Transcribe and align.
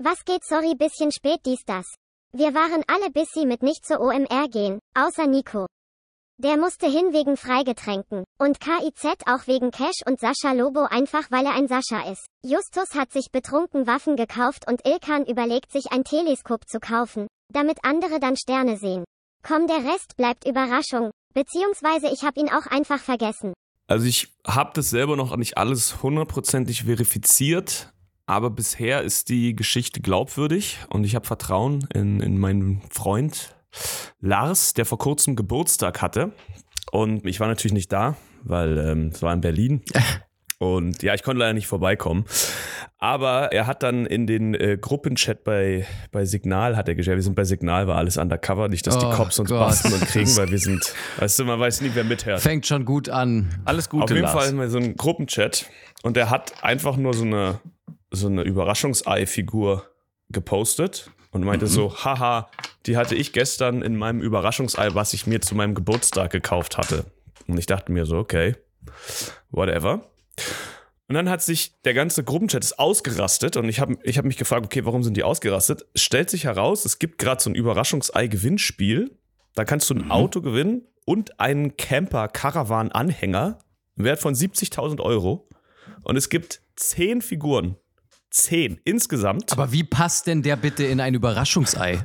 Was 0.00 0.24
geht, 0.24 0.44
sorry, 0.44 0.76
bisschen 0.76 1.10
spät, 1.10 1.40
dies, 1.44 1.64
das. 1.66 1.84
Wir 2.32 2.54
waren 2.54 2.84
alle 2.86 3.10
busy 3.10 3.46
mit 3.46 3.64
nicht 3.64 3.84
zur 3.84 3.98
OMR 3.98 4.48
gehen, 4.48 4.78
außer 4.94 5.26
Nico. 5.26 5.66
Der 6.40 6.56
musste 6.56 6.86
hin 6.86 7.12
wegen 7.12 7.36
Freigetränken. 7.36 8.22
Und 8.38 8.60
KIZ 8.60 9.26
auch 9.26 9.48
wegen 9.48 9.72
Cash 9.72 10.06
und 10.06 10.20
Sascha 10.20 10.52
Lobo 10.52 10.84
einfach 10.84 11.32
weil 11.32 11.44
er 11.46 11.54
ein 11.54 11.66
Sascha 11.66 12.08
ist. 12.12 12.24
Justus 12.44 12.94
hat 12.94 13.10
sich 13.10 13.32
betrunken 13.32 13.88
Waffen 13.88 14.14
gekauft 14.14 14.68
und 14.70 14.86
Ilkan 14.86 15.26
überlegt 15.26 15.72
sich 15.72 15.90
ein 15.90 16.04
Teleskop 16.04 16.68
zu 16.68 16.78
kaufen, 16.78 17.26
damit 17.52 17.78
andere 17.82 18.20
dann 18.20 18.36
Sterne 18.36 18.76
sehen. 18.76 19.02
Komm, 19.42 19.66
der 19.66 19.84
Rest 19.84 20.16
bleibt 20.16 20.46
Überraschung. 20.46 21.10
Beziehungsweise 21.34 22.06
ich 22.14 22.22
hab 22.22 22.36
ihn 22.36 22.50
auch 22.50 22.66
einfach 22.66 23.00
vergessen. 23.00 23.52
Also 23.88 24.06
ich 24.06 24.32
habe 24.46 24.70
das 24.74 24.90
selber 24.90 25.16
noch 25.16 25.34
nicht 25.36 25.58
alles 25.58 26.04
hundertprozentig 26.04 26.84
verifiziert, 26.84 27.92
aber 28.28 28.50
bisher 28.50 29.02
ist 29.02 29.30
die 29.30 29.56
Geschichte 29.56 30.00
glaubwürdig 30.00 30.78
und 30.90 31.04
ich 31.04 31.14
habe 31.14 31.26
Vertrauen 31.26 31.88
in, 31.94 32.20
in 32.20 32.38
meinen 32.38 32.82
Freund 32.90 33.56
Lars, 34.20 34.74
der 34.74 34.84
vor 34.84 34.98
kurzem 34.98 35.34
Geburtstag 35.34 36.02
hatte. 36.02 36.32
Und 36.92 37.26
ich 37.26 37.40
war 37.40 37.48
natürlich 37.48 37.72
nicht 37.72 37.90
da, 37.90 38.16
weil 38.42 38.78
ähm, 38.78 39.08
es 39.14 39.22
war 39.22 39.32
in 39.32 39.40
Berlin. 39.40 39.82
Und 40.60 41.04
ja, 41.04 41.14
ich 41.14 41.22
konnte 41.22 41.38
leider 41.38 41.52
nicht 41.52 41.68
vorbeikommen. 41.68 42.24
Aber 42.98 43.52
er 43.52 43.68
hat 43.68 43.84
dann 43.84 44.06
in 44.06 44.26
den 44.26 44.54
äh, 44.54 44.76
Gruppenchat 44.80 45.44
bei, 45.44 45.86
bei 46.10 46.24
Signal, 46.24 46.76
hat 46.76 46.88
er 46.88 46.96
geschrieben, 46.96 47.18
wir 47.18 47.22
sind 47.22 47.36
bei 47.36 47.44
Signal, 47.44 47.86
war 47.86 47.96
alles 47.96 48.16
undercover, 48.16 48.68
nicht, 48.68 48.84
dass 48.88 48.96
Oh 48.96 49.00
die 49.08 49.14
Cops 49.16 49.38
uns 49.38 49.50
Gott. 49.50 49.60
basteln 49.60 49.94
und 49.94 50.06
kriegen, 50.08 50.26
weil 50.36 50.50
wir 50.50 50.58
sind, 50.58 50.92
weißt 51.18 51.38
du, 51.38 51.44
man 51.44 51.60
weiß 51.60 51.80
nie, 51.82 51.92
wer 51.94 52.02
mithört. 52.02 52.40
Fängt 52.40 52.66
schon 52.66 52.84
gut 52.84 53.08
an. 53.08 53.62
Alles 53.66 53.88
Gute, 53.88 54.02
Auf 54.04 54.10
jeden 54.10 54.22
Lars. 54.22 54.32
Fall 54.32 54.52
mal 54.52 54.68
so 54.68 54.78
einen 54.78 54.96
Gruppenchat 54.96 55.66
und 56.02 56.16
er 56.16 56.28
hat 56.28 56.64
einfach 56.64 56.96
nur 56.96 57.14
so 57.14 57.24
eine, 57.24 57.60
so 58.10 58.26
eine 58.26 58.42
Überraschungsei-Figur 58.42 59.84
gepostet 60.30 61.10
und 61.30 61.44
meinte 61.44 61.66
Mhm. 61.66 61.70
so, 61.70 62.04
haha, 62.04 62.50
die 62.86 62.96
hatte 62.96 63.14
ich 63.14 63.32
gestern 63.32 63.82
in 63.82 63.96
meinem 63.96 64.20
Überraschungsei, 64.20 64.94
was 64.94 65.12
ich 65.12 65.26
mir 65.26 65.40
zu 65.40 65.54
meinem 65.54 65.74
Geburtstag 65.74 66.30
gekauft 66.30 66.78
hatte. 66.78 67.04
Und 67.46 67.58
ich 67.58 67.66
dachte 67.66 67.92
mir 67.92 68.06
so, 68.06 68.16
okay, 68.18 68.56
whatever. 69.50 70.10
Und 71.08 71.14
dann 71.14 71.30
hat 71.30 71.42
sich 71.42 71.80
der 71.82 71.94
ganze 71.94 72.22
Gruppenchat 72.22 72.62
ist 72.62 72.78
ausgerastet 72.78 73.56
und 73.56 73.66
ich 73.68 73.80
habe 73.80 73.96
ich 74.02 74.18
hab 74.18 74.26
mich 74.26 74.36
gefragt, 74.36 74.66
okay, 74.66 74.84
warum 74.84 75.02
sind 75.02 75.16
die 75.16 75.22
ausgerastet? 75.22 75.86
Es 75.94 76.02
stellt 76.02 76.28
sich 76.28 76.44
heraus, 76.44 76.84
es 76.84 76.98
gibt 76.98 77.18
gerade 77.18 77.42
so 77.42 77.48
ein 77.48 77.54
Überraschungsei-Gewinnspiel. 77.54 79.16
Da 79.54 79.64
kannst 79.64 79.88
du 79.88 79.94
ein 79.94 80.10
Auto 80.10 80.42
gewinnen 80.42 80.86
und 81.06 81.40
einen 81.40 81.76
Camper-Caravan-Anhänger 81.78 83.58
im 83.96 84.04
Wert 84.04 84.20
von 84.20 84.34
70.000 84.34 85.00
Euro. 85.00 85.48
Und 86.02 86.16
es 86.16 86.28
gibt 86.28 86.60
zehn 86.76 87.22
Figuren. 87.22 87.76
Zehn 88.38 88.80
insgesamt. 88.84 89.52
Aber 89.52 89.72
wie 89.72 89.84
passt 89.84 90.26
denn 90.26 90.42
der 90.42 90.56
bitte 90.56 90.84
in 90.84 91.00
ein 91.00 91.14
Überraschungsei? 91.14 92.04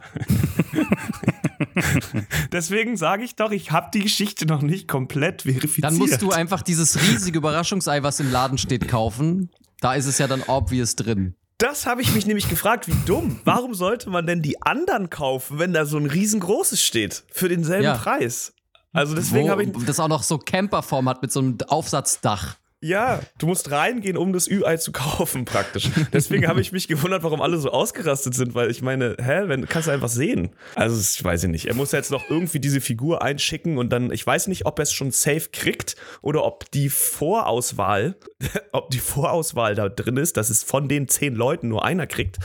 Deswegen 2.52 2.98
sage 2.98 3.24
ich 3.24 3.36
doch, 3.36 3.52
ich 3.52 3.72
habe 3.72 3.90
die 3.94 4.02
Geschichte 4.02 4.46
noch 4.46 4.62
nicht 4.62 4.88
komplett 4.88 5.44
verifiziert. 5.44 5.84
Dann 5.86 5.98
musst 5.98 6.22
du 6.22 6.32
einfach 6.32 6.62
dieses 6.62 7.02
riesige 7.02 7.38
Überraschungsei, 7.38 8.04
was 8.04 8.20
im 8.20 8.32
Laden 8.32 8.58
steht, 8.58 8.88
kaufen. 8.88 9.50
Da 9.80 9.94
ist 9.96 10.06
es 10.06 10.18
ja 10.18 10.28
dann 10.28 10.44
obvious 10.44 10.96
drin. 10.96 11.36
Das 11.58 11.86
habe 11.86 12.02
ich 12.02 12.14
mich 12.14 12.26
nämlich 12.26 12.50
gefragt, 12.50 12.88
wie 12.88 12.96
dumm. 13.06 13.40
Warum 13.46 13.74
sollte 13.74 14.10
man 14.10 14.26
denn 14.26 14.42
die 14.42 14.62
anderen 14.62 15.10
kaufen, 15.10 15.60
wenn 15.60 15.72
da 15.74 15.86
so 15.86 15.98
ein 15.98 16.06
riesengroßes 16.08 16.82
steht? 16.84 17.24
Für 17.32 17.48
denselben 17.48 17.84
Ja. 17.86 17.96
Preis. 17.96 18.54
Also 18.92 19.16
deswegen 19.16 19.50
habe 19.50 19.64
ich. 19.64 19.70
das 19.86 20.00
auch 20.00 20.08
noch 20.08 20.24
so 20.24 20.38
Camperform 20.38 21.10
hat 21.10 21.22
mit 21.22 21.32
so 21.32 21.40
einem 21.40 21.58
Aufsatzdach. 21.68 22.58
Ja, 22.84 23.22
du 23.38 23.48
musst 23.48 23.72
reingehen, 23.72 24.18
um 24.18 24.34
das 24.34 24.50
Ü-Ei 24.50 24.76
zu 24.76 24.92
kaufen, 24.92 25.46
praktisch. 25.46 25.90
Deswegen 26.12 26.50
habe 26.50 26.60
ich 26.60 26.74
mich 26.74 26.90
gewundert, 26.90 27.24
warum 27.24 27.42
alle 27.42 27.58
so 27.58 27.72
ausgerastet 27.72 28.34
sind, 28.36 28.56
weil 28.56 28.70
ich 28.70 28.82
meine, 28.82 29.16
hä, 29.22 29.44
wenn 29.46 29.66
kannst 29.70 29.88
du 29.88 29.94
einfach 29.94 30.10
sehen. 30.10 30.50
Also, 30.76 31.00
ich 31.00 31.24
weiß 31.24 31.46
ich 31.46 31.50
nicht. 31.50 31.66
Er 31.68 31.76
muss 31.76 31.94
jetzt 31.94 32.12
noch 32.12 32.30
irgendwie 32.30 32.60
diese 32.60 32.82
Figur 32.82 33.22
einschicken 33.22 33.78
und 33.78 33.94
dann, 33.94 34.12
ich 34.12 34.28
weiß 34.28 34.48
nicht, 34.48 34.66
ob 34.66 34.80
er 34.80 34.84
es 34.84 34.92
schon 34.92 35.12
safe 35.12 35.48
kriegt 35.54 35.96
oder 36.22 36.44
ob 36.44 36.70
die 36.72 36.90
Vorauswahl, 36.90 38.18
ob 38.74 38.90
die 38.90 39.00
Vorauswahl 39.00 39.76
da 39.76 39.88
drin 39.88 40.18
ist, 40.18 40.36
dass 40.36 40.50
es 40.50 40.62
von 40.62 40.90
den 40.90 41.08
zehn 41.08 41.36
Leuten 41.36 41.70
nur 41.70 41.86
einer 41.86 42.06
kriegt. 42.06 42.38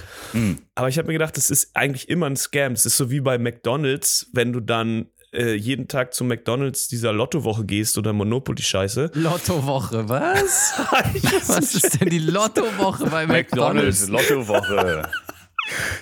Aber 0.76 0.88
ich 0.88 0.98
habe 0.98 1.08
mir 1.08 1.14
gedacht, 1.14 1.36
das 1.36 1.50
ist 1.50 1.74
eigentlich 1.74 2.08
immer 2.08 2.26
ein 2.26 2.36
Scam. 2.36 2.74
Es 2.74 2.86
ist 2.86 2.96
so 2.96 3.10
wie 3.10 3.20
bei 3.20 3.38
McDonalds, 3.38 4.30
wenn 4.32 4.52
du 4.52 4.60
dann 4.60 5.06
äh, 5.32 5.54
jeden 5.54 5.88
Tag 5.88 6.14
zu 6.14 6.24
McDonalds 6.24 6.88
dieser 6.88 7.12
Lottowoche 7.12 7.64
gehst 7.64 7.98
oder 7.98 8.12
Monopoly-Scheiße. 8.12 9.10
Lottowoche, 9.14 10.08
was? 10.08 10.72
Was 11.48 11.74
ist 11.74 12.00
denn 12.00 12.08
die 12.08 12.18
Lottowoche 12.18 13.06
bei 13.06 13.26
McDonalds, 13.26 14.08
McDonalds? 14.08 14.08
Lottowoche. 14.08 15.02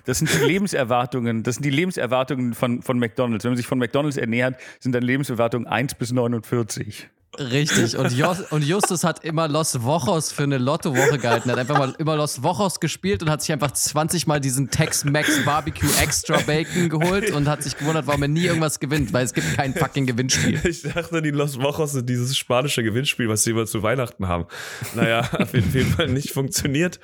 Das 0.04 0.18
sind 0.18 0.32
die 0.32 0.46
Lebenserwartungen, 0.46 1.42
das 1.42 1.56
sind 1.56 1.64
die 1.64 1.70
Lebenserwartungen 1.70 2.54
von, 2.54 2.82
von 2.82 2.98
McDonalds. 2.98 3.44
Wenn 3.44 3.52
man 3.52 3.56
sich 3.56 3.66
von 3.66 3.78
McDonalds 3.78 4.16
ernährt, 4.16 4.60
sind 4.78 4.94
dann 4.94 5.02
Lebenserwartungen 5.02 5.66
1 5.66 5.94
bis 5.96 6.12
49. 6.12 7.08
Richtig. 7.38 7.96
Und, 7.96 8.12
Jos 8.12 8.40
und 8.50 8.64
Justus 8.64 9.04
hat 9.04 9.24
immer 9.24 9.48
Los 9.48 9.82
Wochos 9.82 10.32
für 10.32 10.44
eine 10.44 10.58
Lottowoche 10.58 11.18
gehalten. 11.18 11.48
Er 11.48 11.52
hat 11.52 11.60
einfach 11.60 11.78
mal 11.78 11.94
immer 11.98 12.16
Los 12.16 12.42
Wochos 12.42 12.80
gespielt 12.80 13.22
und 13.22 13.30
hat 13.30 13.42
sich 13.42 13.52
einfach 13.52 13.70
20 13.70 14.26
Mal 14.26 14.40
diesen 14.40 14.70
Tex-Mex 14.70 15.44
Barbecue 15.44 15.88
Extra 16.00 16.38
Bacon 16.46 16.88
geholt 16.88 17.30
und 17.30 17.48
hat 17.48 17.62
sich 17.62 17.76
gewundert, 17.76 18.06
warum 18.06 18.22
er 18.22 18.28
nie 18.28 18.44
irgendwas 18.44 18.80
gewinnt, 18.80 19.12
weil 19.12 19.24
es 19.24 19.34
gibt 19.34 19.54
kein 19.56 19.74
fucking 19.74 20.06
Gewinnspiel. 20.06 20.60
Ich 20.64 20.82
dachte, 20.82 21.22
die 21.22 21.30
Los 21.30 21.60
Wochos 21.60 21.92
sind 21.92 22.08
dieses 22.08 22.36
spanische 22.36 22.82
Gewinnspiel, 22.82 23.28
was 23.28 23.42
sie 23.44 23.50
immer 23.50 23.66
zu 23.66 23.82
Weihnachten 23.82 24.28
haben. 24.28 24.46
Naja, 24.94 25.20
auf 25.38 25.54
jeden 25.54 25.92
Fall 25.92 26.08
nicht 26.08 26.30
funktioniert. 26.30 27.00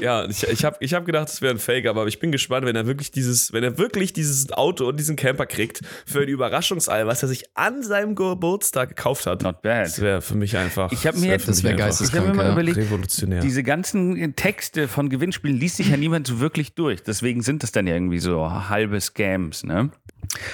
Ja, 0.00 0.24
ich, 0.28 0.42
ich 0.44 0.64
habe 0.64 0.76
ich 0.80 0.94
hab 0.94 1.04
gedacht, 1.06 1.28
es 1.28 1.40
wäre 1.42 1.54
ein 1.54 1.58
Fake, 1.58 1.86
aber 1.86 2.06
ich 2.06 2.18
bin 2.20 2.32
gespannt, 2.32 2.66
wenn 2.66 2.76
er 2.76 2.86
wirklich 2.86 3.10
dieses, 3.10 3.52
wenn 3.52 3.64
er 3.64 3.78
wirklich 3.78 4.12
dieses 4.12 4.50
Auto 4.52 4.86
und 4.88 4.98
diesen 4.98 5.16
Camper 5.16 5.46
kriegt 5.46 5.80
für 6.06 6.20
ein 6.22 6.28
Überraschungsei, 6.28 7.06
was 7.06 7.22
er 7.22 7.28
sich 7.28 7.44
an 7.54 7.82
seinem 7.82 8.14
Geburtstag 8.14 8.90
gekauft 8.90 9.26
hat. 9.26 9.42
Not 9.42 9.62
bad. 9.62 9.86
Das 9.86 10.00
wäre 10.00 10.20
für 10.22 10.34
mich 10.36 10.56
einfach. 10.56 10.90
Ich 10.92 11.06
hab 11.06 11.16
mir- 11.16 11.36
Das 11.38 11.62
wär 11.62 11.74
geisteskrank, 11.74 12.24
Ich 12.24 12.28
habe 12.30 12.36
mir 12.38 12.44
mal 12.44 12.52
überlegt, 12.52 12.76
revolutionär. 12.76 13.40
diese 13.40 13.62
ganzen 13.62 14.34
Texte 14.36 14.88
von 14.88 15.08
Gewinnspielen 15.08 15.58
liest 15.58 15.76
sich 15.76 15.88
ja 15.90 15.96
niemand 15.96 16.26
so 16.26 16.40
wirklich 16.40 16.74
durch. 16.74 17.02
Deswegen 17.02 17.42
sind 17.42 17.62
das 17.62 17.72
dann 17.72 17.86
ja 17.86 17.94
irgendwie 17.94 18.18
so 18.20 18.50
halbe 18.68 19.00
Scams, 19.00 19.64
ne? 19.64 19.90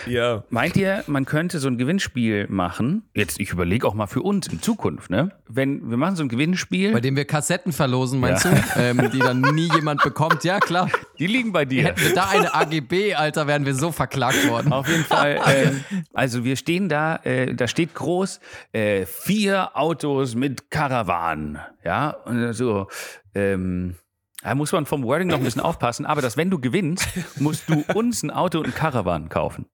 Ja. 0.06 0.44
Meint 0.50 0.76
ihr, 0.76 1.04
man 1.06 1.25
könnte 1.25 1.58
so 1.58 1.69
ein 1.69 1.78
Gewinnspiel 1.78 2.47
machen? 2.48 3.03
Jetzt, 3.14 3.41
ich 3.41 3.50
überlege 3.53 3.86
auch 3.86 3.94
mal 3.94 4.06
für 4.06 4.22
uns 4.22 4.47
in 4.48 4.60
Zukunft, 4.62 5.10
ne? 5.10 5.32
Wenn 5.48 5.91
wir 5.91 5.97
machen 5.97 6.16
so 6.16 6.22
ein 6.22 6.28
Gewinnspiel, 6.28 6.92
Bei 6.92 7.00
dem 7.00 7.16
wir 7.16 7.25
Kassetten 7.25 7.72
verlosen, 7.72 8.20
meinst 8.20 8.44
Ja. 8.44 8.50
du? 8.53 8.80
Ähm, 8.80 9.10
die 9.12 9.19
dann 9.19 9.41
nie 9.41 9.69
jemand 9.75 10.03
bekommt. 10.03 10.44
Ja, 10.44 10.59
klar. 10.60 10.88
die 11.19 11.26
liegen 11.26 11.53
bei 11.53 11.64
dir. 11.64 11.84
Hätten 11.84 12.00
wir 12.03 12.14
da 12.14 12.28
eine 12.30 12.54
AGB, 12.54 13.14
Alter, 13.14 13.47
wären 13.47 13.66
wir 13.66 13.75
so 13.75 13.92
verklagt 13.92 14.48
worden. 14.48 14.72
Auf 14.72 14.88
jeden 14.88 15.04
Fall. 15.04 15.41
ähm, 15.47 15.84
also 16.12 16.44
wir 16.44 16.56
stehen 16.56 16.88
da, 16.88 17.16
äh, 17.25 17.54
da 17.54 17.66
steht 17.69 17.94
groß, 17.94 18.41
äh, 18.72 19.06
vier 19.06 19.76
Autos 19.76 20.34
mit 20.34 20.70
Karawan. 20.70 21.59
Ja, 21.84 22.10
und 22.10 22.53
so, 22.53 22.88
ähm, 23.34 23.97
da 24.42 24.54
muss 24.54 24.72
man 24.72 24.86
vom 24.86 25.02
Wording 25.04 25.28
noch 25.28 25.38
ein 25.38 25.44
bisschen 25.44 25.60
aufpassen, 25.62 26.06
aber 26.06 26.22
dass 26.22 26.36
wenn 26.36 26.50
du 26.50 26.58
gewinnst, 26.58 27.08
musst 27.36 27.68
du 27.68 27.84
uns 27.94 28.22
ein 28.22 28.30
Auto 28.30 28.58
und 28.58 28.66
ein 28.66 28.74
Karawan 28.74 29.28
kaufen. 29.28 29.66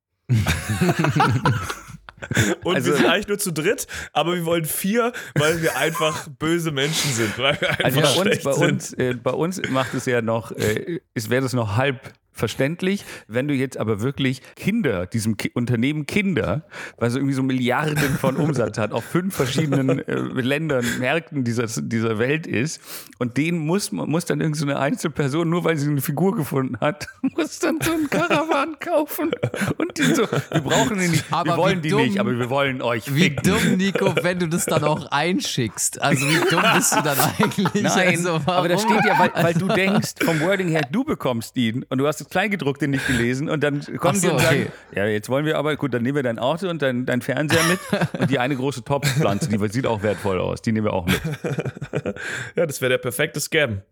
Und 2.65 2.75
Also- 2.77 2.91
wir 2.91 2.97
sind 2.97 3.07
eigentlich 3.07 3.29
nur 3.29 3.39
zu 3.39 3.53
dritt, 3.53 3.87
aber 4.13 4.35
wir 4.35 4.45
wollen 4.47 4.65
vier, 4.65 5.13
weil 5.35 5.61
wir 5.61 5.77
einfach 5.77 6.27
böse 6.39 6.71
Menschen 6.73 7.13
sind. 7.13 7.39
Weil 7.39 7.61
wir 7.61 7.71
einfach 7.85 7.85
Also 7.85 8.01
bei 8.25 8.31
uns, 8.31 8.43
bei 8.43 8.51
uns, 8.53 8.93
äh, 8.95 9.15
bei 9.15 9.31
uns 9.33 9.61
macht 9.71 9.93
es 9.95 10.07
ja 10.07 10.23
noch, 10.23 10.51
äh, 10.53 11.01
es 11.15 11.29
wäre 11.29 11.43
das 11.43 11.53
noch 11.53 11.77
halb 11.77 12.01
verständlich, 12.37 13.05
wenn 13.29 13.49
du 13.49 13.55
jetzt 13.55 13.77
aber 13.79 14.01
wirklich 14.01 14.43
Kinder, 14.55 15.07
diesem 15.07 15.37
Ki 15.37 15.51
Unternehmen 15.55 16.07
Kinder, 16.07 16.65
was 16.99 17.15
irgendwie 17.15 17.35
so 17.35 17.43
Milliarden 17.43 17.97
von 18.19 18.37
Umsatz 18.47 18.79
hat, 18.79 18.93
auf 18.93 19.05
fünf 19.05 19.35
verschiedenen 19.35 19.99
äh, 20.07 20.15
Ländern, 20.15 20.85
Märkten 21.01 21.45
dieser, 21.45 21.67
dieser 21.67 22.19
Welt 22.19 22.47
ist 22.47 22.81
und 23.19 23.37
den 23.37 23.59
muss, 23.59 23.91
man- 23.93 24.09
muss 24.09 24.25
dann 24.27 24.41
irgendeine 24.41 24.73
so 24.73 24.79
Einzelperson, 24.79 25.49
nur 25.49 25.65
weil 25.65 25.77
sie 25.77 25.89
eine 25.91 26.01
Figur 26.01 26.37
gefunden 26.37 26.79
hat, 26.81 27.09
muss 27.37 27.59
dann 27.59 27.79
so 27.83 27.93
einen 27.93 28.09
Karawan 28.11 28.79
kaufen 28.79 29.31
und 29.79 29.97
die 29.99 30.03
so, 30.15 30.23
wir 30.31 30.61
brauchen 30.61 30.99
die 30.99 31.09
nicht, 31.09 31.25
Aber 31.31 31.53
wir 31.53 31.57
wollen 31.57 31.83
die 31.83 31.89
dumm- 31.91 32.03
nicht, 32.03 32.21
aber 32.21 32.39
wir 32.39 32.51
wollen 32.51 32.83
euch 32.83 33.15
Wie 33.15 33.23
ficken. 33.25 33.43
dumm, 33.45 33.77
Nico, 33.77 34.15
wenn 34.23 34.39
du 34.39 34.49
das 34.49 34.67
dann 34.67 34.85
auch 34.85 35.11
einschickst. 35.11 36.01
Also 36.03 36.27
wie 36.27 36.51
dumm 36.51 36.63
bist 36.75 36.95
du 36.95 37.03
dann 37.03 37.17
eigentlich? 37.39 37.83
Nein, 37.83 38.09
also, 38.09 38.41
aber 38.47 38.69
da 38.69 38.79
steht 38.79 39.05
ja, 39.07 39.19
weil, 39.19 39.31
weil 39.35 39.55
du 39.55 39.69
denkst, 39.69 40.15
vom 40.25 40.41
Wording 40.41 40.69
her, 40.69 40.83
du 40.91 41.05
bekommst 41.05 41.57
ihn 41.57 41.85
und 41.89 41.99
du 41.99 42.07
hast 42.07 42.21
das 42.27 42.31
Kleingedruckte 42.31 42.89
nicht 42.89 43.07
gelesen 43.07 43.49
und 43.49 43.63
dann 43.63 43.81
kommen 43.99 44.15
die 44.15 44.27
so, 44.27 44.33
und 44.33 44.41
sagen, 44.41 44.67
okay. 44.67 44.97
ja, 44.97 45.07
jetzt 45.07 45.29
wollen 45.29 45.47
wir 45.47 45.59
aber, 45.59 45.77
gut, 45.77 45.95
dann 45.95 46.03
nehmen 46.03 46.17
wir 46.17 46.23
dein 46.23 46.39
Auto 46.39 46.69
und 46.69 46.83
dein, 46.83 47.07
dein 47.07 47.23
Fernseher 47.23 47.63
mit 47.65 47.79
und 48.21 48.31
die 48.31 48.39
eine 48.39 48.57
große 48.57 48.85
Topfpflanze, 48.85 49.49
die 49.49 49.69
sieht 49.69 49.87
auch 49.87 50.03
wertvoll 50.03 50.41
aus, 50.41 50.61
die 50.61 50.73
nehmen 50.73 50.87
wir 50.87 50.93
auch 50.93 51.07
mit. 51.07 51.21
Ja, 52.57 52.67
das 52.67 52.81
wäre 52.81 52.91
der 52.91 52.99
perfekte 52.99 53.41
Scam. 53.41 53.83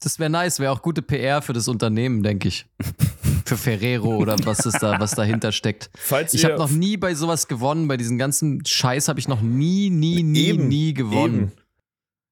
Das 0.00 0.18
wäre 0.18 0.30
nice, 0.30 0.60
wäre 0.60 0.72
auch 0.72 0.82
gute 0.82 1.02
PR 1.02 1.42
für 1.42 1.52
das 1.52 1.68
Unternehmen, 1.68 2.22
denke 2.22 2.48
ich. 2.48 2.66
Für 3.44 3.56
Ferrero 3.56 4.18
oder 4.18 4.36
was 4.44 4.66
ist 4.66 4.82
da, 4.82 5.00
was 5.00 5.12
dahinter 5.12 5.52
steckt. 5.52 5.88
Falls 5.94 6.34
Ich 6.34 6.44
habe 6.44 6.58
noch 6.58 6.68
nie 6.68 6.98
bei 6.98 7.14
sowas 7.14 7.48
gewonnen, 7.48 7.88
bei 7.88 7.96
diesem 7.96 8.18
ganzen 8.18 8.62
Scheiß 8.66 9.08
habe 9.08 9.18
ich 9.20 9.26
noch 9.26 9.40
nie, 9.40 9.88
nie, 9.88 10.22
nie, 10.22 10.48
Eben, 10.48 10.68
nie 10.68 10.92
gewonnen. 10.92 11.44
Eben. 11.44 11.52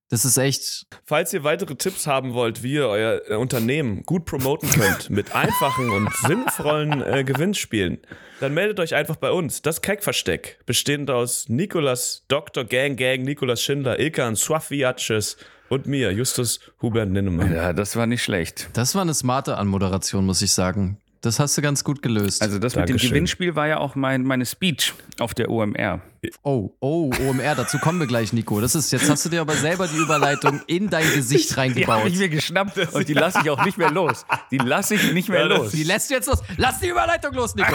Das 0.08 0.24
ist 0.24 0.36
echt. 0.36 0.86
Falls 1.04 1.32
ihr 1.32 1.42
weitere 1.42 1.74
Tipps 1.74 2.06
haben 2.06 2.32
wollt, 2.32 2.62
wie 2.62 2.74
ihr 2.74 2.88
euer 2.88 3.22
äh, 3.28 3.34
Unternehmen 3.34 4.04
gut 4.04 4.24
promoten 4.24 4.68
könnt 4.70 5.10
mit 5.10 5.34
einfachen 5.34 5.90
und 5.90 6.14
sinnvollen 6.14 7.02
äh, 7.02 7.24
Gewinnspielen, 7.24 7.98
dann 8.38 8.54
meldet 8.54 8.78
euch 8.78 8.94
einfach 8.94 9.16
bei 9.16 9.32
uns. 9.32 9.62
Das 9.62 9.82
Keckversteck, 9.82 10.60
bestehend 10.64 11.10
aus 11.10 11.48
Nikolas, 11.48 12.24
Dr. 12.28 12.64
Gang 12.64 12.96
Gang, 12.96 13.22
Nikolas 13.22 13.62
Schindler, 13.62 13.98
Ilkan 13.98 14.36
Swafiaches 14.36 15.36
und 15.68 15.86
mir, 15.86 16.12
Justus 16.12 16.60
Hubert 16.80 17.08
Ninnemann. 17.08 17.52
Ja, 17.52 17.72
das 17.72 17.96
war 17.96 18.06
nicht 18.06 18.22
schlecht. 18.22 18.68
Das 18.74 18.94
war 18.94 19.02
eine 19.02 19.14
smarte 19.14 19.56
Anmoderation, 19.56 20.24
muss 20.24 20.40
ich 20.40 20.52
sagen. 20.52 20.98
Das 21.20 21.40
hast 21.40 21.56
du 21.56 21.62
ganz 21.62 21.82
gut 21.82 22.02
gelöst. 22.02 22.42
Also 22.42 22.58
das 22.58 22.74
mit 22.74 22.84
dem 22.84 22.86
Dankeschön. 22.88 23.10
Gewinnspiel 23.10 23.56
war 23.56 23.66
ja 23.66 23.78
auch 23.78 23.94
mein, 23.94 24.22
meine 24.22 24.46
Speech 24.46 24.92
auf 25.18 25.34
der 25.34 25.50
OMR. 25.50 26.00
oh, 26.42 26.70
oh, 26.80 27.10
OMR, 27.26 27.54
dazu 27.54 27.78
kommen 27.78 27.98
wir 27.98 28.06
gleich, 28.06 28.32
Nico. 28.32 28.60
Das 28.60 28.74
ist, 28.74 28.92
jetzt 28.92 29.08
hast 29.08 29.24
du 29.24 29.28
dir 29.30 29.40
aber 29.40 29.54
selber 29.54 29.88
die 29.88 29.96
Überleitung 29.96 30.60
in 30.66 30.88
dein 30.90 31.10
Gesicht 31.12 31.50
Die 31.50 31.54
habe 31.54 31.60
reingebaut. 31.62 32.06
ich 32.06 32.18
mir 32.18 32.28
geschnappt 32.28 32.94
und 32.94 33.08
die 33.08 33.14
lasse 33.14 33.40
ich 33.42 33.50
auch 33.50 33.64
nicht 33.64 33.78
mehr 33.78 33.90
los. 33.90 34.24
Die 34.50 34.58
lasse 34.58 34.94
ich 34.96 35.12
nicht 35.12 35.28
mehr 35.28 35.40
Ja, 35.40 35.46
los. 35.46 35.72
Die 35.72 35.82
lässt 35.84 36.10
du 36.10 36.14
jetzt 36.14 36.26
los. 36.28 36.42
Lass 36.58 36.80
die 36.80 36.88
Überleitung 36.88 37.32
los, 37.34 37.54
Nico. 37.54 37.74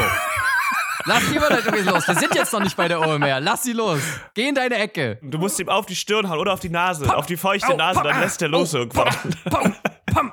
Lass 1.06 1.24
die 1.30 1.36
Überleitung 1.36 1.74
jetzt 1.76 1.90
los. 1.90 2.08
Wir 2.08 2.16
sind 2.16 2.36
jetzt 2.36 2.54
noch 2.54 2.62
nicht 2.62 2.78
bei 2.78 2.88
der 2.88 3.02
OMR. 3.02 3.40
Lass 3.40 3.64
sie 3.64 3.74
los. 3.74 4.00
Geh 4.34 4.50
in 4.50 4.56
deine 4.56 4.76
Ecke. 4.76 5.18
Du 5.24 5.40
musst 5.40 5.60
ihm 5.60 5.68
auf 5.70 5.86
die 5.88 5.96
Stirn 5.96 6.30
hauen 6.30 6.40
oder 6.40 6.54
auf 6.54 6.60
die 6.60 6.70
Nase, 6.70 7.14
auf 7.16 7.26
die 7.26 7.38
feuchte 7.38 7.74
Au, 7.74 7.76
Nase, 7.76 8.00
pam, 8.00 8.08
dann 8.08 8.20
lässt 8.22 8.42
er 8.42 8.50
los 8.50 8.74
oh, 8.76 8.80
irgendwann. 8.80 9.14
Pam, 9.50 9.76
pam. 10.06 10.32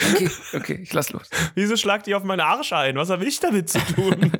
Okay, 0.00 0.30
okay, 0.54 0.78
ich 0.82 0.92
lass 0.92 1.12
los. 1.12 1.28
Wieso 1.54 1.76
schlagt 1.76 2.06
ihr 2.06 2.16
auf 2.16 2.24
meine 2.24 2.44
Arsch 2.44 2.72
ein? 2.72 2.96
Was 2.96 3.10
habe 3.10 3.24
ich 3.24 3.40
damit 3.40 3.68
zu 3.68 3.78
tun? 3.94 4.32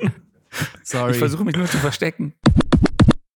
Sorry. 0.83 1.12
Ich 1.12 1.19
versuche 1.19 1.45
mich 1.45 1.57
nur 1.57 1.67
zu 1.67 1.79
verstecken. 1.79 2.35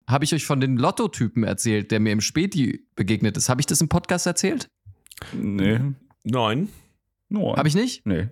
Habe 0.08 0.24
ich 0.24 0.34
euch 0.34 0.44
von 0.44 0.60
den 0.60 0.76
Lotto-Typen 0.76 1.44
erzählt, 1.44 1.90
der 1.90 2.00
mir 2.00 2.12
im 2.12 2.20
Späti 2.20 2.86
begegnet 2.94 3.36
ist? 3.36 3.48
Habe 3.48 3.60
ich 3.60 3.66
das 3.66 3.80
im 3.80 3.88
Podcast 3.88 4.26
erzählt? 4.26 4.68
Nee. 5.32 5.80
Neun. 6.24 6.68
Nur. 7.28 7.56
Habe 7.56 7.68
ich 7.68 7.74
nicht? 7.74 8.04
Nee. 8.06 8.28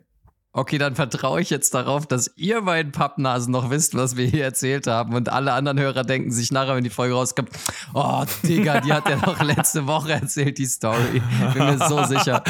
Okay, 0.54 0.76
dann 0.76 0.94
vertraue 0.94 1.40
ich 1.40 1.49
jetzt 1.49 1.72
darauf, 1.72 2.06
dass 2.06 2.31
ihr 2.37 2.60
beiden 2.60 2.93
Pappnasen 2.93 3.50
noch 3.50 3.70
wisst, 3.70 3.94
was 3.94 4.19
wir 4.19 4.26
hier 4.26 4.44
erzählt 4.44 4.87
haben. 4.87 5.14
Und 5.14 5.31
alle 5.31 5.54
anderen 5.54 5.81
Hörer 5.81 6.04
denken 6.04 6.31
sich 6.31 6.52
nachher, 6.52 6.76
wenn 6.76 6.84
die 6.84 6.90
Folge 6.90 7.14
rauskommt, 7.14 7.49
oh, 7.94 8.22
Digga, 8.43 8.82
die 8.82 8.93
hat 8.93 9.08
ja 9.08 9.16
noch 9.16 9.43
letzte 9.43 9.87
Woche 9.87 10.12
erzählt, 10.12 10.58
die 10.58 10.66
Story. 10.66 11.22
Bin 11.54 11.64
mir 11.64 11.78
so 11.88 12.04
sicher. 12.04 12.44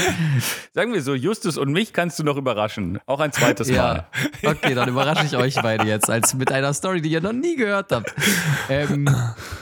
Sagen 0.73 0.93
wir 0.93 1.01
so, 1.01 1.15
Justus 1.15 1.57
und 1.57 1.71
mich 1.71 1.93
kannst 1.93 2.19
du 2.19 2.25
noch 2.25 2.37
überraschen. 2.37 2.99
Auch 3.07 3.21
ein 3.21 3.31
zweites 3.31 3.69
Mal. 3.69 3.77
Ja, 3.77 4.09
okay, 4.51 4.75
dann 4.75 4.89
überrasche 4.89 5.25
ich 5.25 5.37
euch 5.37 5.55
beide 5.63 5.87
jetzt 5.87 6.11
als 6.11 6.35
mit 6.35 6.51
einer 6.51 6.75
Story, 6.75 7.03
die 7.03 7.11
ihr 7.13 7.21
noch 7.21 7.33
nie 7.33 7.55
gehört 7.55 7.93
habt. 7.93 8.13
Ähm, 8.69 9.09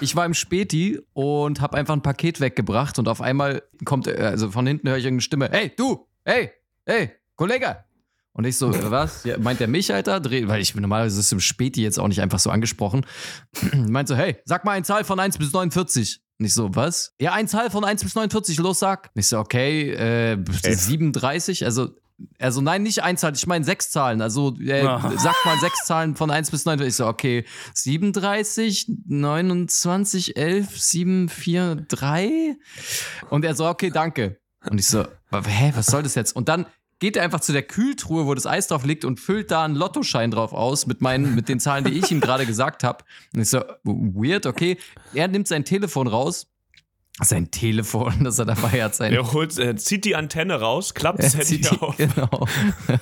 ich 0.01 0.17
war 0.17 0.25
im 0.25 0.33
Späti 0.33 0.99
und 1.13 1.61
habe 1.61 1.77
einfach 1.77 1.93
ein 1.93 2.03
Paket 2.03 2.41
weggebracht 2.41 2.99
und 2.99 3.07
auf 3.07 3.21
einmal 3.21 3.63
kommt, 3.85 4.07
äh, 4.07 4.17
also 4.17 4.51
von 4.51 4.67
hinten 4.67 4.89
höre 4.89 4.97
ich 4.97 5.05
irgendeine 5.05 5.21
Stimme, 5.21 5.49
hey, 5.53 5.73
du, 5.77 6.07
hey, 6.25 6.53
hey, 6.87 7.11
Kollege. 7.37 7.85
Und 8.33 8.47
ich 8.47 8.57
so, 8.57 8.73
was? 8.91 9.25
Ja, 9.25 9.39
meint 9.39 9.61
der 9.61 9.69
mich, 9.69 9.93
Alter? 9.93 10.21
Dreh, 10.21 10.47
weil 10.49 10.61
ich 10.61 10.73
bin 10.73 10.83
normalerweise 10.83 11.19
ist 11.21 11.33
im 11.33 11.41
Späti 11.41 11.83
jetzt 11.83 11.99
auch 11.99 12.09
nicht 12.09 12.21
einfach 12.21 12.39
so 12.39 12.51
angesprochen. 12.51 13.05
meint 13.73 14.09
so, 14.09 14.17
hey, 14.17 14.37
sag 14.45 14.65
mal 14.65 14.73
eine 14.73 14.85
Zahl 14.85 15.05
von 15.05 15.19
1 15.19 15.39
bis 15.39 15.53
49. 15.53 16.21
Und 16.39 16.47
ich 16.47 16.55
so, 16.55 16.75
was? 16.75 17.13
Ja, 17.21 17.33
eine 17.33 17.49
Zahl 17.49 17.71
von 17.71 17.85
1 17.85 18.03
bis 18.03 18.15
49, 18.15 18.59
los, 18.59 18.79
sag. 18.79 19.11
Und 19.15 19.21
ich 19.21 19.27
so, 19.29 19.39
okay, 19.39 19.91
äh, 19.91 20.39
37, 20.63 21.65
also 21.65 21.91
also 22.39 22.61
nein, 22.61 22.83
nicht 22.83 23.03
Einzahl, 23.03 23.33
ich 23.35 23.47
meine 23.47 23.65
sechs 23.65 23.91
Zahlen. 23.91 24.21
Also 24.21 24.55
äh, 24.61 24.83
Ah. 24.83 25.11
sag 25.17 25.35
mal 25.47 25.59
sechs 25.59 25.87
Zahlen 25.87 26.17
von 26.17 26.31
1 26.31 26.51
bis 26.51 26.67
9. 26.67 26.79
Ich 26.83 26.97
so, 26.97 27.07
okay, 27.07 27.47
37, 27.73 28.89
29, 29.07 30.37
11, 30.37 30.81
7, 30.81 31.29
4, 31.29 31.77
3. 31.89 32.57
Und 33.31 33.45
er 33.45 33.55
so, 33.55 33.67
okay, 33.67 33.91
danke. 33.91 34.39
Und 34.69 34.79
ich 34.79 34.87
so, 34.87 35.05
hä, 35.33 35.73
was 35.75 35.87
soll 35.87 36.03
das 36.03 36.15
jetzt? 36.15 36.37
Und 36.37 36.49
dann 36.51 36.67
geht 37.01 37.17
er 37.17 37.25
einfach 37.25 37.41
zu 37.41 37.53
der 37.53 37.63
Kühltruhe, 37.63 38.27
wo 38.27 38.35
das 38.35 38.47
Eis 38.47 38.69
drauf 38.69 38.85
liegt 38.85 39.05
und 39.05 39.19
füllt 39.19 39.51
da 39.51 39.65
einen 39.65 39.75
Lottoschein 39.75 40.31
drauf 40.31 40.53
aus 40.53 40.87
mit 40.87 41.01
meinen, 41.01 41.35
mit 41.35 41.49
den 41.49 41.59
Zahlen, 41.59 41.83
die 41.85 41.99
ich 41.99 42.11
ihm 42.13 42.21
gerade 42.21 42.47
gesagt 42.47 42.85
habe. 42.85 43.05
Und 43.35 43.41
ich 43.41 43.49
so, 43.51 43.61
weird, 43.85 44.47
okay. 44.47 44.77
Er 45.15 45.27
nimmt 45.27 45.49
sein 45.49 45.65
Telefon 45.65 46.07
raus. 46.07 46.47
Sein 47.23 47.51
Telefon, 47.51 48.25
das 48.25 48.39
er 48.39 48.47
dabei 48.47 48.83
hat, 48.83 48.95
sein 48.95 49.13
Er 49.13 49.33
holt, 49.33 49.59
er 49.59 49.77
zieht 49.77 50.05
die 50.07 50.15
Antenne 50.17 50.61
raus, 50.61 50.95
klappt 50.95 51.23
das 51.23 51.37
Handy 51.37 51.61
die- 51.61 51.69
auf. 51.69 51.97
Genau. 51.97 52.47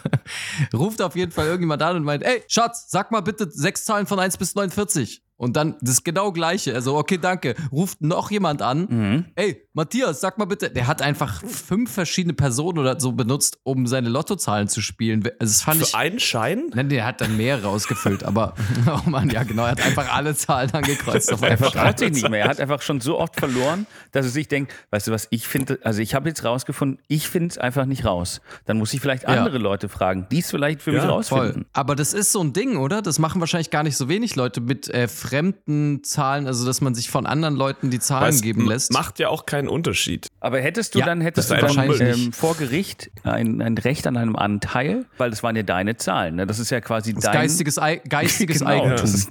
Ruft 0.74 1.02
auf 1.02 1.14
jeden 1.14 1.30
Fall 1.30 1.46
irgendjemand 1.46 1.82
an 1.82 1.96
und 1.96 2.04
meint, 2.04 2.24
ey, 2.24 2.42
Schatz, 2.48 2.86
sag 2.90 3.10
mal 3.12 3.20
bitte 3.20 3.48
sechs 3.50 3.84
Zahlen 3.84 4.06
von 4.06 4.18
1 4.18 4.36
bis 4.38 4.54
49. 4.54 5.22
Und 5.38 5.56
dann 5.56 5.76
das 5.80 6.02
genau 6.04 6.32
gleiche. 6.32 6.74
Also, 6.74 6.96
okay, 6.98 7.16
danke. 7.16 7.54
Ruft 7.72 8.00
noch 8.02 8.30
jemand 8.30 8.60
an. 8.60 8.86
Mhm. 8.90 9.24
Ey, 9.36 9.62
Matthias, 9.72 10.20
sag 10.20 10.36
mal 10.36 10.46
bitte. 10.46 10.68
Der 10.68 10.88
hat 10.88 11.00
einfach 11.00 11.42
fünf 11.44 11.92
verschiedene 11.92 12.34
Personen 12.34 12.78
oder 12.78 12.98
so 12.98 13.12
benutzt, 13.12 13.58
um 13.62 13.86
seine 13.86 14.08
Lottozahlen 14.08 14.66
zu 14.66 14.80
spielen. 14.82 15.22
Also, 15.38 15.52
das 15.52 15.62
fand 15.62 15.80
ich. 15.80 15.90
Für 15.92 15.96
einen 15.98 16.18
Schein? 16.18 16.64
Nein, 16.74 16.88
der 16.88 17.06
hat 17.06 17.20
dann 17.20 17.36
mehrere 17.36 17.68
ausgefüllt, 17.68 18.24
aber 18.24 18.54
oh 18.88 19.08
Mann, 19.08 19.30
ja 19.30 19.44
genau, 19.44 19.62
er 19.64 19.70
hat 19.70 19.80
einfach 19.86 20.12
alle 20.12 20.34
Zahlen 20.34 20.72
angekreuzt 20.72 21.32
auf 21.32 21.40
Er 21.42 21.56
vertraut 21.56 22.00
sich 22.00 22.10
nicht 22.10 22.28
mehr. 22.28 22.40
Er 22.44 22.48
hat 22.50 22.60
einfach 22.60 22.82
schon 22.82 23.00
so 23.00 23.18
oft 23.20 23.36
verloren, 23.38 23.86
dass 24.10 24.26
er 24.26 24.32
sich 24.32 24.48
denkt, 24.48 24.72
weißt 24.90 25.06
du 25.06 25.12
was, 25.12 25.28
ich 25.30 25.46
finde, 25.46 25.78
also 25.84 26.02
ich 26.02 26.14
habe 26.16 26.28
jetzt 26.28 26.44
rausgefunden, 26.44 26.98
ich 27.06 27.28
finde 27.28 27.48
es 27.50 27.58
einfach 27.58 27.84
nicht 27.86 28.04
raus. 28.04 28.40
Dann 28.66 28.78
muss 28.78 28.92
ich 28.92 29.00
vielleicht 29.00 29.22
Ja. 29.22 29.28
andere 29.28 29.58
Leute 29.58 29.88
fragen, 29.88 30.26
die 30.32 30.40
es 30.40 30.50
vielleicht 30.50 30.82
für 30.82 30.90
mich 30.90 31.02
Ja, 31.04 31.08
rausfinden. 31.08 31.52
Voll. 31.52 31.66
Aber 31.74 31.94
das 31.94 32.12
ist 32.12 32.32
so 32.32 32.40
ein 32.42 32.52
Ding, 32.52 32.76
oder? 32.76 33.02
Das 33.02 33.20
machen 33.20 33.40
wahrscheinlich 33.40 33.70
gar 33.70 33.84
nicht 33.84 33.96
so 33.96 34.08
wenig 34.08 34.34
Leute 34.34 34.60
mit 34.60 34.88
äh, 34.88 35.06
fremden 35.28 36.02
Zahlen, 36.04 36.46
also 36.46 36.66
dass 36.66 36.80
man 36.80 36.94
sich 36.94 37.10
von 37.10 37.26
anderen 37.26 37.56
Leuten 37.56 37.90
die 37.90 37.98
Zahlen 37.98 38.22
Weil 38.24 38.30
es 38.30 38.42
geben 38.42 38.66
lässt. 38.66 38.92
Macht 38.92 39.18
ja 39.18 39.28
auch 39.28 39.46
keinen 39.46 39.68
Unterschied. 39.68 40.26
Aber 40.40 40.60
hättest 40.60 40.94
du 40.94 41.00
Ja, 41.00 41.06
dann, 41.06 41.20
hättest 41.20 41.50
du 41.50 41.56
dann 41.56 42.00
ähm, 42.00 42.32
vor 42.32 42.56
Gericht 42.56 43.10
ein, 43.24 43.60
ein 43.60 43.76
Recht 43.76 44.06
an 44.06 44.16
einem 44.16 44.36
Anteil? 44.36 45.06
Weil 45.18 45.30
das 45.30 45.42
waren 45.42 45.56
ja 45.56 45.62
deine 45.62 45.96
Zahlen. 45.96 46.36
Ne? 46.36 46.46
Das 46.46 46.58
ist 46.58 46.70
ja 46.70 46.80
quasi 46.80 47.14
das 47.14 47.24
dein 47.24 47.34
geistiges, 47.34 47.78
Ei 47.78 47.96
geistiges 47.96 48.58
Genau, 48.60 48.70
Eigentum. 48.70 48.96
das 48.98 49.14
ist 49.14 49.30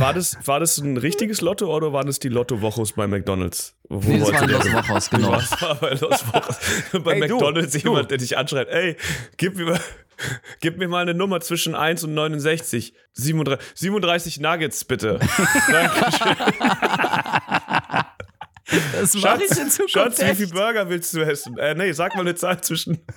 War 0.00 0.14
das, 0.14 0.36
war 0.44 0.58
das 0.60 0.78
ein 0.78 0.96
richtiges 0.96 1.40
Lotto 1.40 1.74
oder 1.74 1.92
waren 1.92 2.06
das 2.06 2.18
die 2.18 2.28
Lotto-Wochos 2.28 2.92
bei 2.92 3.06
McDonalds? 3.06 3.74
Wo 3.88 4.10
Nee, 4.10 4.18
das 4.20 4.32
war 4.32 4.40
wollte 4.40 4.42
ein 4.42 4.48
der 4.48 4.56
Los 4.58 4.66
hin? 4.66 4.74
Wochos, 4.88 5.10
genau. 5.10 5.32
Was 5.32 5.62
war 5.62 5.74
bei 5.76 5.90
Los 5.90 6.24
Wochos? 6.32 6.56
bei 7.04 7.12
Ey, 7.14 7.20
McDonalds 7.20 7.72
du. 7.72 7.78
jemand, 7.78 8.10
der 8.10 8.18
dich 8.18 8.36
anschreit, 8.38 8.68
ey, 8.68 8.96
gib 9.36 9.56
mir, 9.56 9.64
mal- 9.66 9.80
gib 10.60 10.78
mir 10.78 10.88
mal 10.88 11.02
eine 11.02 11.14
Nummer 11.14 11.40
zwischen 11.40 11.74
1 11.74 12.04
und 12.04 12.14
69. 12.14 12.94
37, 13.12 13.66
37 13.74 14.40
Nuggets, 14.40 14.84
bitte. 14.84 15.18
Dankeschön. 15.70 16.36
Das 19.00 19.14
mache 19.14 19.44
ich 19.44 19.58
in 19.58 19.70
Zukunft 19.70 19.92
Schatz, 19.92 20.18
wie 20.18 20.22
echt. 20.22 20.36
viel 20.36 20.48
Burger 20.48 20.88
willst 20.88 21.14
du 21.14 21.20
essen? 21.20 21.56
Äh, 21.58 21.74
nee, 21.74 21.92
sag 21.92 22.14
mal 22.14 22.20
eine 22.20 22.34
Zahl 22.34 22.60
zwischen. 22.60 22.98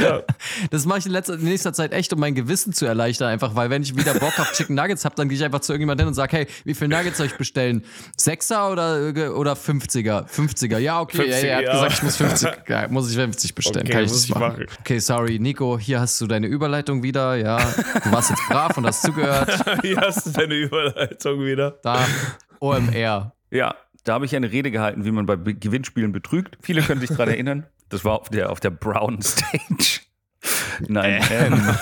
Ja. 0.00 0.22
Das 0.70 0.86
mache 0.86 1.00
ich 1.00 1.06
in, 1.06 1.12
letzter, 1.12 1.34
in 1.34 1.42
nächster 1.42 1.72
Zeit 1.72 1.92
echt, 1.92 2.12
um 2.12 2.20
mein 2.20 2.34
Gewissen 2.34 2.72
zu 2.72 2.86
erleichtern, 2.86 3.28
einfach, 3.28 3.54
weil 3.54 3.70
wenn 3.70 3.82
ich 3.82 3.96
wieder 3.96 4.14
Bock 4.14 4.38
auf 4.38 4.52
Chicken 4.52 4.76
Nuggets 4.76 5.04
habe, 5.04 5.14
dann 5.16 5.28
gehe 5.28 5.36
ich 5.36 5.44
einfach 5.44 5.60
zu 5.60 5.72
irgendjemandem 5.72 6.04
hin 6.04 6.08
und 6.08 6.14
sage, 6.14 6.36
hey, 6.38 6.46
wie 6.64 6.74
viele 6.74 6.96
Nuggets 6.96 7.18
soll 7.18 7.26
ich 7.26 7.34
bestellen? 7.34 7.84
Sechser 8.16 8.70
oder, 8.70 9.36
oder 9.36 9.54
50er? 9.54 10.28
50er, 10.28 10.78
ja, 10.78 11.00
okay. 11.00 11.22
50er, 11.22 11.32
er 11.32 11.56
hat 11.56 11.64
ja. 11.64 11.72
gesagt, 11.72 11.92
ich 11.94 12.02
muss 12.02 12.16
50, 12.16 12.50
ja, 12.68 12.88
muss 12.88 13.10
ich 13.10 13.16
50 13.16 13.54
bestellen. 13.54 13.84
Okay, 13.84 13.92
Kann 13.92 14.04
ich 14.04 14.10
muss 14.10 14.24
ich 14.24 14.30
machen? 14.30 14.42
machen. 14.42 14.66
Okay, 14.80 14.98
sorry, 15.00 15.38
Nico, 15.38 15.78
hier 15.78 16.00
hast 16.00 16.20
du 16.20 16.26
deine 16.26 16.46
Überleitung 16.46 17.02
wieder, 17.02 17.34
ja. 17.36 17.58
Du 18.04 18.12
warst 18.12 18.30
jetzt 18.30 18.42
brav 18.48 18.76
und 18.76 18.86
hast 18.86 19.02
zugehört. 19.02 19.50
Hier 19.82 19.96
hast 19.96 20.26
du 20.26 20.30
deine 20.30 20.54
Überleitung 20.54 21.44
wieder. 21.44 21.78
Da, 21.82 22.06
OMR. 22.60 23.34
Ja, 23.50 23.74
da 24.10 24.14
habe 24.14 24.26
ich 24.26 24.34
eine 24.34 24.50
Rede 24.50 24.72
gehalten, 24.72 25.04
wie 25.04 25.12
man 25.12 25.24
bei 25.24 25.36
Be- 25.36 25.54
Gewinnspielen 25.54 26.10
betrügt. 26.10 26.58
Viele 26.60 26.82
können 26.82 27.00
sich 27.00 27.10
daran 27.10 27.28
erinnern. 27.28 27.66
Das 27.90 28.04
war 28.04 28.20
auf 28.20 28.28
der, 28.28 28.50
auf 28.50 28.58
der 28.58 28.70
Brown 28.70 29.22
Stage. 29.22 30.00
Nein, 30.88 31.22
ähm, 31.30 31.62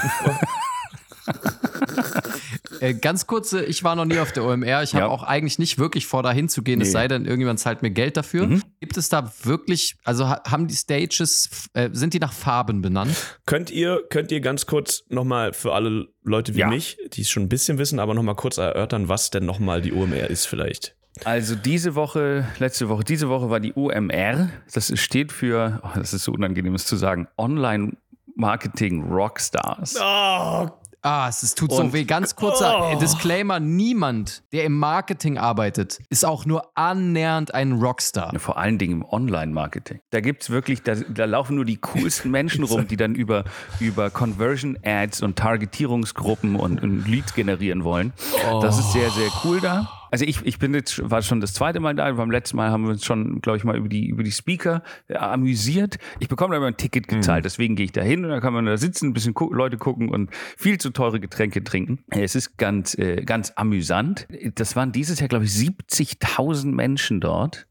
Äh, 2.81 2.95
ganz 2.95 3.27
kurze, 3.27 3.65
ich 3.65 3.83
war 3.83 3.97
noch 3.97 4.05
nie 4.05 4.19
auf 4.19 4.31
der 4.33 4.45
OMR. 4.45 4.83
Ich 4.83 4.95
habe 4.95 5.05
Ja. 5.05 5.09
auch 5.09 5.23
eigentlich 5.25 5.59
nicht 5.59 5.79
wirklich 5.79 6.07
vor, 6.07 6.23
da 6.23 6.31
hinzugehen, 6.31 6.81
es 6.81 6.89
Nee. 6.89 6.93
sei 6.93 7.09
denn, 7.09 7.25
irgendjemand 7.25 7.59
zahlt 7.59 7.83
mir 7.83 7.91
Geld 7.91 8.17
dafür. 8.17 8.47
Mhm. 8.47 8.63
Gibt 8.81 8.97
es 8.97 9.09
da 9.09 9.33
wirklich, 9.43 9.97
also 10.05 10.29
ha- 10.29 10.43
haben 10.49 10.69
die 10.69 10.77
Stages, 10.77 11.69
äh, 11.75 11.91
sind 11.93 12.15
die 12.15 12.21
nach 12.21 12.33
Farben 12.33 12.81
benannt? 12.81 13.17
Könnt 13.47 13.71
ihr, 13.71 14.01
könnt 14.11 14.31
ihr 14.31 14.41
ganz 14.41 14.67
kurz 14.67 15.03
nochmal 15.09 15.53
für 15.55 15.75
alle 15.75 16.07
Leute 16.23 16.55
wie 16.55 16.61
Ja. 16.61 16.69
mich, 16.69 16.99
die 17.15 17.23
es 17.23 17.31
schon 17.31 17.45
ein 17.45 17.49
bisschen 17.49 17.79
wissen, 17.79 17.99
aber 17.99 18.15
nochmal 18.15 18.37
kurz 18.37 18.59
erörtern, 18.59 19.09
was 19.09 19.31
denn 19.31 19.45
nochmal 19.45 19.83
die 19.83 19.93
OMR 19.93 20.31
ist 20.31 20.47
vielleicht? 20.47 20.95
Also 21.25 21.55
diese 21.55 21.95
Woche, 21.95 22.47
letzte 22.59 22.89
Woche, 22.89 23.05
diese 23.05 23.29
Woche 23.29 23.51
war 23.51 23.61
die 23.61 23.73
UMR. 23.73 24.49
Das 24.73 24.93
steht 24.99 25.33
für, 25.33 25.81
oh, 25.83 25.89
das 25.97 26.13
ist 26.15 26.25
so 26.25 26.33
unangenehm, 26.33 26.75
es 26.75 26.87
zu 26.87 26.97
sagen, 26.97 27.29
Online 27.37 27.97
Marketing 28.37 29.03
Rockstars. 29.11 29.97
Oh, 30.01 30.69
Ah, 31.01 31.29
es 31.29 31.45
ist, 31.45 31.57
tut 31.57 31.71
so 31.71 31.81
Und- 31.83 31.93
weh. 31.93 32.03
Ganz 32.05 32.35
kurzer 32.35 32.91
Oh. 32.93 32.99
Disclaimer: 32.99 33.61
Niemand, 33.61 34.43
der 34.53 34.65
im 34.65 34.77
Marketing 34.77 35.39
arbeitet, 35.39 36.01
ist 36.11 36.25
auch 36.25 36.45
nur 36.45 36.77
annähernd 36.77 37.55
ein 37.55 37.73
Rockstar. 37.75 38.37
Vor 38.41 38.59
allen 38.59 38.79
Dingen 38.79 39.03
im 39.03 39.05
Online-Marketing. 39.05 40.01
Da 40.11 40.21
gibt 40.21 40.43
es 40.43 40.51
wirklich, 40.51 40.83
da, 40.83 40.97
da 40.97 41.25
laufen 41.25 41.55
nur 41.55 41.65
die 41.65 41.77
coolsten 41.77 42.33
Menschen 42.33 42.65
rum, 42.65 42.89
die 42.89 42.97
dann 42.97 43.15
über, 43.15 43.45
über 43.79 44.11
Conversion-Ads 44.11 45.23
und 45.23 45.37
Targetierungsgruppen 45.37 46.57
und, 46.57 46.83
und 46.83 47.07
Leads 47.07 47.33
generieren 47.35 47.85
wollen. 47.85 48.13
Das 48.61 48.81
ist 48.81 48.93
sehr, 48.93 49.11
sehr 49.11 49.29
cool 49.45 49.61
da. 49.61 49.89
Also 50.11 50.25
ich, 50.25 50.45
ich 50.45 50.59
bin 50.59 50.75
jetzt, 50.75 51.01
war 51.11 51.23
schon 51.23 51.41
das 51.41 51.53
zweite 51.55 51.81
Mal 51.81 51.95
da. 51.95 52.11
Beim 52.13 52.31
letzten 52.31 52.57
Mal 52.57 52.71
haben 52.71 52.85
wir 52.85 52.91
uns 52.91 53.05
schon, 53.05 53.41
glaube 53.41 53.59
ich, 53.59 53.65
mal 53.65 53.77
über 53.77 53.89
die, 53.89 54.07
über 54.07 54.23
die 54.23 54.33
Speaker 54.33 54.83
äh, 55.09 55.17
amüsiert. 55.17 55.99
Ich 56.19 56.29
bekomme 56.29 56.53
da 56.53 56.59
immer 56.59 56.69
ein 56.69 56.77
Ticket 56.77 57.09
gezahlt, 57.09 57.45
deswegen 57.45 57.77
gehe 57.77 57.85
ich 57.87 57.93
da 57.93 58.03
hin 58.03 58.25
und 58.25 58.31
dann 58.31 58.41
kann 58.41 58.53
man 58.53 58.67
da 58.67 58.77
sitzen, 58.77 59.09
ein 59.09 59.13
bisschen 59.13 59.35
gu 59.35 59.53
Leute 59.53 59.77
gucken 59.77 60.09
und 60.09 60.31
viel 60.57 60.79
zu 60.79 60.91
teure 60.91 61.21
Getränke 61.21 61.63
trinken. 61.65 61.99
Es 62.09 62.35
ist 62.35 62.57
ganz, 62.59 62.97
äh, 62.97 63.23
ganz 63.25 63.53
amüsant. 63.57 64.27
Das 64.55 64.77
waren 64.77 64.93
dieses 64.93 65.21
Jahr, 65.21 65.29
glaube 65.29 65.45
ich, 65.45 65.53
70.000 65.53 66.73
Menschen 66.73 67.21
dort. 67.21 67.67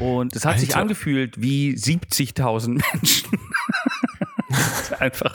Und 0.00 0.34
es 0.36 0.44
hat 0.44 0.58
sich 0.58 0.70
Alter. 0.70 0.82
angefühlt 0.82 1.40
wie 1.40 1.72
70.000 1.72 2.82
Menschen. 2.92 3.28
Einfach 4.98 5.34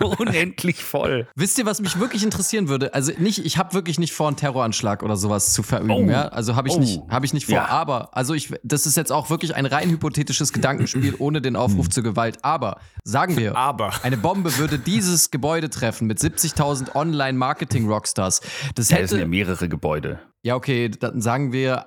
unendlich 0.00 0.84
voll. 0.84 1.26
Wisst 1.34 1.58
ihr, 1.58 1.66
was 1.66 1.80
mich 1.80 1.98
wirklich 1.98 2.22
interessieren 2.22 2.68
würde? 2.68 2.92
Also 2.94 3.12
nicht, 3.18 3.44
ich 3.44 3.56
habe 3.58 3.72
wirklich 3.74 3.98
nicht 3.98 4.12
vor, 4.12 4.28
einen 4.28 4.36
Terroranschlag 4.36 5.02
oder 5.02 5.16
sowas 5.16 5.52
zu 5.54 5.62
verüben. 5.62 5.90
Oh. 5.90 6.10
Ja? 6.10 6.28
Also 6.28 6.56
habe 6.56 6.68
ich 6.68 6.74
Oh. 6.74 6.78
nicht, 6.80 7.00
habe 7.08 7.24
ich 7.26 7.32
nicht 7.32 7.46
vor. 7.46 7.54
Ja. 7.54 7.66
Aber 7.68 8.16
also 8.16 8.34
ich, 8.34 8.52
das 8.62 8.86
ist 8.86 8.96
jetzt 8.96 9.12
auch 9.12 9.30
wirklich 9.30 9.54
ein 9.54 9.66
rein 9.66 9.90
hypothetisches 9.90 10.52
Gedankenspiel 10.52 11.14
ohne 11.18 11.40
den 11.40 11.56
Aufruf 11.56 11.88
zur 11.90 12.02
Gewalt. 12.02 12.38
Aber 12.42 12.78
sagen 13.04 13.36
wir, 13.36 13.56
Aber. 13.56 13.92
eine 14.02 14.16
Bombe 14.16 14.56
würde 14.58 14.78
dieses 14.78 15.30
Gebäude 15.30 15.70
treffen 15.70 16.06
mit 16.06 16.18
70.000 16.18 16.94
Online-Marketing-Rockstars. 16.94 18.40
Das 18.74 18.90
Ja, 18.90 18.98
es 18.98 19.10
sind 19.10 19.20
ja 19.20 19.26
mehrere 19.26 19.68
Gebäude. 19.68 20.20
ja 20.42 20.54
okay, 20.56 20.88
dann 20.90 21.20
sagen 21.20 21.52
wir 21.52 21.86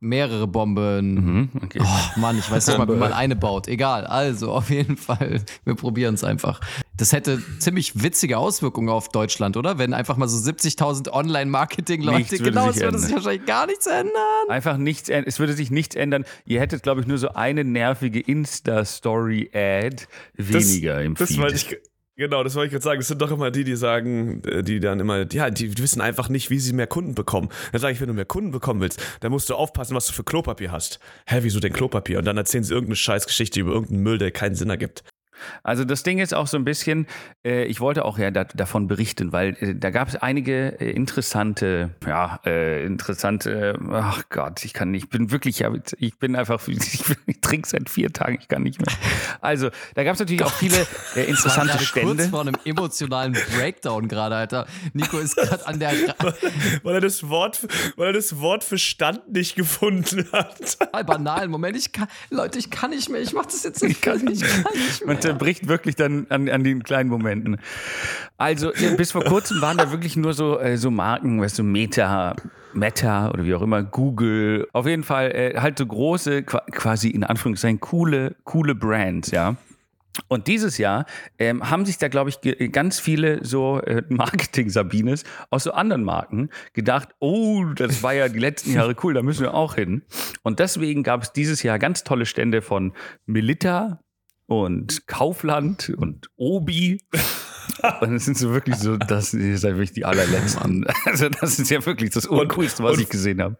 mehrere 0.00 0.46
Bomben. 0.46 1.14
Mhm, 1.14 1.48
okay. 1.62 1.80
Oh 1.82 2.20
Mann, 2.20 2.38
ich 2.38 2.50
weiß 2.50 2.66
nicht 2.66 2.78
mal, 2.78 2.88
wie 2.88 2.92
man 2.96 3.12
eine 3.12 3.36
baut. 3.36 3.68
Egal. 3.68 4.06
Also, 4.06 4.52
auf 4.52 4.70
jeden 4.70 4.96
Fall. 4.96 5.42
Wir 5.64 5.74
probieren 5.74 6.14
es 6.14 6.24
einfach. 6.24 6.60
Das 6.96 7.12
hätte 7.12 7.42
ziemlich 7.58 8.02
witzige 8.02 8.38
Auswirkungen 8.38 8.88
auf 8.88 9.08
Deutschland, 9.08 9.56
oder? 9.56 9.78
Wenn 9.78 9.94
einfach 9.94 10.16
mal 10.16 10.28
so 10.28 10.36
70.000 10.38 11.10
Online-Marketing-Leute, 11.10 12.38
genau, 12.38 12.68
es 12.68 12.80
würde 12.80 12.98
sich 12.98 13.08
ändern. 13.10 13.24
wahrscheinlich 13.24 13.46
gar 13.46 13.66
nichts 13.66 13.86
ändern. 13.86 14.12
Einfach 14.48 14.76
nichts, 14.76 15.08
änd- 15.10 15.24
es 15.26 15.38
würde 15.38 15.54
sich 15.54 15.70
nichts 15.70 15.96
ändern. 15.96 16.24
Ihr 16.44 16.60
hättet, 16.60 16.82
glaube 16.82 17.00
ich, 17.00 17.06
nur 17.06 17.18
so 17.18 17.30
eine 17.30 17.64
nervige 17.64 18.20
Insta-Story-Ad 18.20 20.04
weniger 20.34 21.02
im 21.02 21.14
das 21.14 21.28
Feed. 21.28 21.38
wollte 21.40 21.56
ich, 21.56 21.76
genau, 22.16 22.42
das 22.44 22.54
wollte 22.54 22.66
ich 22.66 22.72
gerade 22.72 22.84
sagen. 22.84 23.00
Das 23.00 23.08
sind 23.08 23.22
doch 23.22 23.30
immer 23.30 23.50
die, 23.50 23.64
die 23.64 23.76
sagen, 23.76 24.42
äh, 24.44 24.62
die 24.62 24.80
dann 24.80 25.00
immer, 25.00 25.30
ja, 25.32 25.50
die 25.50 25.76
wissen 25.78 26.00
einfach 26.00 26.28
nicht, 26.28 26.50
wie 26.50 26.58
sie 26.58 26.72
mehr 26.72 26.86
Kunden 26.86 27.14
bekommen. 27.14 27.48
Dann 27.72 27.80
sage 27.80 27.94
ich, 27.94 28.00
wenn 28.00 28.08
du 28.08 28.14
mehr 28.14 28.24
Kunden 28.24 28.50
bekommen 28.50 28.80
willst, 28.80 29.00
dann 29.20 29.32
musst 29.32 29.48
du 29.50 29.54
aufpassen, 29.54 29.94
was 29.94 30.06
du 30.06 30.12
für 30.12 30.24
Klopapier 30.24 30.72
hast. 30.72 30.98
Hä, 31.26 31.38
wieso 31.42 31.60
denn 31.60 31.72
Klopapier? 31.72 32.18
Und 32.18 32.24
dann 32.24 32.36
erzählen 32.36 32.64
sie 32.64 32.74
irgendeine 32.74 32.96
Scheißgeschichte 32.96 33.60
über 33.60 33.72
irgendeinen 33.72 34.02
Müll, 34.02 34.18
der 34.18 34.30
keinen 34.30 34.54
Sinn 34.54 34.70
ergibt. 34.70 35.04
Also 35.62 35.84
das 35.84 36.02
Ding 36.02 36.18
ist 36.18 36.34
auch 36.34 36.46
so 36.46 36.56
ein 36.56 36.64
bisschen, 36.64 37.06
äh, 37.44 37.64
ich 37.64 37.80
wollte 37.80 38.04
auch 38.04 38.18
ja 38.18 38.30
da, 38.30 38.44
davon 38.44 38.88
berichten, 38.88 39.32
weil 39.32 39.56
äh, 39.60 39.74
da 39.74 39.90
gab 39.90 40.08
es 40.08 40.16
einige 40.16 40.80
äh, 40.80 40.90
interessante, 40.90 41.90
ja, 42.06 42.40
äh, 42.44 42.84
interessante, 42.84 43.78
ach 43.92 44.22
Gott, 44.30 44.64
ich 44.64 44.72
kann 44.72 44.90
nicht, 44.90 45.04
ich 45.04 45.10
bin 45.10 45.30
wirklich, 45.30 45.60
ja, 45.60 45.72
ich 45.98 46.18
bin 46.18 46.36
einfach, 46.36 46.66
ich, 46.68 46.78
ich 47.26 47.40
trinke 47.40 47.68
seit 47.68 47.88
vier 47.90 48.12
Tagen, 48.12 48.38
ich 48.40 48.48
kann 48.48 48.62
nicht 48.62 48.80
mehr. 48.80 48.94
Also 49.40 49.70
da 49.94 50.04
gab 50.04 50.14
es 50.14 50.20
natürlich 50.20 50.44
auch 50.44 50.52
viele 50.52 50.86
äh, 51.16 51.24
interessante 51.24 51.72
gerade 51.72 51.84
kurz 51.84 51.88
Stände. 51.88 52.28
vor 52.28 52.40
einem 52.40 52.56
emotionalen 52.64 53.36
Breakdown 53.56 54.08
gerade, 54.08 54.36
Alter. 54.36 54.66
Nico 54.92 55.18
ist 55.18 55.36
gerade 55.36 55.66
an 55.66 55.78
der. 55.78 55.92
Weil 56.82 56.94
er 56.94 57.00
das 57.00 57.28
Wort, 57.28 57.60
weil 57.96 58.08
er 58.08 58.12
das 58.12 58.38
Wort 58.40 58.64
für 58.64 58.78
Stand 58.78 59.32
nicht 59.32 59.54
gefunden 59.54 60.26
hat. 60.32 60.78
Banalen 61.06 61.50
Moment. 61.50 61.76
Ich 61.76 61.92
kann, 61.92 62.08
Leute, 62.30 62.58
ich 62.58 62.70
kann 62.70 62.90
nicht 62.90 63.08
mehr. 63.08 63.20
Ich 63.20 63.32
mach 63.32 63.46
das 63.46 63.62
jetzt 63.62 63.82
nicht. 63.82 63.92
Ich 63.92 64.00
kann 64.00 64.18
nicht, 64.24 64.42
ich 64.42 64.64
kann 64.64 64.72
nicht 64.72 65.06
mehr. 65.06 65.33
Zerbricht 65.34 65.68
wirklich 65.68 65.96
dann 65.96 66.26
an, 66.30 66.48
an 66.48 66.64
den 66.64 66.82
kleinen 66.82 67.10
Momenten. 67.10 67.58
Also 68.38 68.72
äh, 68.72 68.94
bis 68.96 69.12
vor 69.12 69.24
kurzem 69.24 69.60
waren 69.60 69.76
da 69.76 69.90
wirklich 69.90 70.16
nur 70.16 70.32
so, 70.34 70.58
äh, 70.58 70.76
so 70.76 70.90
Marken, 70.90 71.40
weißt 71.40 71.58
du, 71.58 71.62
Meta, 71.62 72.36
Meta 72.72 73.30
oder 73.30 73.44
wie 73.44 73.54
auch 73.54 73.62
immer, 73.62 73.82
Google. 73.82 74.68
Auf 74.72 74.86
jeden 74.86 75.02
Fall 75.04 75.30
äh, 75.32 75.60
halt 75.60 75.78
so 75.78 75.86
große, 75.86 76.42
qua- 76.42 76.64
quasi 76.72 77.08
in 77.10 77.24
Anführungszeichen 77.24 77.80
coole, 77.80 78.36
coole 78.44 78.74
Brands, 78.74 79.30
ja. 79.30 79.56
Und 80.28 80.46
dieses 80.46 80.78
Jahr 80.78 81.06
ähm, 81.40 81.68
haben 81.68 81.84
sich 81.84 81.98
da, 81.98 82.06
glaube 82.06 82.30
ich, 82.30 82.38
ganz 82.70 83.00
viele 83.00 83.44
so 83.44 83.80
äh, 83.80 84.02
Marketing-Sabines 84.08 85.24
aus 85.50 85.64
so 85.64 85.72
anderen 85.72 86.04
Marken 86.04 86.50
gedacht, 86.72 87.08
oh, 87.18 87.64
das 87.74 88.04
war 88.04 88.14
ja 88.14 88.28
die 88.28 88.38
letzten 88.38 88.74
Jahre 88.74 88.94
cool, 89.02 89.14
da 89.14 89.22
müssen 89.22 89.42
wir 89.42 89.54
auch 89.54 89.74
hin. 89.74 90.02
Und 90.44 90.60
deswegen 90.60 91.02
gab 91.02 91.22
es 91.22 91.32
dieses 91.32 91.64
Jahr 91.64 91.80
ganz 91.80 92.04
tolle 92.04 92.26
Stände 92.26 92.62
von 92.62 92.92
Melita 93.26 94.03
und 94.46 95.06
Kaufland 95.06 95.90
und 95.96 96.28
Obi. 96.36 97.00
Und 98.00 98.14
es 98.14 98.24
sind 98.24 98.38
so 98.38 98.50
wirklich 98.52 98.76
so, 98.76 98.96
das 98.96 99.34
ist 99.34 99.62
ja 99.64 99.70
wirklich 99.70 99.92
die 99.92 100.04
allerletzten. 100.04 100.86
Also 101.06 101.28
das 101.28 101.58
ist 101.58 101.70
ja 101.70 101.84
wirklich 101.84 102.10
das 102.10 102.24
Uncoolste, 102.26 102.82
was 102.82 102.94
und- 102.96 103.02
ich 103.02 103.08
gesehen 103.08 103.42
habe. 103.42 103.56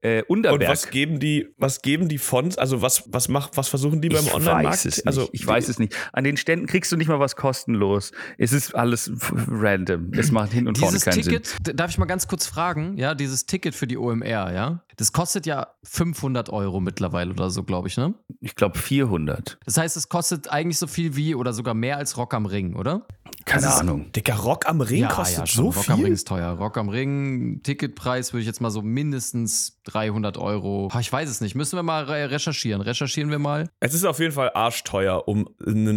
Äh, 0.00 0.22
Und 0.28 0.38
Unterberg. 0.46 0.70
was 0.70 0.90
geben 0.90 1.20
die, 1.20 1.48
was 1.58 1.82
geben 1.82 2.08
die 2.08 2.18
Fonds? 2.18 2.56
Also 2.58 2.80
was, 2.82 3.04
was 3.12 3.28
macht, 3.28 3.56
was 3.56 3.68
versuchen 3.68 4.00
die 4.00 4.08
beim 4.08 4.24
ich 4.24 4.32
Online-Markt? 4.34 4.68
weiß 4.68 4.84
es 4.86 4.96
nicht. 4.98 5.06
Also 5.06 5.28
ich 5.32 5.46
weiß 5.46 5.68
es 5.68 5.78
nicht. 5.78 5.94
An 6.12 6.24
den 6.24 6.36
Ständen 6.36 6.66
kriegst 6.66 6.90
du 6.92 6.96
nicht 6.96 7.08
mal 7.08 7.20
was 7.20 7.36
kostenlos. 7.36 8.12
Es 8.38 8.52
ist 8.52 8.74
alles 8.74 9.10
random. 9.48 10.10
Es 10.12 10.30
macht 10.30 10.52
hin 10.52 10.68
und 10.68 10.78
vorne 10.78 10.92
Dieses 10.92 11.04
keinen 11.04 11.22
Sinn. 11.22 11.32
Ticket, 11.42 11.66
d- 11.66 11.74
darf 11.74 11.90
ich 11.90 11.98
mal 11.98 12.06
ganz 12.06 12.28
kurz 12.28 12.46
fragen? 12.46 12.96
Ja, 12.96 13.14
dieses 13.14 13.46
Ticket 13.46 13.74
für 13.74 13.86
die 13.86 13.98
OMR, 13.98 14.52
ja? 14.52 14.84
Das 14.96 15.12
kostet 15.12 15.46
ja 15.46 15.68
500 15.84 16.50
Euro 16.50 16.80
mittlerweile 16.80 17.30
oder 17.30 17.50
so, 17.50 17.62
glaube 17.64 17.88
ich, 17.88 17.96
ne? 17.96 18.14
Ich 18.40 18.54
glaube 18.54 18.78
400. 18.78 19.58
Das 19.64 19.76
heißt, 19.76 19.96
es 19.96 20.08
kostet 20.08 20.50
eigentlich 20.50 20.78
so 20.78 20.86
viel 20.86 21.16
wie 21.16 21.34
oder 21.34 21.52
sogar 21.52 21.74
mehr 21.74 21.96
als 21.98 22.16
Rock 22.16 22.32
am 22.34 22.46
Ring, 22.46 22.74
oder? 22.76 23.06
Keine 23.44 23.72
Ahnung. 23.72 24.10
Dicker 24.12 24.34
Rock 24.34 24.68
am 24.68 24.80
Ring 24.80 25.06
kostet 25.08 25.48
so 25.48 25.66
Rock 25.70 25.88
am 25.90 25.96
Ring 25.96 26.04
viel. 26.06 26.14
ist 26.14 26.26
teuer. 26.26 26.50
Rock 26.52 26.78
am 26.78 26.88
Ring, 26.88 27.60
Ticketpreis 27.62 28.32
würde 28.32 28.40
ich 28.40 28.46
jetzt 28.46 28.60
mal 28.60 28.70
so 28.70 28.82
mindestens 28.82 29.80
300 29.84 30.36
Euro. 30.38 30.88
Ah, 30.92 30.98
Ich 31.00 31.12
weiß 31.12 31.28
es 31.28 31.40
nicht. 31.40 31.54
Müssen 31.54 31.76
wir 31.76 31.82
mal 31.82 32.04
re 32.04 32.30
recherchieren. 32.30 32.80
Recherchieren 32.80 33.30
wir 33.30 33.38
mal. 33.38 33.68
Es 33.80 33.94
ist 33.94 34.04
auf 34.04 34.18
jeden 34.18 34.32
Fall 34.32 34.50
arschteuer, 34.54 35.28
um, 35.28 35.46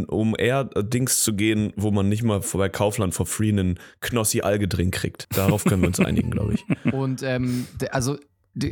um 0.07 0.35
eher 0.37 0.65
Dings 0.65 1.23
zu 1.23 1.33
gehen, 1.33 1.73
wo 1.75 1.89
man 1.91 2.07
nicht 2.09 2.23
mal 2.23 2.41
bei 2.53 2.69
Kaufland 2.69 3.13
for 3.15 3.25
free 3.25 3.49
einen 3.49 3.79
Knossi-Algedrink 4.01 4.93
kriegt. 4.93 5.27
Darauf 5.35 5.63
können 5.63 5.81
wir 5.81 5.87
uns 5.87 5.99
einigen, 5.99 6.29
glaube 6.31 6.53
ich. 6.55 6.65
Und 6.93 7.23
ähm, 7.23 7.65
also 7.91 8.17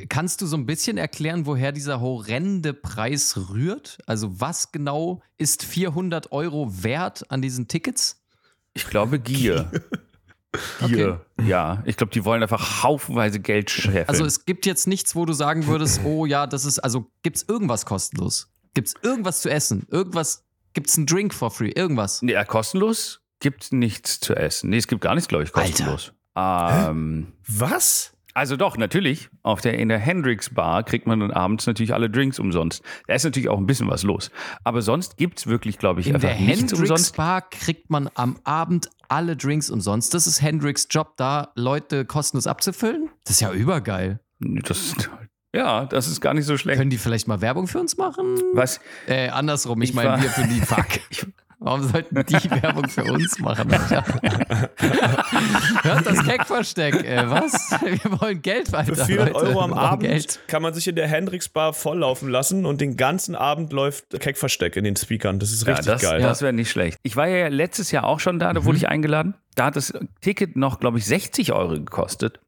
kannst 0.10 0.41
du 0.41 0.46
so 0.46 0.57
ein 0.57 0.65
bisschen 0.65 0.98
erklären, 0.98 1.46
woher 1.46 1.72
dieser 1.72 2.01
horrende 2.01 2.74
Preis 2.74 3.38
rührt? 3.50 4.00
Also 4.05 4.39
was 4.39 4.72
genau 4.72 5.22
ist 5.38 5.63
400 5.63 6.31
Euro 6.31 6.84
wert 6.84 7.29
an 7.31 7.41
diesen 7.41 7.67
Tickets? 7.67 8.22
Ich 8.74 8.88
glaube 8.88 9.19
Gier. 9.19 9.72
Gier. 10.86 11.25
Ja, 11.46 11.84
ich 11.86 11.98
glaube, 11.98 12.12
die 12.12 12.25
wollen 12.25 12.41
einfach 12.41 12.81
haufenweise 12.81 13.39
Geld 13.39 13.69
scheffeln. 13.69 14.10
Also 14.10 14.25
es 14.25 14.46
gibt 14.46 14.65
jetzt 14.65 14.88
nichts, 14.88 15.15
wo 15.15 15.24
du 15.25 15.34
sagen 15.34 15.67
würdest, 15.67 16.01
oh 16.03 16.25
ja, 16.25 16.48
das 16.48 16.65
ist, 16.65 16.79
also 16.79 17.12
gibt 17.22 17.38
es 17.38 17.43
irgendwas 17.48 17.86
kostenlos? 17.86 18.50
Gibt 18.74 18.88
es 18.88 18.96
irgendwas 19.03 19.41
zu 19.41 19.51
essen? 19.51 19.86
Irgendwas, 19.91 20.46
gibt 20.74 20.89
es 20.89 20.98
einen 20.98 21.05
Drink 21.05 21.34
for 21.36 21.51
free? 21.51 21.69
Irgendwas? 21.69 22.22
ja, 22.24 22.43
kostenlos 22.43 23.22
gibt 23.39 23.72
nichts 23.72 24.19
zu 24.19 24.36
essen. 24.36 24.72
Nee, 24.72 24.77
es 24.77 24.88
gibt 24.88 25.01
gar 25.01 25.13
nichts, 25.13 25.27
glaube 25.27 25.43
ich, 25.43 25.51
kostenlos. 25.51 26.13
Ähm, 26.36 27.34
Was? 27.48 28.13
Also 28.38 28.56
doch, 28.56 28.77
natürlich. 28.77 29.29
Auf 29.41 29.62
der, 29.62 29.79
in 29.79 29.89
der 29.89 29.98
Hendrix 29.98 30.53
Bar 30.53 30.84
kriegt 30.84 31.08
man 31.08 31.22
dann 31.22 31.32
abends 31.32 31.65
natürlich 31.65 31.96
alle 31.96 32.08
Drinks 32.08 32.38
umsonst. 32.38 32.84
Da 33.08 33.15
ist 33.15 33.24
natürlich 33.24 33.50
auch 33.50 33.58
ein 33.58 33.65
bisschen 33.65 33.89
was 33.89 34.03
los. 34.03 34.29
Aber 34.63 34.84
sonst 34.84 35.17
gibt 35.17 35.39
es 35.39 35.48
wirklich, 35.48 35.79
glaube 35.79 36.01
ich, 36.01 36.08
In 36.08 36.13
einfach 36.13 36.29
der 36.29 36.39
nichts 36.39 36.60
Hendrix 36.60 36.79
umsonst. 36.79 37.17
Bar 37.17 37.50
kriegt 37.50 37.89
man 37.89 38.12
am 38.13 38.38
Abend 38.44 38.91
alle 39.10 39.36
Drinks 39.36 39.72
umsonst. 39.72 40.13
Das 40.13 40.27
ist 40.27 40.39
Hendrix 40.39 40.88
Job, 40.91 41.17
da 41.17 41.51
Leute 41.56 42.06
kostenlos 42.06 42.46
abzufüllen? 42.46 43.10
Das 43.24 43.32
ist 43.32 43.39
ja 43.39 43.51
übergeil. 43.51 44.20
Das 44.39 44.82
ist, 44.82 45.10
ja, 45.56 45.86
das 45.86 46.08
ist 46.08 46.22
gar 46.22 46.36
nicht 46.36 46.46
so 46.46 46.58
schlecht. 46.58 46.77
Können 46.77 46.91
die 46.91 47.00
vielleicht 47.00 47.27
mal 47.27 47.41
Werbung 47.41 47.65
für 47.65 47.79
uns 47.79 47.98
machen? 47.98 48.39
Was? 48.53 48.79
Äh, 49.08 49.29
andersrum, 49.29 49.82
ich, 49.82 49.89
Ich 49.89 49.96
meine 49.96 50.22
wir 50.22 50.29
für 50.29 50.48
die. 50.48 50.62
Fuck. 50.62 50.86
Warum 51.60 51.84
sollten 51.84 52.24
die 52.26 52.34
Werbung 52.62 52.88
für 52.88 53.04
uns 53.04 53.40
machen? 53.40 53.72
Hört 55.82 56.06
das 56.06 56.24
Keckversteck, 56.24 57.04
äh, 57.04 57.30
was? 57.30 57.72
Wir 57.82 58.22
wollen 58.22 58.42
Geld 58.42 58.72
weiter. 58.72 58.96
Für 58.96 59.06
400 59.06 59.34
Leute. 59.34 59.48
Euro 59.48 59.62
am 59.62 59.74
Abend 59.74 60.04
Geld. 60.04 60.40
kann 60.48 60.62
man 60.62 60.74
sich 60.74 60.88
in 60.88 60.96
der 60.96 61.08
Hendrix 61.08 61.50
Bar 61.50 61.74
volllaufen 61.74 62.30
lassen 62.30 62.66
und 62.66 62.80
den 62.82 62.96
ganzen 62.98 63.36
Abend 63.36 63.74
läuft 63.74 64.20
Keckversteck 64.20 64.76
in 64.76 64.84
den 64.84 64.96
Speakern. 64.96 65.40
Das 65.40 65.52
ist 65.52 65.66
Ja, 65.66 65.74
richtig 65.74 65.94
das, 65.94 66.02
geil. 66.04 66.22
das 66.22 66.42
wäre 66.42 66.54
nicht 66.54 66.70
schlecht. 66.70 66.98
Ich 67.04 67.16
war 67.16 67.28
ja 67.28 67.48
letztes 67.48 67.92
Jahr 67.92 68.04
auch 68.04 68.20
schon 68.20 68.40
da, 68.40 68.54
da 68.54 68.60
Mhm. 68.62 68.66
wurde 68.66 68.78
ich 68.78 68.88
eingeladen. 68.88 69.36
Da 69.56 69.66
hat 69.66 69.76
das 69.76 69.94
Ticket 70.22 70.56
noch, 70.56 70.80
glaube 70.80 71.00
ich, 71.00 71.06
60 71.06 71.54
Euro 71.54 71.74
gekostet. 71.74 72.40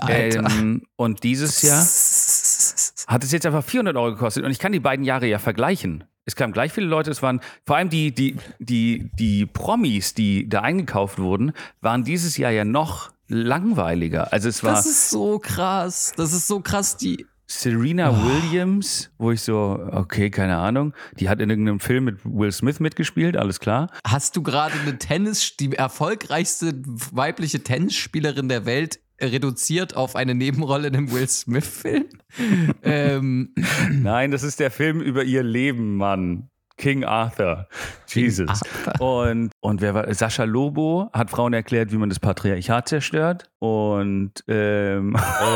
Alter. 0.00 0.44
Ähm, 0.50 0.86
und 0.96 1.22
dieses 1.22 1.60
Jahr 1.60 1.76
hat 3.14 3.22
es 3.24 3.32
jetzt 3.32 3.44
einfach 3.44 3.62
400 3.62 3.94
Euro 3.96 4.12
gekostet. 4.12 4.44
Und 4.44 4.50
ich 4.50 4.58
kann 4.58 4.72
die 4.72 4.80
beiden 4.80 5.04
Jahre 5.04 5.26
ja 5.26 5.38
vergleichen. 5.38 6.04
Es 6.30 6.36
kamen 6.36 6.52
gleich 6.52 6.72
viele 6.72 6.86
Leute, 6.86 7.10
es 7.10 7.22
waren 7.22 7.40
vor 7.66 7.76
allem 7.76 7.88
die, 7.88 8.14
die, 8.14 8.36
die, 8.60 9.10
die 9.18 9.46
Promis, 9.46 10.14
die 10.14 10.48
da 10.48 10.60
eingekauft 10.60 11.18
wurden, 11.18 11.52
waren 11.80 12.04
dieses 12.04 12.36
Jahr 12.36 12.52
ja 12.52 12.64
noch 12.64 13.10
langweiliger. 13.26 14.32
Also 14.32 14.48
es 14.48 14.62
war 14.62 14.74
Das 14.74 14.86
ist 14.86 15.10
so 15.10 15.40
krass. 15.40 16.12
Das 16.16 16.32
ist 16.32 16.46
so 16.46 16.60
krass. 16.60 16.96
Die, 16.96 17.26
Serena 17.48 18.14
Williams, 18.24 19.10
wo 19.18 19.32
ich 19.32 19.42
so, 19.42 19.84
okay, 19.90 20.30
keine 20.30 20.56
Ahnung, 20.58 20.94
die 21.18 21.28
hat 21.28 21.40
in 21.40 21.50
irgendeinem 21.50 21.80
Film 21.80 22.04
mit 22.04 22.20
Will 22.22 22.52
Smith 22.52 22.78
mitgespielt, 22.78 23.36
alles 23.36 23.58
klar. 23.58 23.90
hast 24.06 24.36
du 24.36 24.42
gerade 24.44 24.74
eine 24.78 24.98
Tennis, 24.98 25.56
die 25.56 25.72
erfolgreichste 25.72 26.80
weibliche 27.10 27.64
Tennisspielerin 27.64 28.48
der 28.48 28.66
Welt 28.66 29.00
reduziert 29.20 29.96
auf 29.96 30.16
eine 30.16 30.34
Nebenrolle 30.34 30.88
in 30.88 30.96
einem 30.96 31.12
Will 31.12 31.28
Smith-Film. 31.28 32.08
ähm, 32.82 33.54
Nein, 33.90 34.30
das 34.30 34.42
ist 34.42 34.60
der 34.60 34.70
Film 34.70 35.00
über 35.00 35.24
ihr 35.24 35.42
Leben, 35.42 35.96
Mann. 35.96 36.48
King 36.80 37.04
Arthur. 37.04 37.68
Jesus. 38.08 38.48
Arthur. 38.48 39.28
Und, 39.28 39.50
und 39.60 39.82
wer 39.82 39.92
war? 39.92 40.12
Sascha 40.14 40.44
Lobo 40.44 41.10
hat 41.12 41.30
Frauen 41.30 41.52
erklärt, 41.52 41.92
wie 41.92 41.98
man 41.98 42.08
das 42.08 42.18
Patriarchat 42.18 42.88
zerstört. 42.88 43.50
Und 43.58 44.32
ähm, 44.48 45.14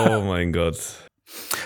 Oh 0.09 0.21
mein 0.27 0.53
Gott. 0.53 1.04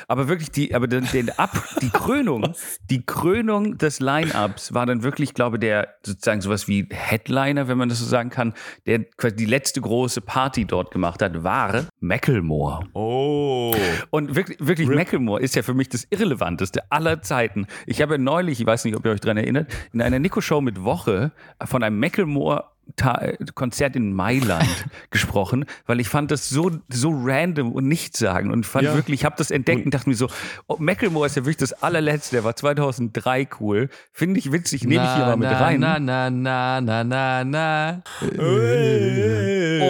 Aber 0.07 0.29
wirklich 0.29 0.51
die, 0.51 0.75
aber 0.75 0.87
den, 0.87 1.07
den 1.13 1.31
Ab, 1.31 1.51
die 1.83 1.91
Krönung, 1.91 2.55
die 2.91 3.05
Krönung 3.05 3.79
des 3.79 4.01
Line-Ups 4.01 4.75
war 4.75 4.87
dann 4.87 5.03
wirklich, 5.03 5.35
glaube 5.35 5.59
der 5.59 5.95
sozusagen 6.03 6.41
sowas 6.41 6.69
wie 6.69 6.89
Headliner, 6.91 7.69
wenn 7.69 7.79
man 7.79 7.89
das 7.89 7.99
so 7.99 8.07
sagen 8.07 8.31
kann, 8.31 8.55
der 8.87 9.05
quasi 9.05 9.37
die 9.37 9.47
letzte 9.47 9.81
große 9.81 10.21
Party 10.21 10.65
dort 10.65 10.91
gemacht 10.91 11.23
hat, 11.23 11.43
war 11.43 11.87
Macklemore. 12.01 12.87
Oh. 12.95 13.75
Und 14.11 14.35
wirklich, 14.35 14.59
wirklich 14.61 14.89
Macklemore 14.89 15.41
ist 15.41 15.55
ja 15.55 15.63
für 15.63 15.75
mich 15.75 15.89
das 15.89 16.07
Irrelevanteste 16.11 16.91
aller 16.91 17.23
Zeiten. 17.23 17.67
Ich 17.87 18.01
habe 18.03 18.15
ja 18.15 18.19
neulich, 18.19 18.61
ich 18.61 18.67
weiß 18.67 18.85
nicht, 18.85 18.97
ob 18.97 19.05
ihr 19.05 19.13
euch 19.13 19.21
daran 19.21 19.37
erinnert, 19.37 19.71
in 19.93 20.03
einer 20.03 20.19
Nico-Show 20.19 20.61
mit 20.61 20.83
Woche 20.85 21.33
von 21.65 21.83
einem 21.83 21.99
Macklemore 21.99 22.65
Ta- 22.97 23.33
Konzert 23.55 23.97
in 23.97 24.13
Mailand 24.13 24.67
gesprochen, 25.11 25.65
weil 25.87 26.01
ich 26.01 26.09
fand 26.09 26.31
das 26.31 26.49
so, 26.49 26.71
so 26.89 27.11
random 27.15 27.73
und 27.73 27.87
nichtssagend 27.87 28.53
und 28.53 28.65
fand 28.67 28.85
Ja. 28.87 28.95
wirklich, 28.95 29.21
ich 29.21 29.25
habe 29.25 29.37
das 29.39 29.51
entdeckt 29.51 29.85
und 29.85 29.95
dachte 29.95 30.09
mir 30.09 30.15
so, 30.17 30.29
oh, 30.67 30.77
Macklemore 30.79 31.27
ist 31.27 31.37
ja 31.37 31.43
wirklich 31.43 31.57
das 31.59 31.73
allerletzte, 31.83 32.37
der 32.37 32.45
war 32.45 32.57
2003 32.57 33.49
cool, 33.61 33.89
finde 34.13 34.39
ich 34.41 34.51
witzig, 34.53 34.85
nehme 34.85 35.05
ich 35.05 35.11
hier 35.15 35.27
mal 35.27 35.37
mit 35.37 35.51
na, 35.51 35.59
rein. 35.59 35.81
Na, 35.81 35.99
na, 35.99 36.31
na, 36.31 36.81
na, 36.81 37.05
na, 37.05 37.45
na. 37.45 38.03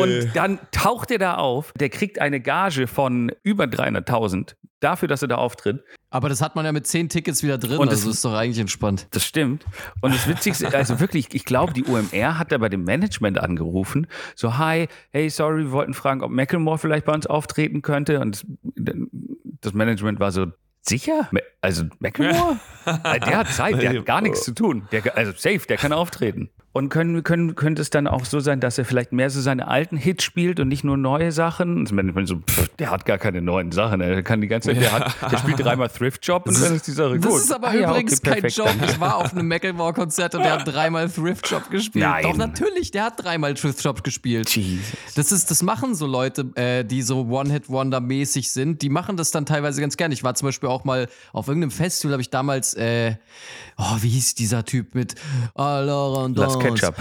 Und 0.01 0.31
dann 0.35 0.59
taucht 0.71 1.11
er 1.11 1.19
da 1.19 1.35
auf, 1.35 1.73
der 1.79 1.89
kriegt 1.89 2.21
eine 2.21 2.41
Gage 2.41 2.87
von 2.87 3.33
über 3.43 3.65
300.000 3.65 4.55
dafür, 4.81 5.09
dass 5.09 5.23
er 5.23 5.29
da 5.29 5.37
auftritt. 5.37 5.83
Aber 6.11 6.29
das 6.29 6.41
hat 6.41 6.57
man 6.57 6.65
ja 6.65 6.73
mit 6.73 6.87
zehn 6.87 7.09
Tickets 7.09 7.43
wieder 7.43 7.59
drin, 7.59 7.79
Und 7.79 7.91
das- 7.93 7.99
also 8.01 8.11
ist 8.11 8.25
doch 8.25 8.33
eigentlich 8.35 8.59
entspannt. 8.59 9.07
Das 9.11 9.25
stimmt. 9.27 9.65
Und 10.01 10.15
das 10.15 10.27
Witzigste, 10.27 10.69
also 10.75 11.01
wirklich, 11.01 11.35
ich 11.35 11.45
glaube, 11.45 11.73
die 11.75 11.85
UMR 11.85 12.39
hat 12.39 12.51
da 12.53 12.59
bei 12.59 12.69
dem 12.69 12.85
Management 12.85 13.39
angerufen. 13.39 14.07
So, 14.35 14.57
hi, 14.57 14.89
hey, 15.11 15.29
sorry, 15.29 15.65
wir 15.65 15.73
wollten 15.73 15.95
fragen, 15.95 16.23
ob 16.23 16.31
Macklemore 16.31 16.79
vielleicht 16.79 17.05
bei 17.05 17.13
uns 17.13 17.27
auftreten 17.27 17.83
könnte. 17.83 18.21
Und 18.21 18.47
das 19.61 19.73
Management 19.75 20.19
war 20.21 20.33
so, 20.33 20.47
sicher? 20.83 21.29
Also 21.61 21.85
Macklemore? 21.99 22.59
Der 22.87 23.37
hat 23.37 23.49
Zeit, 23.49 23.83
der 23.83 23.99
hat 23.99 24.07
gar 24.07 24.23
nichts 24.23 24.45
zu 24.45 24.53
tun. 24.55 24.89
Der, 24.93 25.15
also 25.17 25.33
safe, 25.33 25.61
der 25.69 25.77
kann 25.77 25.93
auftreten. 25.93 26.49
Und 26.73 26.91
können, 26.91 27.23
können, 27.25 27.55
könnte 27.55 27.81
es 27.83 27.91
dann 27.91 28.07
auch 28.07 28.25
so 28.27 28.41
sein, 28.41 28.61
dass 28.61 28.77
er 28.79 28.85
vielleicht 28.85 29.11
mehr 29.11 29.31
so 29.31 29.41
seine 29.41 29.69
alten 29.69 29.97
Hits 29.97 30.23
spielt 30.23 30.61
und 30.61 30.69
nicht 30.69 30.85
nur 30.85 30.97
neue 30.97 31.33
Sachen? 31.33 31.85
Das 31.85 31.93
Management 31.93 32.29
so, 32.29 32.37
pff, 32.37 32.69
der 32.79 32.91
hat 32.91 33.07
gar 33.07 33.19
keine 33.19 33.41
neuen 33.41 33.73
Sachen. 33.73 34.01
Er 34.01 34.23
kann 34.23 34.41
die 34.43 34.49
ganze 34.49 34.69
Zeit, 34.69 34.83
der, 34.83 34.93
hat, 34.93 35.33
der 35.33 35.39
spielt 35.39 35.59
dreimal 35.59 35.89
Thrift 35.89 36.25
Job 36.27 36.47
und 36.47 36.63
dann 36.63 36.77
ist 36.77 36.87
die 36.87 36.93
Sache 36.93 37.15
gut. 37.15 37.25
Das 37.25 37.37
ist 37.39 37.53
aber 37.53 37.69
Ah 37.69 37.75
ja, 37.75 37.91
übrigens 37.91 38.21
okay, 38.21 38.43
kein 38.43 38.79
dann. 38.79 38.89
Ich 38.89 39.01
war 39.01 39.17
auf 39.17 39.33
einem 39.33 39.49
Macklemore-Konzert 39.49 40.35
und 40.35 40.43
der 40.43 40.53
hat 40.53 40.69
dreimal 40.69 41.09
Thrift 41.09 41.49
Shop 41.49 41.71
gespielt. 41.71 42.05
Nein. 42.05 42.23
Doch, 42.23 42.37
natürlich, 42.37 42.91
der 42.91 43.05
hat 43.05 43.25
dreimal 43.25 43.55
Thrift 43.55 43.83
Shop 43.83 44.05
gespielt. 44.05 44.55
Jesus. 44.55 45.15
Das, 45.17 45.33
ist, 45.33 45.51
das 45.51 45.63
machen 45.63 45.95
so 45.95 46.07
Leute, 46.07 46.51
äh, 46.55 46.85
die 46.85 47.01
so 47.03 47.27
One-Hit-Wonder-mäßig 47.29 48.53
sind. 48.53 48.83
Die 48.83 48.91
machen 48.91 49.17
das 49.17 49.31
dann 49.31 49.47
teilweise 49.47 49.81
ganz 49.81 49.97
gern. 49.97 50.13
Ich 50.13 50.23
war 50.23 50.35
zum 50.35 50.47
Beispiel 50.47 50.69
auch 50.69 50.85
mal 50.85 51.09
auf 51.33 51.49
irgendeinem 51.49 51.71
Festival, 51.71 52.13
habe 52.13 52.23
ich 52.23 52.31
damals, 52.31 52.75
äh, 52.75 53.17
oh, 53.79 53.97
wie 54.01 54.11
hieß 54.11 54.35
dieser 54.35 54.65
Typ 54.65 54.95
mit 54.95 55.15
Alors 55.55 56.29
Las 56.37 56.58
Ketchup. 56.59 56.97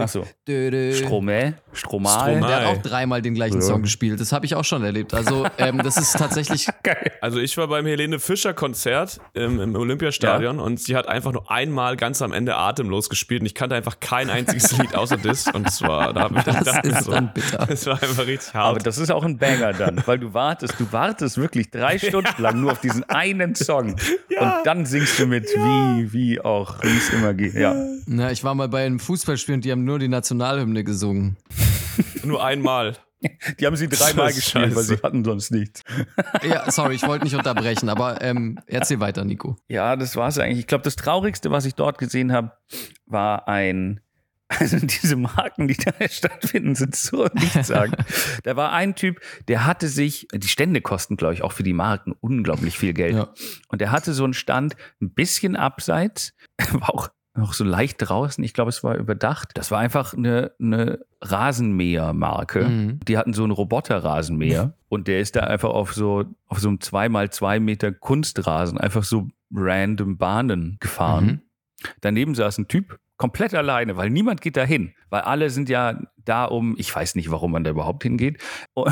Ach 0.00 0.08
so. 0.08 0.24
Stromae. 0.46 1.54
Stromae? 1.72 2.08
Stromal? 2.10 2.30
Stromae. 2.32 2.46
Der 2.48 2.56
hat 2.56 2.76
auch 2.78 2.82
dreimal 2.82 3.22
den 3.22 3.34
gleichen 3.34 3.62
Song 3.62 3.82
gespielt. 3.82 4.20
Das 4.20 4.32
habe 4.32 4.46
ich 4.46 4.54
auch 4.54 4.64
schon 4.64 4.82
erlebt. 4.82 5.14
Also, 5.14 5.46
ähm, 5.58 5.78
das 5.82 5.96
ist 5.96 6.16
tatsächlich. 6.16 6.66
Also 7.20 7.38
ich 7.38 7.56
war 7.58 7.68
beim 7.68 7.84
Helene 7.84 8.18
Fischer 8.18 8.54
Konzert 8.54 9.20
im, 9.34 9.60
im 9.60 9.76
Olympiastadion 9.76 10.58
und 10.58 10.80
sie 10.80 10.96
hat 10.96 11.06
einfach 11.06 11.32
nur 11.32 11.50
einmal 11.50 11.96
ganz 11.96 12.22
am 12.22 12.32
Ende 12.32 12.56
atemlos 12.56 13.10
gespielt 13.10 13.42
und 13.42 13.46
ich 13.46 13.54
kannte 13.54 13.74
einfach 13.74 14.00
kein 14.00 14.30
einziges 14.30 14.72
Lied 14.78 14.94
außer 14.94 15.18
das 15.18 15.46
und 15.48 15.68
es 15.68 15.82
war, 15.82 16.14
da 16.14 16.22
hab 16.22 16.36
ich 16.36 16.42
dann 16.44 16.64
Das 16.64 16.76
gedacht, 16.82 16.86
ist 16.86 17.04
so, 17.04 17.10
dann 17.12 17.32
bitter. 17.34 17.66
Es 17.70 17.86
war 17.86 18.02
einfach 18.02 18.26
richtig 18.26 18.54
Aber 18.54 18.74
hart. 18.76 18.86
das 18.86 18.96
ist 18.98 19.10
auch 19.12 19.22
ein 19.24 19.36
Banger 19.36 19.72
dann, 19.74 20.02
weil 20.06 20.18
du 20.18 20.32
wartest, 20.32 20.74
du 20.78 20.90
wartest 20.92 21.36
wirklich 21.36 21.70
drei 21.70 21.98
Stunden 21.98 22.40
lang 22.40 22.60
nur 22.60 22.72
auf 22.72 22.80
diesen 22.80 23.04
einen 23.10 23.54
Song 23.54 23.90
und 23.92 24.52
dann 24.64 24.86
singst 24.86 25.18
du 25.18 25.26
mit, 25.26 25.44
wie, 25.48 26.12
wie 26.12 26.40
auch, 26.40 26.82
wie 26.82 26.96
es 26.96 27.10
immer 27.10 27.34
geht. 27.34 27.54
Ja. 27.54 27.74
Na, 28.06 28.30
ich 28.32 28.42
war 28.44 28.54
mal 28.54 28.68
bei 28.68 28.86
einem 28.86 28.98
Fußballspiel 28.98 29.56
und 29.56 29.64
die 29.64 29.72
haben 29.72 29.84
nur 29.84 29.98
die 29.98 30.08
Nationalhymne 30.08 30.84
gesungen. 30.84 31.36
Nur 32.24 32.44
einmal. 32.44 32.96
Die 33.58 33.66
haben 33.66 33.76
sie 33.76 33.88
dreimal 33.88 34.32
gespielt, 34.34 34.74
weil 34.74 34.82
sie 34.82 34.96
hatten 35.02 35.24
sonst 35.24 35.50
nichts. 35.50 35.82
Ja, 36.42 36.70
sorry, 36.70 36.94
ich 36.94 37.06
wollte 37.06 37.24
nicht 37.24 37.34
unterbrechen, 37.34 37.88
aber 37.88 38.22
ähm, 38.22 38.58
erzähl 38.66 39.00
weiter, 39.00 39.24
Nico. 39.24 39.56
Ja, 39.68 39.96
das 39.96 40.16
war 40.16 40.28
es 40.28 40.38
eigentlich. 40.38 40.60
Ich 40.60 40.66
glaube, 40.66 40.84
das 40.84 40.96
Traurigste, 40.96 41.50
was 41.50 41.64
ich 41.66 41.74
dort 41.74 41.98
gesehen 41.98 42.32
habe, 42.32 42.52
war 43.06 43.48
ein. 43.48 44.00
Also 44.58 44.78
diese 44.84 45.14
Marken, 45.14 45.68
die 45.68 45.76
da 45.76 45.92
stattfinden, 46.08 46.74
sind 46.74 46.96
so 46.96 47.28
nichtssagend. 47.34 47.94
da 48.42 48.56
war 48.56 48.72
ein 48.72 48.96
Typ, 48.96 49.20
der 49.46 49.64
hatte 49.64 49.86
sich, 49.86 50.26
die 50.34 50.48
Stände 50.48 50.80
kosten, 50.80 51.16
glaube 51.16 51.34
ich, 51.34 51.42
auch 51.42 51.52
für 51.52 51.62
die 51.62 51.72
Marken 51.72 52.16
unglaublich 52.18 52.76
viel 52.76 52.92
Geld. 52.92 53.14
Ja. 53.14 53.32
Und 53.68 53.80
der 53.80 53.92
hatte 53.92 54.12
so 54.12 54.24
einen 54.24 54.34
Stand 54.34 54.74
ein 55.00 55.14
bisschen 55.14 55.54
abseits, 55.54 56.32
war 56.72 56.92
auch 56.92 57.10
noch 57.40 57.54
so 57.54 57.64
leicht 57.64 57.96
draußen. 57.98 58.42
Ich 58.44 58.54
glaube, 58.54 58.68
es 58.68 58.84
war 58.84 58.96
überdacht. 58.96 59.50
Das 59.54 59.70
war 59.70 59.78
einfach 59.78 60.14
eine, 60.14 60.52
eine 60.60 61.00
Rasenmähermarke. 61.20 62.64
Mhm. 62.64 63.00
Die 63.06 63.18
hatten 63.18 63.32
so 63.32 63.42
einen 63.42 63.52
Roboter-Rasenmäher 63.52 64.74
und 64.88 65.08
der 65.08 65.20
ist 65.20 65.36
da 65.36 65.40
einfach 65.40 65.70
auf 65.70 65.94
so, 65.94 66.24
auf 66.46 66.60
so 66.60 66.68
einem 66.68 66.78
2x2 66.78 67.60
Meter 67.60 67.92
Kunstrasen 67.92 68.78
einfach 68.78 69.04
so 69.04 69.28
random 69.52 70.16
Bahnen 70.16 70.76
gefahren. 70.80 71.24
Mhm. 71.24 71.40
Daneben 72.00 72.34
saß 72.34 72.58
ein 72.58 72.68
Typ, 72.68 72.98
komplett 73.16 73.54
alleine, 73.54 73.96
weil 73.96 74.10
niemand 74.10 74.40
geht 74.40 74.56
da 74.56 74.64
hin. 74.64 74.94
Weil 75.08 75.22
alle 75.22 75.50
sind 75.50 75.68
ja 75.68 76.00
da 76.24 76.44
um, 76.44 76.74
ich 76.78 76.94
weiß 76.94 77.14
nicht, 77.14 77.30
warum 77.30 77.52
man 77.52 77.64
da 77.64 77.70
überhaupt 77.70 78.02
hingeht. 78.02 78.38
Und, 78.74 78.86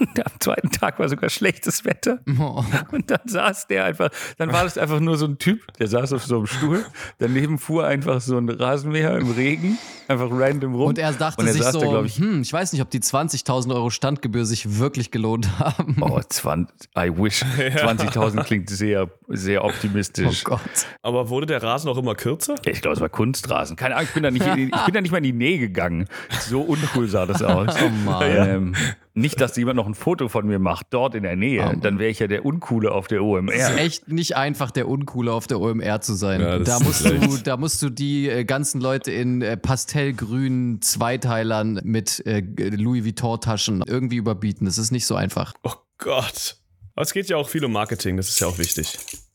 und 0.00 0.20
am 0.26 0.32
zweiten 0.40 0.70
Tag 0.70 0.98
war 0.98 1.08
sogar 1.08 1.30
schlechtes 1.30 1.84
Wetter. 1.84 2.20
Oh. 2.38 2.64
Und 2.92 3.10
dann 3.10 3.20
saß 3.26 3.66
der 3.66 3.84
einfach, 3.84 4.10
dann 4.36 4.52
war 4.52 4.64
das 4.64 4.78
einfach 4.78 5.00
nur 5.00 5.16
so 5.16 5.26
ein 5.26 5.38
Typ, 5.38 5.72
der 5.78 5.88
saß 5.88 6.12
auf 6.12 6.24
so 6.24 6.38
einem 6.38 6.46
Stuhl. 6.46 6.84
Daneben 7.18 7.58
fuhr 7.58 7.86
einfach 7.86 8.20
so 8.20 8.36
ein 8.36 8.48
Rasenmäher 8.48 9.16
im 9.16 9.30
Regen, 9.30 9.78
einfach 10.08 10.28
random 10.30 10.74
rum. 10.74 10.88
Und 10.88 10.98
er 10.98 11.12
dachte 11.12 11.40
Und 11.40 11.46
er 11.46 11.52
sich 11.52 11.64
so, 11.64 11.80
da, 11.80 12.02
ich, 12.02 12.18
hm, 12.18 12.42
ich 12.42 12.52
weiß 12.52 12.72
nicht, 12.72 12.82
ob 12.82 12.90
die 12.90 13.00
20.000 13.00 13.74
Euro 13.74 13.90
Standgebühr 13.90 14.44
sich 14.44 14.78
wirklich 14.78 15.10
gelohnt 15.10 15.58
haben. 15.58 15.96
Oh, 16.00 16.20
20, 16.20 16.88
I 16.96 17.10
wish. 17.16 17.42
20.000 17.58 18.44
klingt 18.44 18.70
sehr, 18.70 19.10
sehr 19.28 19.64
Oh 19.64 19.68
optimistisch. 19.68 20.44
Gott. 20.44 20.60
Aber 21.02 21.28
wurde 21.28 21.46
der 21.46 21.62
Rasen 21.62 21.90
auch 21.90 21.98
immer 21.98 22.14
kürzer? 22.14 22.54
Ich 22.64 22.80
glaube, 22.80 22.94
es 22.94 23.00
war 23.00 23.08
Kunstrasen. 23.08 23.76
Keine 23.76 23.96
Ahnung, 23.96 24.08
ich 24.08 24.14
bin 24.14 24.22
da 24.22 24.30
nicht, 24.30 24.46
ich 24.56 24.84
bin 24.84 24.94
da 24.94 25.00
nicht 25.00 25.10
mal 25.10 25.18
in 25.18 25.24
die 25.24 25.32
Nähe 25.32 25.58
gegangen. 25.58 26.08
So 26.48 26.62
uncool 26.62 27.08
sah 27.08 27.26
das 27.26 27.42
aus. 27.42 27.74
Oh 27.82 27.88
Mann. 28.04 28.22
Ähm, 28.30 28.74
nicht, 29.14 29.40
dass 29.40 29.56
jemand 29.56 29.76
noch 29.76 29.86
ein 29.86 29.94
Foto 29.94 30.28
von 30.28 30.46
mir 30.46 30.58
macht, 30.58 30.86
dort 30.90 31.14
in 31.14 31.24
der 31.24 31.36
Nähe. 31.36 31.72
Oh. 31.74 31.78
Dann 31.80 31.98
wäre 31.98 32.10
ich 32.10 32.18
ja 32.20 32.26
der 32.26 32.44
Uncoole 32.44 32.92
auf 32.92 33.08
der 33.08 33.20
Es 33.20 33.24
ist 33.24 33.70
OMR. 33.70 33.78
echt 33.78 34.08
nicht 34.08 34.36
einfach, 34.36 34.70
der 34.70 34.88
Uncoole 34.88 35.32
auf 35.32 35.46
der 35.46 35.60
OMR 35.60 36.00
zu 36.00 36.14
sein. 36.14 36.40
Ja, 36.40 36.58
da, 36.58 36.78
musst 36.80 37.04
du, 37.04 37.12
leicht. 37.12 37.46
da 37.46 37.56
musst 37.56 37.82
du 37.82 37.90
die 37.90 38.28
äh, 38.28 38.44
ganzen 38.44 38.80
Leute 38.80 39.10
in 39.10 39.42
äh, 39.42 39.56
pastellgrünen 39.56 40.80
Zweiteilern 40.82 41.80
mit 41.84 42.24
äh, 42.26 42.40
Louis 42.40 43.04
Vuitton-Taschen 43.04 43.82
irgendwie 43.86 44.16
überbieten. 44.16 44.64
Das 44.66 44.78
ist 44.78 44.90
nicht 44.92 45.06
so 45.06 45.14
einfach. 45.16 45.54
Oh 45.64 45.74
Gott. 45.98 46.56
Aber 46.94 47.02
es 47.02 47.12
geht 47.12 47.28
ja 47.28 47.36
auch 47.36 47.48
viel 47.48 47.64
um 47.64 47.72
Marketing, 47.72 48.16
das 48.16 48.28
ist 48.28 48.40
ja 48.40 48.46
auch 48.46 48.58
wichtig. 48.58 48.98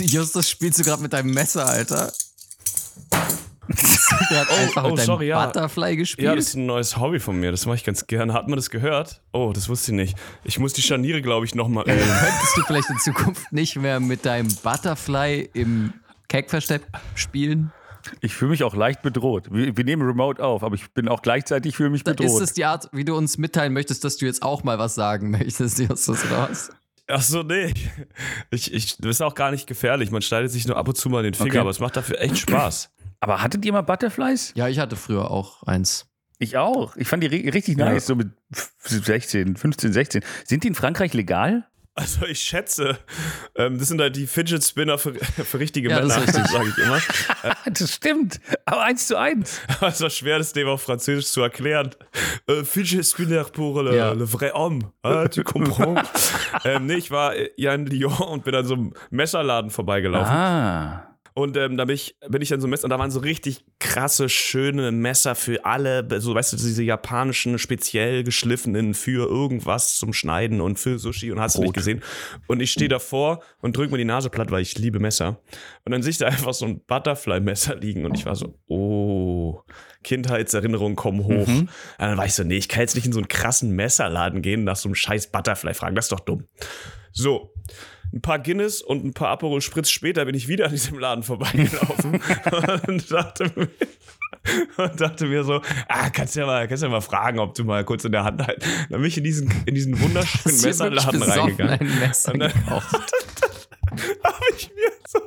Justus, 0.00 0.48
spielst 0.48 0.78
du 0.78 0.84
gerade 0.84 1.02
mit 1.02 1.12
deinem 1.12 1.32
Messer, 1.32 1.66
Alter? 1.66 2.12
Hast 4.24 4.30
du 4.30 4.34
gerade 4.34 4.48
Oh, 4.50 4.62
einfach 4.62 4.84
oh, 4.84 4.88
mit 4.90 4.98
deinem 4.98 5.06
sorry, 5.06 5.26
ja. 5.28 5.46
Butterfly 5.46 5.96
gespielt? 5.96 6.26
Ja, 6.26 6.34
das 6.34 6.46
ist 6.48 6.54
ein 6.54 6.66
neues 6.66 6.96
Hobby 6.98 7.20
von 7.20 7.38
mir, 7.38 7.50
das 7.50 7.66
mache 7.66 7.76
ich 7.76 7.84
ganz 7.84 8.06
gerne. 8.06 8.32
Hat 8.32 8.48
man 8.48 8.56
das 8.56 8.70
gehört? 8.70 9.20
Oh, 9.32 9.52
das 9.54 9.68
wusste 9.68 9.92
ich 9.92 9.96
nicht. 9.96 10.16
Ich 10.44 10.58
muss 10.58 10.72
die 10.72 10.82
Scharniere, 10.82 11.22
glaube 11.22 11.46
ich, 11.46 11.54
nochmal 11.54 11.84
üben. 11.84 11.98
Könntest 11.98 12.56
du 12.56 12.62
vielleicht 12.66 12.90
in 12.90 12.98
Zukunft 12.98 13.52
nicht 13.52 13.76
mehr 13.76 14.00
mit 14.00 14.24
deinem 14.24 14.48
Butterfly 14.62 15.50
im 15.54 15.92
Keckversteck 16.28 16.82
spielen? 17.14 17.72
Ich 18.20 18.34
fühle 18.34 18.50
mich 18.50 18.62
auch 18.64 18.74
leicht 18.74 19.00
bedroht. 19.00 19.48
Wir, 19.50 19.76
wir 19.78 19.84
nehmen 19.84 20.02
Remote 20.02 20.42
auf, 20.44 20.62
aber 20.62 20.74
ich 20.74 20.90
bin 20.92 21.08
auch 21.08 21.22
gleichzeitig 21.22 21.76
fühle 21.76 21.88
mich 21.90 22.04
Da 22.04 22.10
ist 22.12 22.16
bedroht. 22.18 22.42
es 22.42 22.52
die 22.52 22.64
Art, 22.66 22.88
wie 22.92 23.04
du 23.04 23.16
uns 23.16 23.38
mitteilen 23.38 23.72
möchtest, 23.72 24.04
dass 24.04 24.18
du 24.18 24.26
jetzt 24.26 24.42
auch 24.42 24.62
mal 24.62 24.78
was 24.78 24.94
sagen 24.94 25.30
möchtest, 25.32 25.78
Justus, 25.78 26.24
oder 26.26 26.48
was? 26.50 26.70
Ach 27.06 27.20
so, 27.22 27.42
nee. 27.42 27.72
Ich, 28.50 28.72
ich, 28.72 28.96
das 28.98 29.10
ist 29.16 29.20
auch 29.22 29.34
gar 29.34 29.50
nicht 29.50 29.66
gefährlich. 29.66 30.10
Man 30.10 30.22
schneidet 30.22 30.50
sich 30.50 30.66
nur 30.66 30.76
ab 30.78 30.88
und 30.88 30.96
zu 30.96 31.10
mal 31.10 31.22
den 31.22 31.34
Finger, 31.34 31.50
Okay. 31.50 31.58
aber 31.58 31.70
es 31.70 31.78
macht 31.80 31.96
dafür 31.96 32.18
echt 32.20 32.38
Spaß. 32.38 32.90
Aber 33.24 33.42
hattet 33.42 33.64
ihr 33.64 33.72
mal 33.72 33.82
Butterflies? 33.82 34.52
Ja, 34.54 34.68
ich 34.68 34.78
hatte 34.78 34.96
früher 34.96 35.30
auch 35.30 35.62
eins. 35.64 36.06
Ich 36.38 36.56
auch. 36.56 36.94
Ich 36.96 37.08
fand 37.08 37.22
die 37.22 37.28
ri- 37.28 37.52
richtig 37.52 37.78
Ja. 37.78 37.86
nice, 37.90 38.06
so 38.06 38.14
mit 38.14 38.28
16, 38.82 39.56
15, 39.56 39.92
16. 39.92 40.22
Sind 40.44 40.64
die 40.64 40.68
in 40.68 40.74
Frankreich 40.74 41.14
legal? 41.14 41.66
Also 41.96 42.26
ich 42.26 42.40
schätze, 42.40 42.98
ähm, 43.54 43.78
das 43.78 43.86
sind 43.86 44.00
halt 44.00 44.16
die 44.16 44.26
Fidget 44.26 44.64
Spinner 44.64 44.98
für, 44.98 45.14
für 45.44 45.60
richtige 45.60 45.88
Ja, 45.90 46.00
das 46.00 46.08
Männer, 46.08 46.22
richtig. 46.26 46.46
sage 46.52 46.68
ich 46.68 46.78
immer. 46.84 47.00
Das 47.72 47.92
stimmt. 47.94 48.40
Aber 48.66 48.82
eins 48.82 49.06
zu 49.06 49.16
eins. 49.16 49.60
Aber 49.78 49.88
es 49.88 50.00
war 50.00 50.10
schwer, 50.10 50.38
das 50.38 50.52
dem 50.52 50.66
auf 50.66 50.82
Französisch 50.82 51.26
zu 51.30 51.40
erklären. 51.40 51.90
Äh, 52.48 52.64
Fidget 52.64 53.06
Spinner 53.06 53.44
pour 53.44 53.80
le, 53.84 53.96
Ja. 53.96 54.10
le 54.12 54.26
vrai 54.26 54.50
homme. 54.52 54.92
Ah, 55.02 55.28
tu 55.28 55.44
comprends? 55.44 56.32
ähm, 56.64 56.86
nee, 56.86 56.94
ich 56.94 57.12
war 57.12 57.36
äh, 57.36 57.50
ja 57.56 57.72
in 57.74 57.86
Lyon 57.86 58.12
und 58.28 58.44
bin 58.44 58.56
an 58.56 58.66
so 58.66 58.74
einem 58.74 58.92
Messerladen 59.10 59.70
vorbeigelaufen. 59.70 60.34
Ah. 60.34 61.13
Und 61.36 61.56
ähm, 61.56 61.76
da 61.76 61.84
bin 61.84 61.96
ich, 61.96 62.16
bin 62.28 62.42
ich 62.42 62.48
dann 62.48 62.60
so 62.60 62.68
Messer 62.68 62.84
und 62.84 62.90
da 62.90 62.98
waren 63.00 63.10
so 63.10 63.18
richtig 63.18 63.64
krasse, 63.80 64.28
schöne 64.28 64.92
Messer 64.92 65.34
für 65.34 65.64
alle, 65.64 66.06
so 66.20 66.32
weißt 66.32 66.52
du, 66.52 66.56
diese 66.56 66.84
japanischen, 66.84 67.58
speziell 67.58 68.22
geschliffenen 68.22 68.94
für 68.94 69.28
irgendwas 69.28 69.96
zum 69.96 70.12
Schneiden 70.12 70.60
und 70.60 70.78
für 70.78 71.00
Sushi 71.00 71.32
und 71.32 71.40
hast 71.40 71.58
du 71.58 71.62
nicht 71.62 71.74
gesehen. 71.74 72.02
Und 72.46 72.60
ich 72.60 72.70
stehe 72.70 72.88
davor 72.88 73.42
und 73.60 73.76
drück 73.76 73.90
mir 73.90 73.98
die 73.98 74.04
Nase 74.04 74.30
platt, 74.30 74.52
weil 74.52 74.62
ich 74.62 74.78
liebe 74.78 75.00
Messer. 75.00 75.40
Und 75.84 75.90
dann 75.90 76.04
sehe 76.04 76.10
ich 76.10 76.18
da 76.18 76.26
einfach 76.26 76.54
so 76.54 76.66
ein 76.66 76.84
Butterfly-Messer 76.86 77.74
liegen 77.74 78.04
und 78.04 78.16
ich 78.16 78.26
war 78.26 78.36
so, 78.36 78.56
oh, 78.68 79.60
Kindheitserinnerungen 80.04 80.94
kommen 80.94 81.24
hoch. 81.24 81.48
Und 81.48 81.68
dann 81.98 82.16
war 82.16 82.26
ich 82.26 82.34
so, 82.34 82.44
nee, 82.44 82.58
ich 82.58 82.68
kann 82.68 82.82
jetzt 82.82 82.94
nicht 82.94 83.06
in 83.06 83.12
so 83.12 83.18
einen 83.18 83.28
krassen 83.28 83.72
Messerladen 83.72 84.40
gehen 84.40 84.60
und 84.60 84.66
nach 84.66 84.76
so 84.76 84.88
einem 84.88 84.94
scheiß 84.94 85.32
Butterfly 85.32 85.74
fragen, 85.74 85.96
das 85.96 86.04
ist 86.04 86.12
doch 86.12 86.20
dumm. 86.20 86.44
So, 87.10 87.52
ein 88.12 88.20
paar 88.20 88.38
Guinness 88.38 88.82
und 88.82 89.04
ein 89.04 89.12
paar 89.12 89.28
Aperol 89.28 89.60
Spritz 89.60 89.90
später 89.90 90.24
bin 90.24 90.34
ich 90.34 90.48
wieder 90.48 90.66
an 90.66 90.70
diesem 90.72 90.98
Laden 90.98 91.22
vorbeigelaufen 91.22 92.20
und 92.88 93.10
dachte 93.10 93.50
mir, 93.56 93.68
und 94.76 95.00
dachte 95.00 95.26
mir 95.26 95.44
so, 95.44 95.60
ah, 95.88 96.10
kannst 96.10 96.36
ja 96.36 96.46
mal, 96.46 96.68
kannst 96.68 96.82
ja 96.82 96.88
mal 96.88 97.00
fragen, 97.00 97.38
ob 97.38 97.54
du 97.54 97.64
mal 97.64 97.84
kurz 97.84 98.04
in 98.04 98.12
der 98.12 98.24
Hand 98.24 98.46
halt. 98.46 98.64
Dann 98.90 99.00
bin 99.00 99.08
ich 99.08 99.16
in 99.16 99.24
diesen, 99.24 99.50
in 99.66 99.74
diesen 99.74 100.00
wunderschönen 100.00 100.60
Messerladen 100.60 101.22
reingegangen. 101.22 101.80
ein 101.80 101.98
Messer 102.00 102.32
Und 102.32 102.40
dann-? 102.40 102.66
Habe 104.24 104.44
ich 104.56 104.70
mir 104.74 104.90
so 105.06 105.20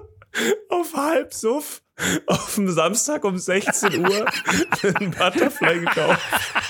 auf 0.69 0.93
halb 0.93 1.33
Suff 1.33 1.81
auf 2.27 2.55
dem 2.55 2.69
Samstag 2.71 3.23
um 3.23 3.37
16 3.37 4.05
Uhr 4.05 4.25
einen 4.95 5.11
Butterfly 5.11 5.79
gekauft. 5.79 6.21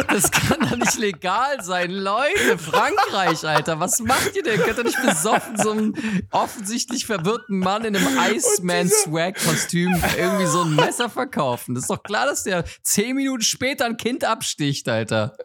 Das 0.08 0.32
kann 0.32 0.62
doch 0.62 0.78
nicht 0.78 0.98
legal 0.98 1.62
sein. 1.64 1.92
Leute, 1.92 2.58
Frankreich, 2.58 3.46
Alter, 3.46 3.80
was 3.80 4.00
macht 4.00 4.36
ihr 4.36 4.44
denn? 4.44 4.62
Könnt 4.62 4.78
ihr 4.78 4.84
nicht 4.86 5.02
besoffen 5.06 5.58
so 5.58 5.72
einem 5.72 5.94
offensichtlich 6.32 7.06
verwirrten 7.06 7.60
Mann 7.60 7.84
in 7.84 7.96
einem 7.96 8.18
Iceman-Swag-Kostüm 8.36 9.94
irgendwie 10.18 10.46
so 10.46 10.62
ein 10.62 10.76
Messer 10.76 11.10
verkaufen? 11.10 11.76
Das 11.76 11.84
ist 11.86 11.90
doch 11.90 12.04
klar, 12.04 12.26
dass 12.26 12.44
der 12.44 12.64
zehn 12.84 13.16
Minuten 13.16 13.42
später 13.42 13.86
ein 13.86 13.98
Kind 13.98 14.24
absticht, 14.24 14.88
Alter. 14.88 15.36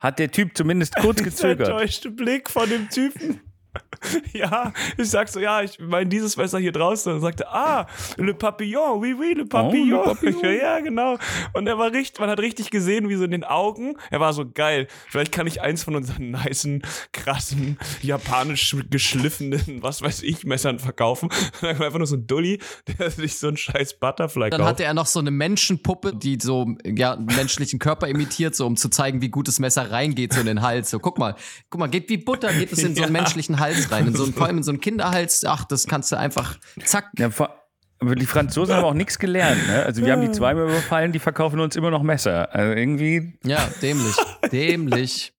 Hat 0.00 0.18
der 0.18 0.30
Typ 0.30 0.56
zumindest 0.56 0.96
kurz 0.96 1.16
Der 1.18 1.26
gezögert. 1.26 1.68
enttäuschte 1.68 2.10
Blick 2.10 2.50
von 2.50 2.68
dem 2.68 2.88
Typen. 2.88 3.40
Ja, 4.32 4.72
ich 4.96 5.10
sag 5.10 5.28
so, 5.28 5.40
ja, 5.40 5.62
ich 5.62 5.78
meine 5.78 6.08
dieses 6.08 6.36
Messer 6.36 6.58
hier 6.58 6.72
draußen. 6.72 7.12
Und 7.12 7.18
er 7.18 7.22
sagte, 7.22 7.48
ah, 7.48 7.86
le 8.16 8.34
papillon, 8.34 9.00
oui, 9.00 9.14
oui, 9.18 9.34
le 9.34 9.44
papillon. 9.44 10.00
Oh, 10.00 10.08
le 10.08 10.14
papillon. 10.14 10.40
Ja, 10.60 10.80
genau. 10.80 11.16
Und 11.52 11.66
er 11.66 11.78
war 11.78 11.92
richtig, 11.92 12.20
man 12.20 12.28
hat 12.28 12.40
richtig 12.40 12.70
gesehen, 12.70 13.08
wie 13.08 13.14
so 13.14 13.24
in 13.24 13.30
den 13.30 13.44
Augen, 13.44 13.96
er 14.10 14.20
war 14.20 14.32
so 14.32 14.48
geil. 14.48 14.88
Vielleicht 15.08 15.32
kann 15.32 15.46
ich 15.46 15.60
eins 15.60 15.84
von 15.84 15.94
unseren 15.96 16.30
nicen, 16.30 16.82
krassen, 17.12 17.78
japanisch 18.02 18.76
geschliffenen, 18.90 19.82
was 19.82 20.02
weiß 20.02 20.22
ich, 20.22 20.44
Messern 20.44 20.78
verkaufen. 20.78 21.30
Und 21.30 21.52
dann 21.62 21.78
war 21.78 21.86
einfach 21.86 21.98
nur 21.98 22.06
so 22.06 22.16
ein 22.16 22.26
Dulli, 22.26 22.58
der 22.98 23.10
sich 23.10 23.38
so 23.38 23.48
einen 23.48 23.56
scheiß 23.56 23.98
Butterfly 24.00 24.50
Dann 24.50 24.60
kauft. 24.60 24.70
hatte 24.70 24.84
er 24.84 24.94
noch 24.94 25.06
so 25.06 25.20
eine 25.20 25.30
Menschenpuppe, 25.30 26.14
die 26.14 26.38
so 26.40 26.74
ja, 26.84 27.14
einen 27.14 27.26
menschlichen 27.26 27.78
Körper 27.78 28.08
imitiert, 28.08 28.54
so 28.54 28.66
um 28.66 28.76
zu 28.76 28.88
zeigen, 28.88 29.22
wie 29.22 29.28
gut 29.28 29.48
das 29.48 29.58
Messer 29.58 29.90
reingeht, 29.90 30.32
so 30.32 30.40
in 30.40 30.46
den 30.46 30.62
Hals. 30.62 30.90
So, 30.90 30.98
guck 30.98 31.18
mal, 31.18 31.36
guck 31.68 31.78
mal, 31.78 31.88
geht 31.88 32.08
wie 32.08 32.16
Butter, 32.16 32.52
geht 32.52 32.72
es 32.72 32.82
in 32.82 32.94
so 32.94 33.02
einen 33.02 33.12
menschlichen 33.12 33.59
Hals 33.60 33.90
rein. 33.92 34.08
In 34.08 34.14
so 34.16 34.24
einen, 34.24 34.32
vor 34.34 34.46
allem 34.46 34.56
in 34.58 34.62
so 34.62 34.72
einen 34.72 34.80
Kinderhals, 34.80 35.44
ach, 35.44 35.64
das 35.64 35.86
kannst 35.86 36.10
du 36.10 36.16
einfach, 36.16 36.58
zack. 36.84 37.10
Ja, 37.18 37.30
vor- 37.30 37.56
aber 38.02 38.14
die 38.14 38.24
Franzosen 38.26 38.74
haben 38.74 38.84
auch 38.84 38.94
nichts 38.94 39.18
gelernt. 39.18 39.66
Ne? 39.68 39.82
Also 39.84 40.02
wir 40.04 40.12
haben 40.12 40.22
die 40.22 40.32
zweimal 40.32 40.64
überfallen, 40.64 41.12
die 41.12 41.18
verkaufen 41.18 41.60
uns 41.60 41.76
immer 41.76 41.90
noch 41.90 42.02
Messer. 42.02 42.52
Also 42.54 42.72
irgendwie, 42.72 43.38
Ja, 43.44 43.68
dämlich. 43.82 44.16
Dämlich. 44.50 45.34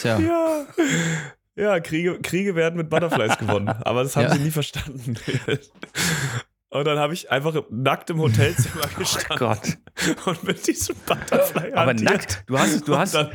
Tja. 0.00 0.18
Ja. 0.18 0.66
Ja, 1.56 1.78
Kriege, 1.78 2.18
Kriege 2.20 2.56
werden 2.56 2.76
mit 2.76 2.90
Butterflies 2.90 3.38
gewonnen. 3.38 3.68
Aber 3.68 4.02
das 4.02 4.16
haben 4.16 4.24
Ja. 4.24 4.34
sie 4.34 4.40
nie 4.40 4.50
verstanden. 4.50 5.14
Und 6.74 6.84
dann 6.86 6.98
habe 6.98 7.14
ich 7.14 7.30
einfach 7.30 7.54
nackt 7.70 8.10
im 8.10 8.18
Hotelzimmer 8.18 8.82
gestanden 8.98 9.38
Gott. 9.38 9.76
und 10.26 10.42
mit 10.42 10.66
diesem 10.66 10.96
Butterfly 11.06 11.72
Aber 11.72 11.90
hantiert. 11.90 12.10
nackt, 12.10 12.42
du 12.48 12.58
hast, 12.58 12.88
du 12.88 12.98
hast, 12.98 13.14
halt 13.14 13.30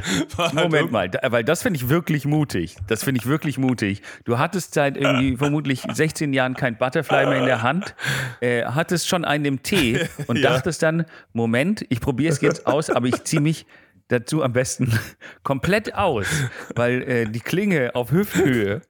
Moment 0.53 0.91
mal, 0.91 1.09
da, 1.09 1.31
weil 1.31 1.45
das 1.45 1.61
finde 1.61 1.77
ich 1.77 1.87
wirklich 1.87 2.25
mutig. 2.25 2.75
Das 2.87 3.01
finde 3.05 3.21
ich 3.21 3.27
wirklich 3.27 3.57
mutig. 3.57 4.01
Du 4.25 4.37
hattest 4.39 4.73
seit 4.73 4.97
irgendwie 4.97 5.37
vermutlich 5.37 5.83
16 5.89 6.33
Jahren 6.33 6.53
kein 6.55 6.77
Butterfly 6.77 7.27
mehr 7.27 7.39
in 7.39 7.45
der 7.45 7.61
Hand, 7.61 7.95
äh, 8.41 8.65
hattest 8.65 9.07
schon 9.07 9.23
einen 9.23 9.45
im 9.45 9.63
Tee 9.63 10.01
und 10.27 10.35
Ja. 10.37 10.49
dachtest 10.51 10.83
dann, 10.83 11.05
Moment, 11.31 11.85
ich 11.87 12.01
probiere 12.01 12.33
es 12.33 12.41
jetzt 12.41 12.67
aus, 12.67 12.89
aber 12.89 13.07
ich 13.07 13.23
ziehe 13.23 13.41
mich 13.41 13.65
dazu 14.09 14.43
am 14.43 14.51
besten 14.53 14.91
komplett 15.43 15.95
aus, 15.95 16.27
weil 16.75 17.01
äh, 17.03 17.25
die 17.25 17.39
Klinge 17.39 17.95
auf 17.95 18.11
Hüfthöhe 18.11 18.81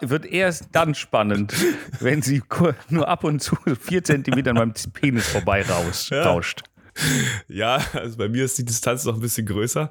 wird 0.00 0.24
erst 0.26 0.68
dann 0.72 0.94
spannend, 0.94 1.52
wenn 2.00 2.22
sie 2.22 2.42
nur 2.88 3.08
ab 3.08 3.24
und 3.24 3.40
zu 3.42 3.56
vier 3.80 4.04
Zentimeter 4.04 4.50
an 4.50 4.56
meinem 4.56 4.74
Penis 4.92 5.28
vorbei 5.28 5.62
raus, 5.62 6.10
Ja. 6.10 6.22
rauscht. 6.24 6.62
Ja, 7.48 7.80
also 7.92 8.16
bei 8.18 8.28
mir 8.28 8.44
ist 8.44 8.58
die 8.58 8.64
Distanz 8.64 9.04
noch 9.04 9.14
ein 9.14 9.20
bisschen 9.20 9.46
größer, 9.46 9.90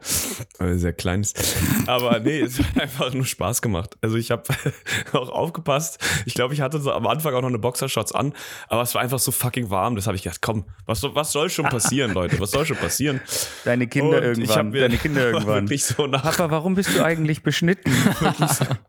weil 0.60 0.74
sie 0.74 0.80
sehr 0.80 0.94
klein 0.94 1.22
ist. 1.22 1.56
Aber 1.88 2.20
nee, 2.20 2.41
es 2.41 2.60
hat 2.60 2.65
einfach 2.82 3.13
nur 3.13 3.26
Spaß 3.26 3.62
gemacht. 3.62 3.96
Also 4.02 4.18
ich 4.18 4.32
habe 4.32 4.44
auch 5.13 5.30
aufgepasst. 5.30 6.00
Ich 6.26 6.34
glaube, 6.34 6.54
ich 6.54 6.62
hatte 6.62 6.80
so 6.80 6.91
am 6.91 7.08
Anfang 7.08 7.34
auch 7.34 7.41
noch 7.41 7.50
eine 7.50 7.60
Boxershorts 7.60 8.12
an, 8.13 8.34
aber 8.68 8.82
es 8.82 8.94
war 8.96 9.02
einfach 9.02 9.20
so 9.20 9.32
fucking 9.32 9.70
warm. 9.70 9.96
Das 9.96 10.08
habe 10.08 10.15
ich 10.18 10.24
gedacht, 10.24 10.41
komm, 10.41 10.65
was, 10.86 11.00
soll- 11.02 11.15
was 11.15 11.32
soll 11.32 11.50
schon 11.50 11.65
passieren, 11.65 12.13
Leute? 12.13 12.39
Was 12.39 12.52
soll 12.52 12.65
schon 12.65 12.78
passieren? 12.78 13.22
Deine 13.63 13.88
Kinder 13.88 14.18
Und 14.18 14.24
ich 14.24 14.38
irgendwann, 14.50 14.70
mir 14.70 14.82
deine 14.82 14.98
Kinder 14.98 15.22
irgendwann. 15.32 15.63
wirklich 15.63 15.86
so 15.86 16.08
nach 16.08 16.24
Papa, 16.24 16.52
warum 16.52 16.76
bist 16.76 16.96
du 16.96 17.04
eigentlich 17.04 17.41
beschnitten? 17.44 17.91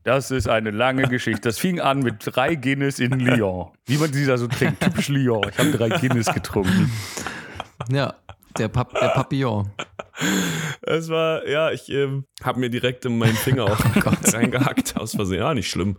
Das 0.05 0.31
ist 0.31 0.49
eine 0.49 0.71
lange 0.71 1.05
Geschichte. 1.09 1.43
Das 1.43 1.59
fing 1.59 1.81
an 1.81 2.01
mit 2.01 2.17
drei 2.25 2.55
Guinness 2.55 2.99
in 2.99 3.13
Lyon. 3.19 3.69
Wie 3.87 3.99
man 3.99 4.11
dieser 4.11 4.39
so 4.39 4.47
trinkt. 4.49 4.81
Typisch 4.83 5.09
Lyon. 5.09 5.47
Ich 5.51 5.59
habe 5.59 5.71
drei 5.71 5.89
Guinness 5.91 6.27
getrunken. 6.33 6.91
Ja, 7.91 8.15
der, 8.59 8.69
Pap 8.69 8.99
der 8.99 9.09
Papillon. 9.09 9.71
Es 10.83 11.09
war, 11.09 11.47
ja, 11.47 11.71
ich 11.73 11.89
ähm, 11.91 12.25
habe 12.43 12.61
mir 12.61 12.71
direkt 12.71 13.05
in 13.05 13.19
meinen 13.19 13.35
Finger 13.37 13.65
auch 13.73 13.79
reingehackt 14.33 14.97
aus 14.97 15.15
Versehen. 15.15 15.41
Ja, 15.41 15.55
nicht 15.55 15.71
schlimm. 15.71 15.97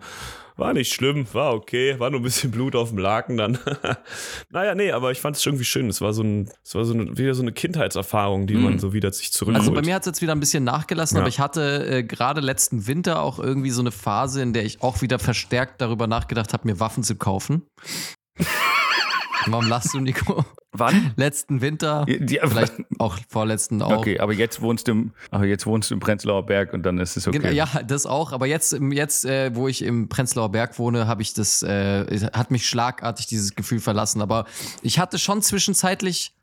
War 0.56 0.74
nicht 0.74 0.92
schlimm, 0.92 1.28
war 1.34 1.54
okay, 1.54 2.00
war 2.00 2.10
nur 2.10 2.20
ein 2.20 2.24
bisschen 2.24 2.50
Blut 2.50 2.76
auf 2.76 2.90
dem 2.90 2.98
Laken 2.98 3.38
dann. 3.38 3.60
naja, 4.50 4.74
nee, 4.74 4.92
aber 4.92 5.12
ich 5.12 5.22
fand 5.22 5.36
es 5.36 5.46
irgendwie 5.46 5.66
schön. 5.66 5.88
Es 5.88 6.02
war 6.02 6.14
so 6.14 6.24
ein, 6.24 6.50
es 6.64 6.74
war 6.74 6.84
so 6.84 6.96
eine, 6.96 7.16
wieder 7.16 7.36
so 7.36 7.44
eine 7.44 7.52
Kindheitserfahrung, 7.52 8.48
die 8.48 8.56
man 8.56 8.80
so 8.80 8.92
wieder 8.92 9.14
sich 9.14 9.32
zurückholt. 9.32 9.60
Also 9.60 9.72
bei 9.72 9.84
mir 9.84 9.94
hat 9.94 10.02
es 10.02 10.08
jetzt 10.08 10.22
wieder 10.24 10.32
ein 10.32 10.40
bisschen 10.40 10.64
nachgelassen, 10.64 11.18
Ja. 11.18 11.22
aber 11.22 11.30
ich 11.30 11.40
hatte 11.40 11.86
äh, 11.88 12.04
gerade 12.04 12.42
letzten 12.42 12.88
Winter 12.88 13.22
auch 13.22 13.38
irgendwie 13.38 13.70
so 13.70 13.82
eine 13.82 13.92
Phase, 13.92 14.42
in 14.42 14.54
der 14.54 14.66
ich 14.66 14.82
auch 14.82 15.04
wieder 15.04 15.20
verstärkt 15.20 15.80
darüber 15.80 16.08
nachgedacht 16.08 16.54
habe, 16.54 16.68
mir 16.68 16.80
Waffen 16.80 17.04
zu 17.04 17.18
kaufen. 17.18 17.62
Warum 19.48 19.68
lachst 19.68 19.94
du, 19.94 20.00
Nico? 20.00 20.46
Wann? 20.72 21.14
Letzten 21.16 21.62
Winter, 21.62 22.06
Die, 22.06 22.40
vielleicht 22.44 22.74
auch 23.00 23.18
vorletzten 23.30 23.82
auch. 23.82 23.98
Okay, 23.98 24.20
aber 24.20 24.34
jetzt 24.34 24.62
wohnst 24.62 24.88
du 24.88 24.92
im, 24.92 25.14
aber 25.32 25.46
jetzt 25.46 25.66
wohnst 25.66 25.90
du 25.90 25.96
im 25.96 26.00
Prenzlauer 26.00 26.46
Berg 26.46 26.74
und 26.74 26.84
dann 26.84 27.00
ist 27.00 27.18
es 27.18 27.28
okay. 27.28 27.40
Genau, 27.40 27.52
ja, 27.52 27.68
das 27.88 28.06
auch. 28.06 28.32
Aber 28.32 28.46
jetzt, 28.46 28.78
jetzt 28.92 29.26
äh, 29.26 29.56
wo 29.56 29.68
ich 29.68 29.82
im 29.82 30.10
Prenzlauer 30.10 30.52
Berg 30.52 30.78
wohne, 30.78 31.08
habe 31.08 31.22
ich 31.22 31.34
das, 31.34 31.64
äh, 31.64 32.30
hat 32.34 32.52
mich 32.52 32.68
schlagartig 32.68 33.28
dieses 33.28 33.56
Gefühl 33.56 33.80
verlassen. 33.80 34.22
Aber 34.22 34.46
ich 34.82 35.00
hatte 35.00 35.18
schon 35.18 35.42
zwischenzeitlich 35.42 36.34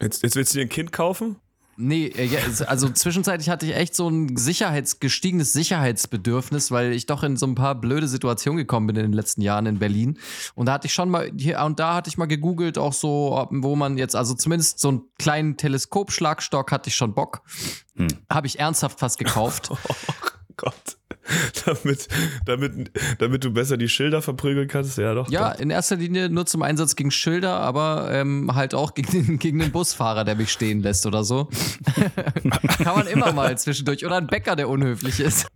jetzt, 0.00 0.22
jetzt 0.22 0.36
willst 0.36 0.54
du 0.54 0.58
dir 0.58 0.64
ein 0.64 0.70
Kind 0.70 0.92
kaufen? 0.92 1.36
Nee, 1.80 2.06
äh, 2.06 2.36
also 2.66 2.88
zwischenzeitlich 2.88 3.48
hatte 3.48 3.64
ich 3.64 3.76
echt 3.76 3.94
so 3.94 4.08
ein 4.08 4.36
Sicherheits, 4.36 4.98
gestiegenes 4.98 5.52
Sicherheitsbedürfnis, 5.52 6.72
weil 6.72 6.92
ich 6.92 7.06
doch 7.06 7.22
in 7.22 7.36
so 7.36 7.46
ein 7.46 7.54
paar 7.54 7.76
blöde 7.76 8.08
Situationen 8.08 8.58
gekommen 8.58 8.88
bin 8.88 8.96
in 8.96 9.02
den 9.02 9.12
letzten 9.12 9.42
Jahren 9.42 9.66
in 9.66 9.78
Berlin. 9.78 10.18
Und 10.56 10.66
da 10.66 10.72
hatte 10.72 10.88
ich 10.88 10.92
schon 10.92 11.08
mal, 11.08 11.30
hier 11.38 11.60
und 11.60 11.78
da 11.78 11.94
hatte 11.94 12.08
ich 12.10 12.18
mal 12.18 12.26
gegoogelt, 12.26 12.78
auch 12.78 12.92
so, 12.92 13.46
wo 13.50 13.76
man 13.76 13.96
jetzt, 13.96 14.16
also 14.16 14.34
zumindest 14.34 14.80
so 14.80 14.88
einen 14.88 15.02
kleinen 15.20 15.56
Teleskopschlagstock 15.56 16.72
hatte 16.72 16.88
ich 16.88 16.96
schon 16.96 17.14
Bock. 17.14 17.42
Hm. 17.94 18.08
Habe 18.28 18.48
ich 18.48 18.58
ernsthaft 18.58 18.98
fast 18.98 19.18
gekauft. 19.18 19.70
Oh 20.50 20.60
Gott. 20.60 20.97
damit, 21.64 22.08
damit, 22.44 22.90
damit 23.18 23.44
du 23.44 23.52
besser 23.52 23.76
die 23.76 23.88
Schilder 23.88 24.22
verprügeln 24.22 24.68
kannst, 24.68 24.98
ja 24.98 25.14
doch. 25.14 25.30
Ja, 25.30 25.52
doch. 25.52 25.60
in 25.60 25.70
erster 25.70 25.96
Linie 25.96 26.28
nur 26.28 26.46
zum 26.46 26.62
Einsatz 26.62 26.96
gegen 26.96 27.10
Schilder, 27.10 27.60
aber 27.60 28.08
ähm, 28.12 28.54
halt 28.54 28.74
auch 28.74 28.94
gegen 28.94 29.10
den, 29.10 29.38
gegen 29.38 29.58
den 29.58 29.72
Busfahrer, 29.72 30.24
der 30.24 30.36
mich 30.36 30.50
stehen 30.50 30.82
lässt 30.82 31.06
oder 31.06 31.24
so. 31.24 31.48
Kann 32.82 32.96
man 32.96 33.06
immer 33.06 33.32
mal 33.32 33.56
zwischendurch. 33.58 34.04
Oder 34.04 34.16
ein 34.16 34.26
Bäcker, 34.26 34.56
der 34.56 34.68
unhöflich 34.68 35.20
ist. 35.20 35.46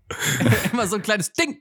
immer 0.73 0.87
so 0.87 0.97
ein 0.97 1.03
kleines 1.03 1.33
Ding. 1.33 1.59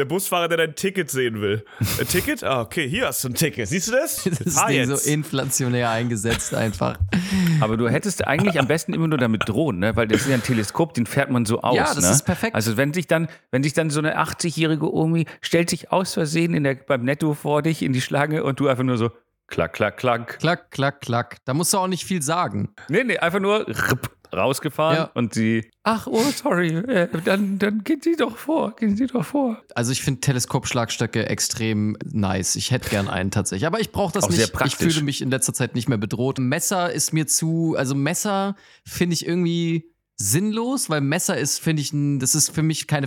Der 0.00 0.06
Busfahrer, 0.06 0.48
der 0.48 0.56
dein 0.56 0.74
Ticket 0.74 1.10
sehen 1.10 1.40
will. 1.40 1.64
Ein 2.00 2.08
Ticket? 2.08 2.42
Ah, 2.42 2.62
okay, 2.62 2.88
hier 2.88 3.06
hast 3.06 3.22
du 3.22 3.28
ein 3.28 3.34
Ticket. 3.34 3.68
Siehst 3.68 3.88
du 3.88 3.92
das? 3.92 4.24
Das 4.30 4.40
ist 4.40 4.58
Fahr 4.58 4.68
Ding 4.68 4.88
jetzt. 4.88 5.04
so 5.04 5.10
inflationär 5.10 5.90
eingesetzt 5.90 6.54
einfach. 6.54 6.98
Aber 7.60 7.76
du 7.76 7.88
hättest 7.88 8.26
eigentlich 8.26 8.58
am 8.58 8.66
besten 8.66 8.94
immer 8.94 9.08
nur 9.08 9.18
damit 9.18 9.48
drohen, 9.48 9.78
ne? 9.78 9.96
weil 9.96 10.08
das 10.08 10.22
ist 10.22 10.28
ja 10.28 10.34
ein 10.34 10.42
Teleskop, 10.42 10.94
den 10.94 11.04
fährt 11.04 11.30
man 11.30 11.44
so 11.44 11.60
aus. 11.60 11.76
Ja, 11.76 11.84
das 11.94 12.00
ne? 12.04 12.10
ist 12.10 12.22
perfekt. 12.22 12.54
Also 12.54 12.76
wenn 12.76 12.94
sich 12.94 13.06
dann, 13.06 13.28
wenn 13.50 13.62
sich 13.62 13.74
dann 13.74 13.90
so 13.90 13.98
eine 13.98 14.18
80-jährige 14.18 14.92
Omi 14.92 15.26
stellt 15.40 15.68
sich 15.68 15.92
aus 15.92 16.14
Versehen 16.14 16.54
in 16.54 16.64
der, 16.64 16.74
beim 16.74 17.02
Netto 17.04 17.34
vor 17.34 17.62
dich 17.62 17.82
in 17.82 17.92
die 17.92 18.00
Schlange 18.00 18.42
und 18.44 18.60
du 18.60 18.68
einfach 18.68 18.84
nur 18.84 18.96
so 18.96 19.10
klack, 19.48 19.74
klack, 19.74 19.98
klack. 19.98 20.38
Klack, 20.38 20.70
klack, 20.70 21.00
klack. 21.00 21.36
Da 21.44 21.52
musst 21.52 21.72
du 21.74 21.78
auch 21.78 21.88
nicht 21.88 22.04
viel 22.04 22.22
sagen. 22.22 22.70
Nee, 22.88 23.04
nee, 23.04 23.18
einfach 23.18 23.40
nur 23.40 23.66
ripp, 23.66 24.10
rausgefahren 24.32 24.96
Ja. 24.96 25.10
und 25.14 25.34
sie, 25.34 25.70
ach, 25.82 26.06
oh, 26.06 26.22
sorry, 26.34 26.68
äh, 26.74 27.08
dann, 27.24 27.58
dann 27.58 27.84
gehen 27.84 28.00
Sie 28.02 28.16
doch 28.16 28.36
vor, 28.36 28.74
gehen 28.76 28.96
Sie 28.96 29.06
doch 29.06 29.24
vor. 29.24 29.62
Also 29.74 29.92
ich 29.92 30.02
finde 30.02 30.20
Teleskopschlagstöcke 30.20 31.26
extrem 31.28 31.96
nice. 32.04 32.56
Ich 32.56 32.70
hätte 32.70 32.90
gern 32.90 33.08
einen 33.08 33.30
tatsächlich. 33.30 33.66
Aber 33.66 33.80
ich 33.80 33.92
brauche 33.92 34.12
das 34.12 34.24
Auch 34.24 34.30
sehr 34.30 34.46
nicht. 34.46 34.66
Ich 34.66 34.76
fühle 34.76 35.02
mich 35.02 35.22
in 35.22 35.30
letzter 35.30 35.54
Zeit 35.54 35.74
nicht 35.74 35.88
mehr 35.88 35.98
bedroht. 35.98 36.38
Messer 36.38 36.92
ist 36.92 37.12
mir 37.12 37.26
zu, 37.26 37.74
also 37.76 37.94
Messer 37.94 38.56
finde 38.84 39.14
ich 39.14 39.26
irgendwie 39.26 39.90
sinnlos, 40.16 40.90
weil 40.90 41.00
Messer 41.00 41.38
ist, 41.38 41.60
finde 41.60 41.82
ich, 41.82 41.92
ein, 41.92 42.18
das 42.18 42.34
ist 42.34 42.50
für 42.50 42.62
mich 42.62 42.86
keine 42.86 43.06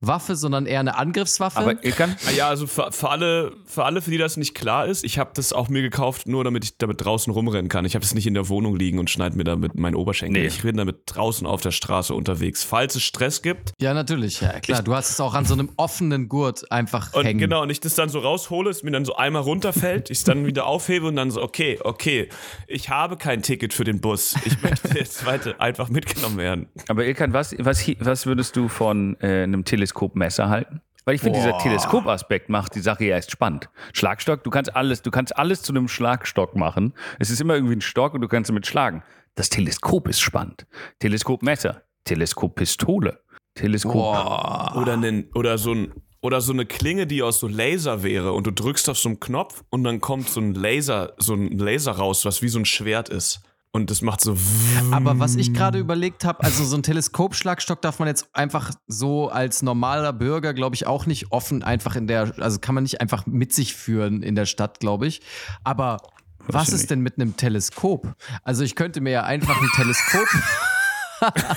Verteidigungswaffe, 0.00 0.36
sondern 0.36 0.66
eher 0.66 0.80
eine 0.80 0.96
Angriffswaffe. 0.96 1.58
Aber 1.58 1.84
Ilkan, 1.84 2.16
Ah 2.26 2.30
Ja, 2.30 2.48
also 2.48 2.66
für, 2.66 2.92
für, 2.92 3.10
alle, 3.10 3.52
für 3.64 3.84
alle, 3.84 4.00
für 4.02 4.10
die 4.10 4.18
das 4.18 4.36
nicht 4.36 4.54
klar 4.54 4.86
ist, 4.86 5.04
ich 5.04 5.18
habe 5.18 5.30
das 5.34 5.52
auch 5.52 5.68
mir 5.68 5.82
gekauft, 5.82 6.28
nur 6.28 6.44
damit 6.44 6.64
ich 6.64 6.78
damit 6.78 7.04
draußen 7.04 7.32
rumrennen 7.32 7.68
kann. 7.68 7.84
Ich 7.84 7.94
habe 7.94 8.04
es 8.04 8.14
nicht 8.14 8.26
in 8.26 8.34
der 8.34 8.48
Wohnung 8.48 8.76
liegen 8.76 8.98
und 8.98 9.10
schneide 9.10 9.36
mir 9.36 9.44
damit 9.44 9.74
meinen 9.74 9.94
Oberschenkel. 9.94 10.42
Nee. 10.42 10.48
Ich 10.48 10.62
bin 10.62 10.76
damit 10.76 11.02
draußen 11.06 11.46
auf 11.46 11.60
der 11.60 11.72
Straße 11.72 12.14
unterwegs. 12.14 12.64
Falls 12.64 12.94
es 12.94 13.02
Stress 13.02 13.42
gibt 13.42 13.72
ja, 13.78 13.94
natürlich. 13.94 14.40
Ja, 14.40 14.60
klar. 14.60 14.82
Du 14.82 14.94
hast 14.94 15.10
es 15.10 15.20
auch 15.20 15.34
an 15.34 15.44
so 15.44 15.54
einem 15.54 15.70
offenen 15.76 16.28
Gurt 16.28 16.70
einfach 16.70 17.12
und 17.14 17.24
hängen. 17.24 17.40
genau, 17.40 17.62
und 17.62 17.70
ich 17.70 17.80
das 17.80 17.94
dann 17.94 18.08
so 18.08 18.20
raushole, 18.20 18.70
es 18.70 18.82
mir 18.82 18.90
dann 18.90 19.04
so 19.04 19.16
einmal 19.16 19.42
runterfällt, 19.42 20.10
ich 20.10 20.18
es 20.18 20.24
dann 20.24 20.46
wieder 20.46 20.66
aufhebe 20.66 21.06
und 21.06 21.16
dann 21.16 21.30
so, 21.30 21.42
okay, 21.42 21.78
okay, 21.82 22.28
ich 22.66 22.88
habe 22.88 23.16
kein 23.16 23.42
Ticket 23.42 23.74
für 23.74 23.84
den 23.84 24.00
Bus. 24.00 24.34
Ich 24.44 24.62
möchte 24.62 24.96
jetzt 24.96 25.26
weiter 25.26 25.60
einfach 25.60 25.88
mitgenommen 25.88 26.38
werden. 26.38 26.68
aber 26.88 27.04
Ilkan, 27.04 27.32
was, 27.32 27.54
was, 27.58 27.86
was 28.00 28.26
würdest 28.26 28.56
du 28.56 28.68
von 28.68 29.16
äh, 29.20 29.42
einem 29.42 29.64
Teleskopmesser 29.88 30.48
halten? 30.48 30.80
Weil 31.04 31.14
ich 31.14 31.22
finde, 31.22 31.38
dieser. 31.38 31.56
Teleskopaspekt 31.56 32.50
macht 32.50 32.74
die 32.74 32.80
Sache 32.80 33.04
ja 33.04 33.16
erst 33.16 33.30
spannend. 33.30 33.70
Schlagstock, 33.94 34.44
du 34.44 34.50
kannst 34.50 34.76
alles, 34.76 35.00
du 35.00 35.10
kannst 35.10 35.36
alles 35.36 35.62
zu 35.62 35.72
einem 35.72 35.88
Schlagstock 35.88 36.54
machen. 36.54 36.92
Es 37.18 37.30
ist 37.30 37.40
immer 37.40 37.54
irgendwie 37.54 37.76
ein 37.76 37.80
Stock 37.80 38.12
und 38.12 38.20
du 38.20 38.28
kannst 38.28 38.50
damit 38.50 38.66
schlagen. 38.66 39.02
Das 39.34 39.48
Teleskop 39.48 40.06
ist 40.08 40.20
spannend. 40.20 40.66
Teleskopmesser, 40.98 41.82
Teleskoppistole, 42.04 43.20
Teleskop. 43.54 43.92
Boah. 43.94 44.74
Oder, 44.76 44.98
nen, 44.98 45.30
oder, 45.34 45.56
so 45.56 45.72
ein, 45.72 45.94
oder 46.20 46.42
so 46.42 46.52
eine 46.52 46.66
Klinge, 46.66 47.06
die 47.06 47.22
aus 47.22 47.40
so 47.40 47.48
Laser 47.48 48.02
wäre 48.02 48.32
und 48.32 48.46
du 48.46 48.52
drückst 48.52 48.90
auf 48.90 48.98
so 48.98 49.08
einen 49.08 49.18
Knopf 49.20 49.64
und 49.70 49.84
dann 49.84 50.00
kommt 50.00 50.28
so 50.28 50.40
ein 50.40 50.54
Laser, 50.54 51.14
so 51.16 51.32
ein 51.32 51.56
Laser 51.56 51.92
raus, 51.92 52.26
was 52.26 52.42
wie 52.42 52.48
so 52.48 52.58
ein 52.58 52.66
Schwert 52.66 53.08
ist. 53.08 53.40
Und 53.70 53.90
das 53.90 54.00
macht 54.00 54.22
so. 54.22 54.36
Aber 54.90 55.18
was 55.18 55.36
ich 55.36 55.52
gerade 55.52 55.78
überlegt 55.78 56.24
habe, 56.24 56.42
also 56.42 56.64
so 56.64 56.76
ein 56.76 56.82
Teleskopschlagstock 56.82 57.82
darf 57.82 57.98
man 57.98 58.08
jetzt 58.08 58.28
einfach 58.32 58.72
so 58.86 59.28
als 59.28 59.62
normaler 59.62 60.12
Bürger, 60.12 60.54
glaube 60.54 60.74
ich, 60.74 60.86
auch 60.86 61.04
nicht 61.04 61.32
offen 61.32 61.62
einfach 61.62 61.94
in 61.94 62.06
der, 62.06 62.32
also 62.38 62.58
kann 62.60 62.74
man 62.74 62.84
nicht 62.84 63.00
einfach 63.00 63.26
mit 63.26 63.52
sich 63.52 63.74
führen 63.74 64.22
in 64.22 64.34
der 64.34 64.46
Stadt, 64.46 64.80
glaube 64.80 65.06
ich. 65.06 65.20
Aber 65.64 65.98
was 66.46 66.68
ich 66.68 66.74
ist 66.74 66.80
nicht. 66.80 66.90
denn 66.90 67.00
mit 67.00 67.20
einem 67.20 67.36
Teleskop? 67.36 68.14
Also 68.42 68.64
ich 68.64 68.74
könnte 68.74 69.02
mir 69.02 69.10
ja 69.10 69.24
einfach 69.24 69.60
ein 69.60 69.68
Teleskop. 69.76 70.28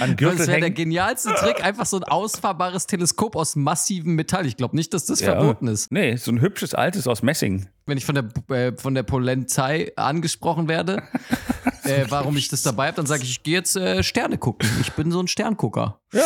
An 0.00 0.16
Gürtel 0.16 0.38
das 0.38 0.46
wäre 0.48 0.60
der 0.60 0.70
genialste 0.70 1.34
Trick, 1.34 1.64
einfach 1.64 1.86
so 1.86 1.96
ein 1.96 2.04
ausfahrbares 2.04 2.86
Teleskop 2.86 3.36
aus 3.36 3.56
massivem 3.56 4.14
Metall. 4.14 4.46
Ich 4.46 4.56
glaube 4.56 4.76
nicht, 4.76 4.92
dass 4.94 5.06
das 5.06 5.20
Ja. 5.20 5.32
verboten 5.32 5.68
ist. 5.68 5.90
Nee, 5.92 6.16
so 6.16 6.30
ein 6.30 6.40
hübsches 6.40 6.74
altes 6.74 7.06
aus 7.06 7.22
Messing. 7.22 7.68
Wenn 7.86 7.98
ich 7.98 8.04
von 8.04 8.14
der, 8.14 8.56
äh, 8.56 8.72
von 8.76 8.94
der 8.94 9.02
Polizei 9.02 9.92
angesprochen 9.96 10.68
werde, 10.68 11.02
äh, 11.84 12.06
warum 12.08 12.36
ich 12.36 12.48
das 12.48 12.62
dabei 12.62 12.86
habe, 12.88 12.96
dann 12.96 13.06
sage 13.06 13.22
ich, 13.24 13.30
ich 13.30 13.42
gehe 13.42 13.54
jetzt 13.54 13.76
äh, 13.76 14.02
Sterne 14.02 14.38
gucken. 14.38 14.68
Ich 14.80 14.92
bin 14.92 15.10
so 15.10 15.20
ein 15.20 15.28
Sterngucker. 15.28 16.00
Ja. 16.12 16.22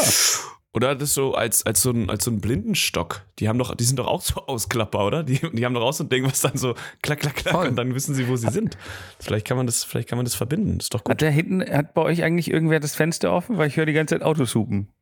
Oder 0.77 0.95
das 0.95 1.15
so 1.15 1.33
als, 1.33 1.65
als, 1.65 1.81
so 1.81 1.91
ein, 1.91 2.11
als 2.11 2.27
so 2.27 2.31
ein 2.31 2.43
Blindenstock. 2.43 3.23
Die 3.39 3.49
haben 3.49 3.59
doch, 3.59 3.75
die 3.75 3.85
sind 3.85 3.99
doch 3.99 4.07
auch 4.07 4.21
so 4.21 4.43
Ausklapper, 4.47 5.07
oder? 5.07 5.23
Die, 5.23 5.39
die 5.39 5.65
haben 5.65 5.73
doch 5.73 5.81
auch 5.81 5.95
so 5.95 6.05
ein 6.05 6.11
Ding, 6.11 6.27
was 6.27 6.43
dann 6.43 6.59
so 6.59 6.75
klack, 7.01 7.21
klack, 7.21 7.37
klack 7.37 7.55
Voll. 7.55 7.69
und 7.69 7.77
dann 7.77 7.95
wissen 7.95 8.15
sie, 8.15 8.29
wo 8.29 8.37
sie 8.37 8.51
sind. 8.51 8.77
Vielleicht 9.19 9.47
kann 9.47 9.57
man 9.57 9.65
das, 9.65 9.85
vielleicht 9.85 10.07
kann 10.07 10.19
man 10.19 10.27
das 10.27 10.35
verbinden. 10.35 10.79
ist 10.79 10.93
doch 10.93 11.03
gut. 11.03 11.13
Hat 11.13 11.23
da 11.23 11.29
hinten, 11.29 11.63
hat 11.63 11.95
bei 11.95 12.03
euch 12.03 12.23
eigentlich 12.23 12.51
irgendwer 12.51 12.79
das 12.79 12.95
Fenster 12.95 13.33
offen? 13.33 13.57
Weil 13.57 13.69
ich 13.69 13.79
höre 13.79 13.87
die 13.87 13.95
ganze 13.95 14.17
Zeit 14.17 14.23
Autos 14.23 14.55
hupen. 14.55 14.93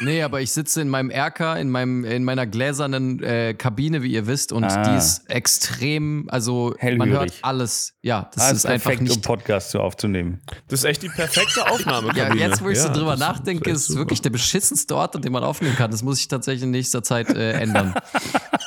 Nee, 0.00 0.22
aber 0.22 0.40
ich 0.40 0.52
sitze 0.52 0.80
in 0.80 0.88
meinem 0.88 1.10
Erker, 1.10 1.58
in, 1.58 1.70
meinem, 1.70 2.04
in 2.04 2.22
meiner 2.24 2.46
gläsernen 2.46 3.22
äh, 3.22 3.54
Kabine, 3.54 4.02
wie 4.02 4.12
ihr 4.12 4.26
wisst, 4.26 4.52
und 4.52 4.64
Ah. 4.64 4.82
die 4.92 4.96
ist 4.98 5.28
extrem, 5.28 6.26
also 6.30 6.70
man 6.70 6.78
Hellhörig. 6.78 7.10
hört 7.12 7.32
alles. 7.42 7.94
Ja, 8.02 8.30
das 8.34 8.44
Ah, 8.44 8.50
ist 8.50 8.66
einfach 8.66 8.90
perfekt, 8.90 9.00
um 9.10 9.16
nicht. 9.16 9.24
Podcast 9.26 9.70
so 9.72 9.80
aufzunehmen. 9.80 10.40
Das 10.68 10.80
ist 10.80 10.84
echt 10.84 11.02
die 11.02 11.08
perfekte 11.08 11.66
Aufnahme. 11.68 12.12
Ja, 12.16 12.32
jetzt, 12.34 12.62
wo 12.62 12.68
ich 12.68 12.78
so 12.80 12.88
drüber 12.92 13.16
nachdenke, 13.16 13.70
ist 13.70 13.80
es 13.82 13.86
super. 13.88 14.00
wirklich 14.00 14.22
der 14.22 14.30
beschissenste 14.30 14.94
Ort, 14.96 15.14
an 15.16 15.22
dem 15.22 15.32
man 15.32 15.44
aufnehmen 15.44 15.76
kann. 15.76 15.90
Das 15.90 16.02
muss 16.02 16.18
ich 16.20 16.28
tatsächlich 16.28 16.62
in 16.62 16.70
nächster 16.70 17.02
Zeit 17.02 17.28
äh, 17.30 17.52
ändern. 17.52 17.94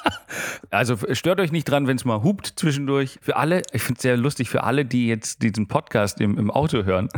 Also 0.72 0.98
stört 1.12 1.42
euch 1.42 1.52
nicht 1.52 1.66
dran, 1.66 1.86
wenn 1.88 1.98
es 1.98 2.06
mal 2.06 2.24
hupt 2.24 2.54
zwischendurch. 2.56 3.20
Für 3.22 3.36
alle, 3.36 3.62
ich 3.74 3.84
finde 3.84 3.98
es 3.98 4.02
sehr 4.04 4.16
lustig, 4.16 4.50
für 4.50 4.64
alle, 4.64 4.86
die 4.86 5.08
jetzt 5.08 5.44
diesen 5.44 5.68
Podcast 5.68 6.22
im, 6.22 6.38
im 6.38 6.50
Auto 6.50 6.84
hören. 6.86 7.10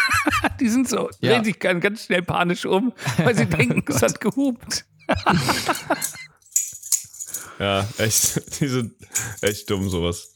die 0.60 0.68
sind 0.68 0.88
so, 0.88 1.10
Ja. 1.20 1.32
drehen 1.32 1.44
sich 1.44 1.58
ganz, 1.58 1.82
ganz 1.82 2.04
schnell 2.04 2.22
panisch 2.22 2.64
um, 2.66 2.92
weil 3.18 3.34
sie 3.36 3.46
denken, 3.46 3.82
es 3.88 4.00
hat 4.00 4.20
gehupt. 4.20 4.84
Ja, 7.58 7.86
echt. 7.98 8.40
Die 8.60 8.68
sind 8.68 8.94
echt 9.42 9.68
dumm, 9.68 9.88
sowas. 9.90 10.34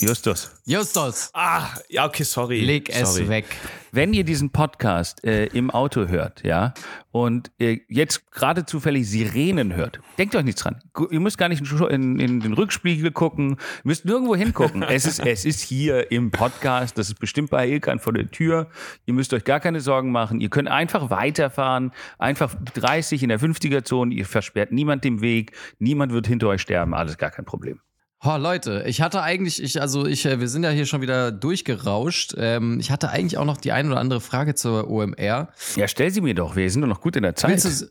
Justus, 0.00 0.50
Justus, 0.64 1.30
Ah, 1.34 1.68
ja, 1.88 2.04
okay, 2.06 2.24
sorry. 2.24 2.60
leg 2.60 2.90
es 2.90 3.14
sorry. 3.14 3.28
weg. 3.28 3.44
wenn 3.92 4.12
ihr 4.12 4.24
diesen 4.24 4.50
Podcast 4.50 5.24
äh, 5.24 5.46
im 5.46 5.70
Auto 5.70 6.08
hört, 6.08 6.42
ja, 6.42 6.74
und 7.12 7.52
äh, 7.60 7.78
jetzt 7.88 8.32
gerade 8.32 8.66
zufällig 8.66 9.08
Sirenen 9.08 9.76
hört, 9.76 10.00
denkt 10.18 10.34
euch 10.34 10.42
nichts 10.44 10.62
dran. 10.62 10.82
Ihr 11.10 11.20
müsst 11.20 11.38
gar 11.38 11.48
nicht 11.48 11.62
in, 11.90 12.18
in, 12.18 12.40
den 12.40 12.52
Rückspiegel 12.54 13.12
gucken, 13.12 13.50
ihr 13.50 13.56
müsst 13.84 14.04
nirgendwo 14.04 14.34
hingucken. 14.34 14.82
es, 14.88 15.06
ist, 15.06 15.20
es 15.20 15.44
ist 15.44 15.60
hier 15.60 16.10
im 16.10 16.32
Podcast, 16.32 16.98
das 16.98 17.08
ist 17.08 17.20
bestimmt 17.20 17.50
bei 17.50 17.68
Ilkan 17.68 18.00
vor 18.00 18.12
der 18.12 18.28
Tür. 18.30 18.68
Ihr 19.06 19.14
müsst 19.14 19.32
euch 19.32 19.44
gar 19.44 19.60
keine 19.60 19.80
Sorgen 19.80 20.10
machen. 20.10 20.40
Ihr 20.40 20.50
könnt 20.50 20.68
einfach 20.68 21.10
weiterfahren, 21.10 21.92
einfach 22.18 22.54
30 22.74 23.22
in 23.22 23.28
der 23.28 23.38
50er-Zone, 23.38 24.12
ihr 24.12 24.26
versperrt 24.26 24.72
niemand 24.72 25.04
den 25.04 25.20
Weg, 25.20 25.52
niemand 25.78 26.12
wird 26.12 26.26
hinter 26.26 26.48
euch 26.48 26.62
sterben, 26.62 26.94
alles 26.94 27.16
gar 27.16 27.30
kein 27.30 27.44
Problem. 27.44 27.80
Oh, 28.26 28.36
Leute, 28.38 28.84
ich 28.86 29.02
hatte 29.02 29.22
eigentlich, 29.22 29.62
ich, 29.62 29.80
also 29.80 30.06
ich, 30.06 30.24
äh, 30.24 30.40
wir 30.40 30.48
sind 30.48 30.62
ja 30.64 30.70
hier 30.70 30.86
schon 30.86 31.02
wieder 31.02 31.30
durchgerauscht. 31.30 32.34
Ähm, 32.38 32.78
ich 32.80 32.90
hatte 32.90 33.10
eigentlich 33.10 33.36
auch 33.36 33.44
noch 33.44 33.58
die 33.58 33.72
ein 33.72 33.86
oder 33.88 34.00
andere 34.00 34.20
Frage 34.22 34.54
zur 34.54 34.88
OMR. 34.90 35.48
Ja, 35.76 35.88
stell 35.88 36.10
sie 36.10 36.22
mir 36.22 36.34
doch, 36.34 36.56
wir 36.56 36.70
sind 36.70 36.80
doch 36.82 36.88
noch 36.88 37.02
gut 37.02 37.16
in 37.16 37.22
der 37.22 37.34
Zeit. 37.34 37.50
Willst 37.50 37.82
du, 37.82 37.86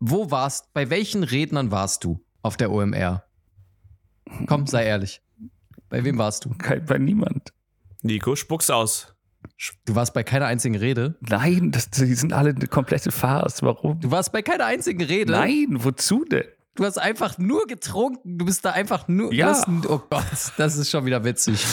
wo 0.00 0.30
warst, 0.30 0.72
bei 0.72 0.88
welchen 0.88 1.22
Rednern 1.24 1.70
warst 1.70 2.04
du 2.04 2.24
auf 2.42 2.56
der 2.56 2.70
OMR? 2.70 3.24
Komm, 4.46 4.66
sei 4.66 4.84
ehrlich. 4.86 5.20
Bei 5.90 6.02
wem 6.04 6.16
warst 6.18 6.46
du? 6.46 6.50
Kein- 6.56 6.84
Bei 6.86 6.96
niemand. 6.98 7.52
Nico, 8.02 8.34
spuck's 8.34 8.70
aus. 8.70 9.12
Du 9.84 9.94
warst 9.94 10.14
bei 10.14 10.22
keiner 10.22 10.46
einzigen 10.46 10.76
Rede. 10.76 11.16
Nein, 11.20 11.70
das, 11.70 11.90
die 11.90 12.14
sind 12.14 12.32
alle 12.32 12.50
eine 12.50 12.66
komplette 12.66 13.12
Farce. 13.12 13.62
Warum? 13.62 14.00
Du 14.00 14.10
warst 14.10 14.32
bei 14.32 14.42
keiner 14.42 14.64
einzigen 14.66 15.02
Rede. 15.02 15.32
Nein, 15.32 15.66
wozu 15.70 16.24
denn? 16.24 16.44
Du 16.76 16.84
hast 16.84 16.98
einfach 16.98 17.38
nur 17.38 17.66
getrunken. 17.66 18.38
Du 18.38 18.44
bist 18.44 18.64
da 18.64 18.70
einfach 18.70 19.08
nur. 19.08 19.32
Ja. 19.32 19.48
Hast, 19.48 19.66
oh 19.88 20.02
Gott, 20.10 20.24
das 20.58 20.76
ist 20.76 20.90
schon 20.90 21.06
wieder 21.06 21.24
witzig. 21.24 21.66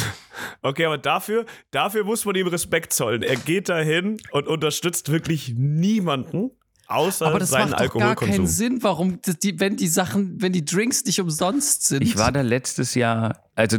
Okay, 0.62 0.86
aber 0.86 0.98
dafür, 0.98 1.46
dafür 1.72 2.06
muss 2.06 2.26
man 2.26 2.36
ihm 2.36 2.48
Respekt 2.48 2.94
zollen. 2.94 3.22
Er 3.22 3.36
geht 3.36 3.70
dahin 3.70 4.18
und 4.32 4.48
unterstützt 4.48 5.12
wirklich 5.12 5.54
niemanden, 5.56 6.52
außer 6.88 7.28
Aber 7.28 7.39
das 7.39 7.50
seinen 7.50 7.72
macht 7.72 7.82
doch 7.82 7.94
gar 7.94 8.16
keinen. 8.16 8.48
Sinn, 8.48 8.82
warum 8.82 9.20
die, 9.22 9.60
wenn 9.60 9.76
die 9.76 9.88
Sachen, 9.88 10.42
wenn 10.42 10.54
die 10.54 10.63
Drinks 10.63 11.04
nicht 11.06 11.20
umsonst 11.20 11.86
sind. 11.88 12.02
Ich 12.02 12.18
war 12.18 12.32
da 12.32 12.42
letztes 12.42 12.96
Jahr, 12.96 13.44
also 13.56 13.78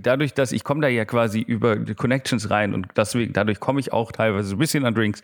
dadurch, 0.00 0.32
dass 0.32 0.52
ich 0.52 0.64
komme 0.64 0.80
da 0.80 0.88
ja 0.88 1.04
quasi 1.04 1.40
über 1.40 1.76
die 1.76 1.94
Connections 1.94 2.50
rein 2.50 2.72
und 2.72 2.86
deswegen, 2.96 3.32
dadurch 3.32 3.60
komme 3.60 3.78
ich 3.78 3.92
auch 3.92 4.10
teilweise 4.10 4.48
so 4.48 4.56
ein 4.56 4.58
bisschen 4.58 4.84
an 4.84 4.94
Drinks. 4.94 5.22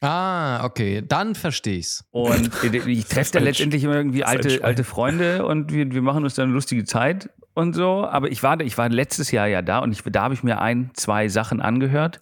Ah, 0.00 0.64
okay, 0.64 1.02
dann 1.06 1.34
verstehe 1.34 1.78
ich's. 1.78 2.04
Und 2.10 2.52
ich 2.86 3.06
treffe 3.06 3.32
da 3.32 3.38
letztendlich 3.40 3.82
immer 3.82 3.96
irgendwie 3.96 4.24
alte, 4.24 4.62
alte 4.62 4.84
Freunde 4.84 5.44
und 5.44 5.72
wir, 5.72 5.90
wir 5.90 6.02
machen 6.02 6.22
uns 6.24 6.34
dann 6.34 6.44
eine 6.44 6.54
lustige 6.54 6.84
Zeit 6.84 7.30
und 7.54 7.74
so. 7.74 8.06
Aber 8.06 8.30
ich 8.30 8.42
war, 8.44 8.60
ich 8.60 8.78
war 8.78 8.88
letztes 8.88 9.32
Jahr 9.32 9.48
ja 9.48 9.60
da 9.60 9.80
und 9.80 9.90
ich, 9.90 10.02
da 10.04 10.22
habe 10.22 10.34
ich 10.34 10.44
mir 10.44 10.60
ein, 10.60 10.90
zwei 10.94 11.28
Sachen 11.28 11.60
angehört. 11.60 12.20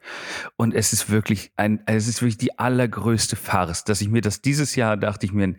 Und 0.57 0.75
es 0.75 0.95
ist 0.95 1.11
wirklich 1.11 1.53
ein, 1.57 1.83
es 1.85 2.09
ist 2.09 2.23
wirklich 2.23 2.39
die 2.39 2.59
allergrößte 2.59 3.37
Farce, 3.37 3.85
dass 3.85 4.01
ich 4.01 4.09
mir 4.09 4.23
das 4.23 4.41
dieses 4.41 4.75
Jahr 4.75 4.97
dachte 4.97 5.27
ich 5.27 5.33
mir, 5.33 5.55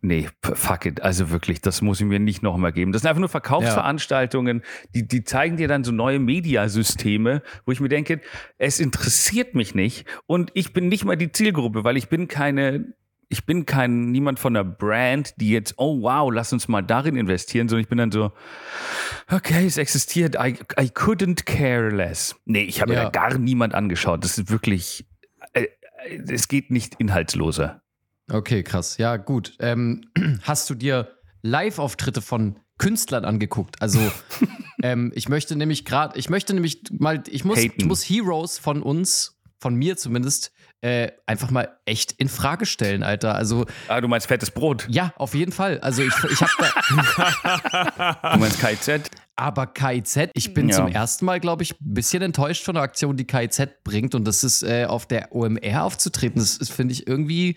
nee, 0.00 0.28
fuck 0.42 0.86
it. 0.86 1.02
Also 1.02 1.30
wirklich, 1.30 1.60
das 1.60 1.82
muss 1.82 2.00
ich 2.00 2.06
mir 2.06 2.18
nicht 2.20 2.42
nochmal 2.42 2.72
geben. 2.72 2.92
Das 2.92 3.02
sind 3.02 3.08
einfach 3.08 3.20
nur 3.20 3.28
Verkaufsveranstaltungen, 3.28 4.62
die, 4.94 5.06
die 5.06 5.24
zeigen 5.24 5.56
dir 5.56 5.68
dann 5.68 5.84
so 5.84 5.92
neue 5.92 6.18
Mediasysteme, 6.18 7.42
wo 7.66 7.72
ich 7.72 7.80
mir 7.80 7.88
denke, 7.88 8.20
es 8.58 8.80
interessiert 8.80 9.54
mich 9.54 9.74
nicht 9.74 10.06
und 10.26 10.50
ich 10.54 10.72
bin 10.72 10.88
nicht 10.88 11.04
mal 11.04 11.16
die 11.16 11.32
Zielgruppe, 11.32 11.84
weil 11.84 11.96
ich 11.96 12.08
bin 12.08 12.28
keine 12.28 12.94
ich 13.30 13.44
bin 13.44 13.66
kein 13.66 14.10
niemand 14.10 14.38
von 14.38 14.54
der 14.54 14.64
Brand, 14.64 15.34
die 15.38 15.50
jetzt, 15.50 15.74
oh 15.76 16.00
wow, 16.00 16.32
lass 16.32 16.54
uns 16.54 16.66
mal 16.66 16.80
darin 16.80 17.14
investieren, 17.14 17.68
sondern 17.68 17.82
ich 17.82 17.88
bin 17.88 17.98
dann 17.98 18.10
so, 18.10 18.32
okay, 19.30 19.66
es 19.66 19.76
existiert, 19.76 20.34
I, 20.36 20.54
I 20.80 20.86
couldn't 20.86 21.44
care 21.44 21.90
less. 21.90 22.36
Nee, 22.46 22.62
ich 22.62 22.80
habe 22.80 22.94
Ja. 22.94 23.00
mir 23.00 23.04
da 23.04 23.10
gar 23.10 23.36
niemand 23.36 23.74
angeschaut. 23.74 24.24
Das 24.24 24.38
ist 24.38 24.50
wirklich, 24.50 25.04
äh, 25.52 25.64
äh, 26.06 26.22
es 26.32 26.48
geht 26.48 26.70
nicht 26.70 26.94
inhaltsloser. 26.98 27.82
Okay, 28.30 28.62
krass. 28.62 28.98
Ja, 28.98 29.16
gut. 29.16 29.54
Ähm, 29.60 30.02
hast 30.42 30.68
du 30.70 30.74
dir 30.74 31.16
Live-Auftritte 31.42 32.20
von 32.22 32.58
Künstlern 32.78 33.24
angeguckt? 33.24 33.80
Also, 33.80 34.00
ähm, 34.82 35.12
ich 35.14 35.28
möchte 35.28 35.56
nämlich 35.56 35.84
gerade, 35.84 36.18
ich 36.18 36.28
möchte 36.30 36.54
nämlich 36.54 36.82
mal, 36.90 37.22
ich 37.28 37.44
muss, 37.44 37.58
Haten. 37.58 37.74
ich 37.76 37.84
muss 37.86 38.02
Heroes 38.02 38.58
von 38.58 38.82
uns, 38.82 39.36
von 39.58 39.74
mir 39.74 39.96
zumindest, 39.96 40.52
äh, 40.80 41.10
einfach 41.26 41.50
mal 41.50 41.76
echt 41.86 42.12
in 42.12 42.28
Frage 42.28 42.64
stellen, 42.64 43.02
Alter. 43.02 43.34
Also, 43.34 43.66
Ah, 43.88 44.00
du 44.00 44.06
meinst 44.06 44.28
fettes 44.28 44.52
Brot. 44.52 44.86
ja, 44.88 45.12
auf 45.16 45.34
jeden 45.34 45.50
Fall. 45.50 45.80
Also, 45.80 46.02
ich, 46.02 46.12
ich 46.30 46.40
habe 46.40 46.52
da, 46.60 48.18
Du 48.34 48.38
meinst 48.38 48.60
KZ? 48.60 49.10
aber 49.34 49.66
KIZ, 49.68 50.30
ich 50.34 50.52
bin 50.54 50.68
Ja. 50.68 50.76
zum 50.76 50.88
ersten 50.88 51.24
Mal, 51.24 51.38
glaube 51.40 51.62
ich, 51.62 51.72
ein 51.80 51.94
bisschen 51.94 52.22
enttäuscht 52.22 52.64
von 52.64 52.74
der 52.74 52.82
Aktion, 52.82 53.16
die 53.16 53.24
KIZ 53.24 53.68
bringt. 53.84 54.14
Und 54.16 54.24
das 54.24 54.42
ist 54.44 54.62
äh, 54.64 54.84
auf 54.86 55.06
der 55.06 55.32
OMR 55.34 55.84
aufzutreten. 55.84 56.40
Das 56.40 56.56
ist, 56.56 56.70
finde 56.72 56.92
ich, 56.92 57.06
irgendwie 57.06 57.56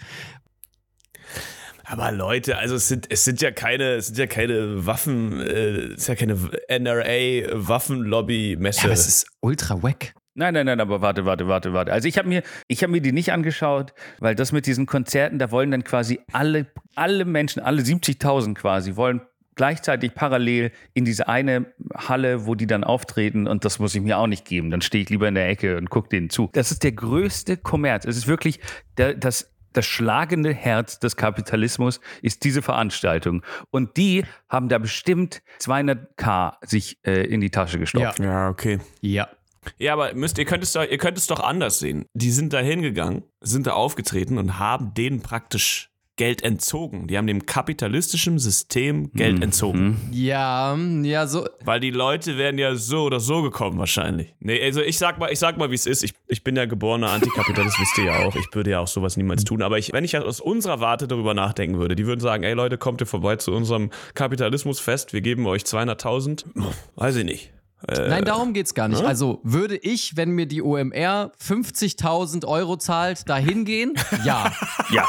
Aber 1.86 2.12
Leute, 2.12 2.58
also 2.58 2.76
es 2.76 2.88
sind, 2.88 3.08
es 3.10 3.26
sind 3.26 3.41
ja 3.41 3.52
keine, 3.52 3.96
es 3.96 4.08
sind 4.08 4.17
ja 4.17 4.28
keine 4.28 4.86
Waffen, 4.86 5.41
äh, 5.41 5.94
es 5.94 6.02
ist 6.02 6.08
ja 6.08 6.15
keine 6.15 6.36
NRA 6.70 7.67
Waffenlobby-Messe. 7.67 8.80
Ja, 8.80 8.84
aber 8.86 8.94
es 8.94 9.08
ist 9.08 9.28
ultra 9.41 9.84
wack. 9.84 10.13
Nein, 10.34 10.54
nein, 10.54 10.65
nein, 10.65 10.80
aber 10.80 11.02
warte, 11.02 11.26
warte, 11.26 11.48
warte, 11.48 11.74
warte. 11.74 11.91
Also 11.91 12.08
ich 12.08 12.17
habe 12.17 12.30
mir, 12.30 12.44
ich 12.67 12.84
habe 12.84 12.91
mir 12.91 13.02
die 13.02 13.12
nicht 13.12 13.34
angeschaut, 13.34 13.94
weil 14.20 14.36
das 14.36 14.54
mit 14.54 14.65
diesen 14.65 14.86
Konzerten, 14.86 15.39
da 15.39 15.52
wollen 15.52 15.72
dann 15.72 15.84
quasi 15.84 16.22
alle, 16.32 16.67
alle 16.96 17.26
Menschen, 17.26 17.62
alle 17.62 17.82
70.000 17.82 18.54
quasi, 18.54 18.96
wollen 18.96 19.22
gleichzeitig 19.56 20.15
parallel 20.15 20.72
in 20.94 21.04
diese 21.04 21.28
eine 21.28 21.74
Halle, 21.94 22.46
wo 22.46 22.56
die 22.56 22.67
dann 22.67 22.86
auftreten 22.86 23.48
und 23.48 23.65
das 23.65 23.80
muss 23.80 23.94
ich 23.94 24.02
mir 24.02 24.17
auch 24.17 24.28
nicht 24.28 24.46
geben. 24.46 24.72
Dann 24.72 24.82
stehe 24.82 25.04
ich 25.04 25.10
lieber 25.10 25.28
in 25.28 25.36
der 25.36 25.50
Ecke 25.50 25.76
und 25.78 25.89
gucke 25.89 26.08
denen 26.08 26.30
zu. 26.30 26.50
Das 26.54 26.72
ist 26.72 26.84
der 26.84 26.94
größte 26.94 27.58
Kommerz. 27.58 28.06
Es 28.06 28.15
ist 28.15 28.28
wirklich 28.28 28.62
das, 28.96 29.52
das 29.73 29.86
schlagende 29.86 30.53
Herz 30.53 30.99
des 30.99 31.15
Kapitalismus 31.15 31.99
ist 32.21 32.43
diese 32.43 32.62
Veranstaltung. 32.62 33.43
Und 33.69 33.97
die 33.97 34.25
haben 34.49 34.69
da 34.69 34.77
bestimmt 34.77 35.41
200k 35.60 36.55
sich 36.65 36.97
äh, 37.05 37.25
in 37.25 37.41
die 37.41 37.49
Tasche 37.49 37.79
gestopft. 37.79 38.19
ja, 38.19 38.49
okay. 38.49 38.79
Ja. 39.01 39.29
Ja, 39.77 39.93
aber 39.93 40.15
müsst, 40.15 40.39
ihr, 40.39 40.45
könnt 40.45 40.63
es 40.63 40.73
doch, 40.73 40.84
ihr 40.84 40.97
könnt 40.97 41.19
es 41.19 41.27
doch 41.27 41.39
anders 41.39 41.77
sehen. 41.77 42.05
Die 42.13 42.31
sind 42.31 42.51
da 42.51 42.60
hingegangen, 42.60 43.23
sind 43.41 43.67
da 43.67 43.73
aufgetreten 43.73 44.39
und 44.39 44.57
haben 44.57 44.95
denen 44.95 45.21
praktisch 45.21 45.90
Geld 46.21 46.43
entzogen. 46.43 47.07
Die 47.07 47.17
haben 47.17 47.25
dem 47.25 47.47
kapitalistischen 47.47 48.38
System 48.38 49.12
Geld 49.13 49.38
Mhm. 49.38 49.41
entzogen. 49.41 49.97
Ja, 50.12 50.77
ja, 51.01 51.25
so. 51.25 51.47
Weil 51.65 51.79
die 51.79 51.89
Leute 51.89 52.38
wären 52.38 52.60
ja 52.60 52.75
so 52.75 53.05
oder 53.05 53.19
so 53.19 53.41
gekommen 53.41 53.79
wahrscheinlich. 53.79 54.36
Nee, 54.39 54.62
also 54.63 54.81
ich 54.81 54.99
sag 54.99 55.17
mal, 55.17 55.31
ich 55.31 55.39
sag 55.39 55.57
mal, 55.57 55.71
wie 55.71 55.75
es 55.75 55.88
ist. 55.88 56.03
Ich, 56.03 56.13
ich 56.27 56.43
bin 56.43 56.55
ja 56.55 56.65
geborener 56.65 57.10
Antikapitalist, 57.10 57.79
wisst 57.79 57.97
ihr 57.97 58.03
ja 58.03 58.19
auch. 58.19 58.36
Ich 58.36 58.45
würde 58.53 58.69
ja 58.69 58.79
auch 58.81 58.88
sowas 58.88 59.17
niemals 59.17 59.45
tun. 59.45 59.63
Aber 59.63 59.79
ich, 59.79 59.93
wenn 59.93 60.03
ich 60.03 60.15
aus 60.15 60.39
unserer 60.39 60.79
Warte 60.79 61.07
darüber 61.07 61.34
nachdenken 61.34 61.79
würde, 61.79 61.95
die 61.95 62.05
würden 62.05 62.19
sagen, 62.19 62.43
ey 62.43 62.53
Leute, 62.53 62.77
kommt 62.77 63.01
ihr 63.01 63.07
vorbei 63.07 63.38
zu 63.38 63.51
unserem 63.51 63.89
Kapitalismusfest, 64.13 65.13
wir 65.13 65.21
geben 65.21 65.47
euch 65.47 65.63
200.000. 65.63 66.45
Weiß 66.97 67.15
ich 67.15 67.25
nicht. 67.25 67.51
Äh, 67.88 68.10
Nein, 68.10 68.25
darum 68.25 68.53
geht's 68.53 68.75
gar 68.75 68.88
nicht. 68.88 69.03
Also 69.03 69.39
würde 69.43 69.75
ich, 69.75 70.15
wenn 70.15 70.29
mir 70.29 70.45
die 70.45 70.62
OMR 70.62 71.31
50.000 71.43 72.45
Euro 72.45 72.77
zahlt, 72.77 73.27
da 73.27 73.38
hingehen? 73.38 73.95
Ja. 74.23 74.51
Ja. 74.91 75.07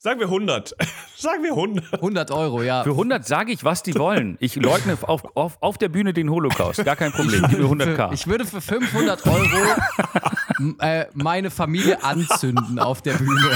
Sagen 0.00 0.20
wir 0.20 0.26
100. 0.26 0.76
sagen 1.16 1.42
wir 1.42 1.50
100. 1.50 1.94
100 1.94 2.30
Euro, 2.30 2.62
ja. 2.62 2.84
Für 2.84 2.90
100 2.90 3.26
sage 3.26 3.50
ich, 3.50 3.64
was 3.64 3.82
die 3.82 3.96
wollen. 3.96 4.36
Ich 4.38 4.54
leugne 4.54 4.96
auf, 5.02 5.24
auf, 5.36 5.58
auf 5.60 5.76
der 5.76 5.88
Bühne 5.88 6.12
den 6.12 6.30
Holocaust. 6.30 6.84
Gar 6.84 6.94
kein 6.94 7.10
Problem. 7.10 7.44
Gib 7.50 7.58
mir 7.58 7.64
100k. 7.64 8.08
Für, 8.08 8.14
ich 8.14 8.26
würde 8.28 8.44
für 8.44 8.60
500 8.60 9.26
Euro 9.26 10.76
äh, 10.78 11.06
meine 11.14 11.50
Familie 11.50 12.04
anzünden 12.04 12.78
auf 12.78 13.02
der 13.02 13.14
Bühne. 13.14 13.50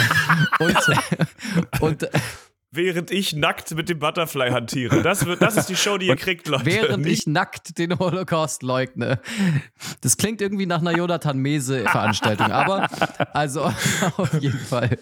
Und, 0.58 1.80
und 1.80 2.02
äh, 2.02 2.10
Während 2.74 3.10
ich 3.10 3.34
nackt 3.34 3.74
mit 3.74 3.90
dem 3.90 3.98
Butterfly 3.98 4.50
hantiere. 4.50 5.02
Das, 5.02 5.26
wird, 5.26 5.42
das 5.42 5.58
ist 5.58 5.68
die 5.68 5.76
Show, 5.76 5.98
die 5.98 6.06
ihr 6.06 6.16
kriegt, 6.16 6.48
Leute. 6.48 6.64
während 6.64 7.06
ich 7.06 7.26
nackt 7.26 7.76
den 7.76 7.98
Holocaust 7.98 8.62
leugne. 8.62 9.20
Das 10.00 10.16
klingt 10.16 10.40
irgendwie 10.40 10.64
nach 10.64 10.80
einer 10.80 10.96
Jonathan 10.96 11.36
Mese-Veranstaltung, 11.36 12.50
aber 12.50 12.88
also 13.34 13.64
auf 14.16 14.32
jeden 14.40 14.58
Fall. 14.58 14.98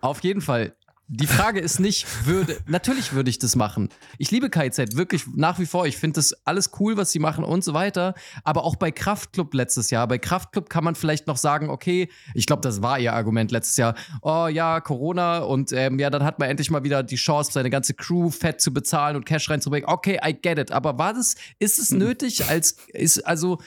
Auf 0.00 0.24
jeden 0.24 0.40
Fall. 0.40 0.74
Die 1.08 1.26
Frage 1.26 1.60
ist 1.60 1.80
nicht, 1.80 2.06
würde, 2.26 2.56
natürlich 2.66 3.12
würde 3.12 3.28
ich 3.28 3.38
das 3.38 3.56
machen. 3.56 3.90
Ich 4.16 4.30
liebe 4.30 4.48
KZ, 4.48 4.96
wirklich 4.96 5.24
nach 5.34 5.58
wie 5.58 5.66
vor. 5.66 5.86
Ich 5.86 5.98
finde 5.98 6.14
das 6.14 6.32
alles 6.46 6.70
cool, 6.80 6.96
was 6.96 7.12
sie 7.12 7.18
machen 7.18 7.44
und 7.44 7.62
so 7.62 7.74
weiter. 7.74 8.14
Aber 8.42 8.64
auch 8.64 8.76
bei 8.76 8.90
Kraftklub 8.90 9.52
letztes 9.52 9.90
Jahr. 9.90 10.08
Bei 10.08 10.16
Kraftklub 10.16 10.70
kann 10.70 10.82
man 10.82 10.94
vielleicht 10.94 11.26
noch 11.26 11.36
sagen, 11.36 11.68
okay, 11.68 12.08
ich 12.32 12.46
glaube, 12.46 12.62
das 12.62 12.80
war 12.80 12.98
ihr 12.98 13.12
Argument 13.12 13.50
letztes 13.50 13.76
Jahr. 13.76 13.94
Oh 14.22 14.46
ja, 14.46 14.80
Corona 14.80 15.40
und 15.40 15.72
ähm, 15.72 15.98
ja, 15.98 16.08
dann 16.08 16.24
hat 16.24 16.38
man 16.38 16.48
endlich 16.48 16.70
mal 16.70 16.84
wieder 16.84 17.02
die 17.02 17.16
Chance, 17.16 17.52
seine 17.52 17.68
ganze 17.68 17.92
Crew 17.92 18.30
fett 18.30 18.62
zu 18.62 18.72
bezahlen 18.72 19.14
und 19.16 19.26
Cash 19.26 19.50
reinzubringen. 19.50 19.86
Okay, 19.86 20.18
I 20.24 20.32
get 20.32 20.58
it. 20.58 20.72
Aber 20.72 20.96
war 20.96 21.12
das, 21.12 21.34
ist 21.58 21.78
es 21.78 21.90
nötig 21.90 22.48
als, 22.48 22.76
ist, 22.94 23.26
also, 23.26 23.58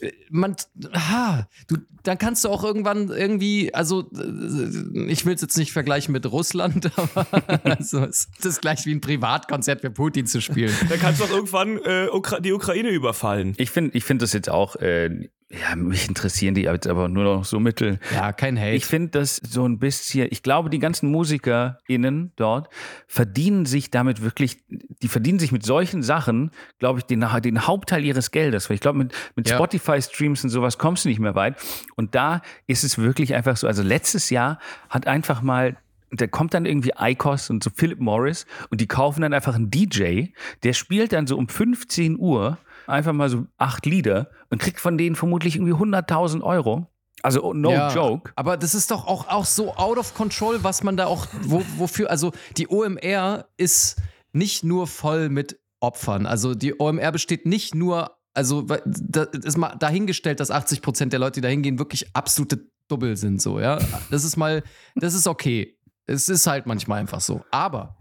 äh, 0.00 0.12
man, 0.30 0.54
ha, 0.94 1.48
du, 1.66 1.78
dann 2.04 2.18
kannst 2.18 2.44
du 2.44 2.48
auch 2.48 2.64
irgendwann 2.64 3.08
irgendwie, 3.08 3.74
also, 3.74 4.10
äh, 4.12 5.10
ich 5.10 5.26
will 5.26 5.34
es 5.34 5.40
jetzt 5.40 5.58
nicht 5.58 5.72
vergleichen 5.72 6.12
mit 6.12 6.24
Russland, 6.30 6.67
aber 6.96 7.26
also, 7.64 8.04
es 8.04 8.24
ist 8.24 8.44
das 8.44 8.60
gleich 8.60 8.84
wie 8.86 8.94
ein 8.94 9.00
Privatkonzert 9.00 9.80
für 9.80 9.90
Putin 9.90 10.26
zu 10.26 10.40
spielen. 10.40 10.74
Dann 10.88 10.98
kannst 10.98 11.20
du 11.20 11.24
doch 11.24 11.32
irgendwann 11.32 11.78
äh, 11.84 12.08
Ukra 12.12 12.40
die 12.40 12.52
Ukraine 12.52 12.90
überfallen. 12.90 13.54
Ich 13.56 13.70
finde 13.70 13.96
ich 13.96 14.04
find 14.04 14.22
das 14.22 14.32
jetzt 14.32 14.48
auch, 14.50 14.76
äh, 14.76 15.28
ja, 15.50 15.74
mich 15.76 16.06
interessieren 16.08 16.54
die 16.54 16.62
jetzt 16.62 16.86
aber 16.86 17.08
nur 17.08 17.24
noch 17.24 17.44
so 17.46 17.58
mittel. 17.58 17.98
Ja, 18.14 18.32
kein 18.32 18.58
Hate. 18.58 18.72
Ich 18.72 18.84
finde 18.84 19.18
das 19.18 19.36
so 19.36 19.66
ein 19.66 19.78
bisschen, 19.78 20.28
ich 20.30 20.42
glaube, 20.42 20.68
die 20.68 20.78
ganzen 20.78 21.10
MusikerInnen 21.10 22.32
dort 22.36 22.68
verdienen 23.06 23.64
sich 23.64 23.90
damit 23.90 24.22
wirklich, 24.22 24.58
die 24.68 25.08
verdienen 25.08 25.38
sich 25.38 25.50
mit 25.50 25.64
solchen 25.64 26.02
Sachen, 26.02 26.50
glaube 26.78 26.98
ich, 26.98 27.06
den, 27.06 27.24
den 27.42 27.66
Hauptteil 27.66 28.04
ihres 28.04 28.30
Geldes. 28.30 28.68
Weil 28.68 28.74
ich 28.74 28.82
glaube, 28.82 28.98
mit, 28.98 29.14
mit 29.36 29.48
Ja. 29.48 29.56
Spotify-Streams 29.56 30.44
und 30.44 30.50
sowas 30.50 30.76
kommst 30.76 31.06
du 31.06 31.08
nicht 31.08 31.20
mehr 31.20 31.34
weit. 31.34 31.56
Und 31.96 32.14
da 32.14 32.42
ist 32.66 32.84
es 32.84 32.98
wirklich 32.98 33.34
einfach 33.34 33.56
so, 33.56 33.66
also 33.66 33.82
letztes 33.82 34.28
Jahr 34.28 34.58
hat 34.90 35.06
einfach 35.06 35.40
mal 35.40 35.78
da 36.10 36.26
kommt 36.26 36.54
dann 36.54 36.64
irgendwie 36.66 36.92
Icos 36.98 37.50
und 37.50 37.62
so 37.62 37.70
Philip 37.74 38.00
Morris 38.00 38.46
und 38.70 38.80
die 38.80 38.86
kaufen 38.86 39.20
dann 39.22 39.32
einfach 39.34 39.54
einen 39.54 39.70
DJ, 39.70 40.26
der 40.62 40.72
spielt 40.72 41.12
dann 41.12 41.26
so 41.26 41.36
um 41.36 41.48
15 41.48 42.18
Uhr 42.18 42.58
einfach 42.86 43.12
mal 43.12 43.28
so 43.28 43.46
acht 43.58 43.84
Lieder 43.86 44.30
und 44.50 44.58
kriegt 44.60 44.80
von 44.80 44.96
denen 44.96 45.16
vermutlich 45.16 45.56
irgendwie 45.56 45.74
100.000 45.74 46.42
Euro. 46.42 46.86
Also 47.22 47.42
oh, 47.42 47.52
no 47.52 47.70
Ja, 47.72 47.92
joke. 47.92 48.30
Aber 48.36 48.56
das 48.56 48.74
ist 48.74 48.90
doch 48.90 49.06
auch, 49.06 49.28
auch 49.28 49.44
so 49.44 49.74
out 49.74 49.98
of 49.98 50.14
control, 50.14 50.62
was 50.62 50.82
man 50.84 50.96
da 50.96 51.06
auch, 51.06 51.26
wo, 51.42 51.62
wofür, 51.76 52.10
also 52.10 52.32
die 52.56 52.68
OMR 52.68 53.46
ist 53.56 54.00
nicht 54.32 54.62
nur 54.64 54.86
voll 54.86 55.28
mit 55.28 55.58
Opfern. 55.80 56.26
Also 56.26 56.54
die 56.54 56.78
OMR 56.80 57.10
besteht 57.12 57.44
nicht 57.44 57.74
nur, 57.74 58.16
also 58.34 58.68
wa- 58.68 58.80
da 58.84 59.24
ist 59.24 59.56
mal 59.58 59.74
dahingestellt, 59.76 60.38
dass 60.40 60.50
80 60.50 60.80
Prozent 60.80 61.12
der 61.12 61.20
Leute, 61.20 61.34
die 61.34 61.40
da 61.40 61.48
hingehen, 61.48 61.78
wirklich 61.78 62.14
absolute 62.14 62.66
Double 62.88 63.16
sind, 63.16 63.42
so, 63.42 63.60
ja. 63.60 63.78
Das 64.10 64.24
ist 64.24 64.36
mal, 64.36 64.62
das 64.94 65.12
ist 65.12 65.26
okay. 65.26 65.76
Es 66.08 66.28
ist 66.28 66.46
halt 66.46 66.66
manchmal 66.66 67.00
einfach 67.00 67.20
so. 67.20 67.44
Aber 67.50 67.96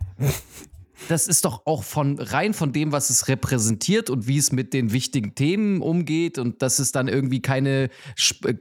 das 1.10 1.28
ist 1.28 1.46
doch 1.46 1.66
auch 1.66 1.84
von 1.84 2.20
rein 2.20 2.54
von 2.54 2.74
dem, 2.74 2.92
was 2.92 3.10
es 3.10 3.28
repräsentiert 3.28 4.10
und 4.10 4.28
wie 4.28 4.38
es 4.38 4.52
mit 4.52 4.74
den 4.74 4.92
wichtigen 4.92 5.36
Themen 5.36 5.82
umgeht 5.82 6.40
und 6.40 6.62
dass 6.62 6.80
es 6.80 6.92
dann 6.92 7.08
irgendwie 7.08 7.42
keine, 7.42 7.90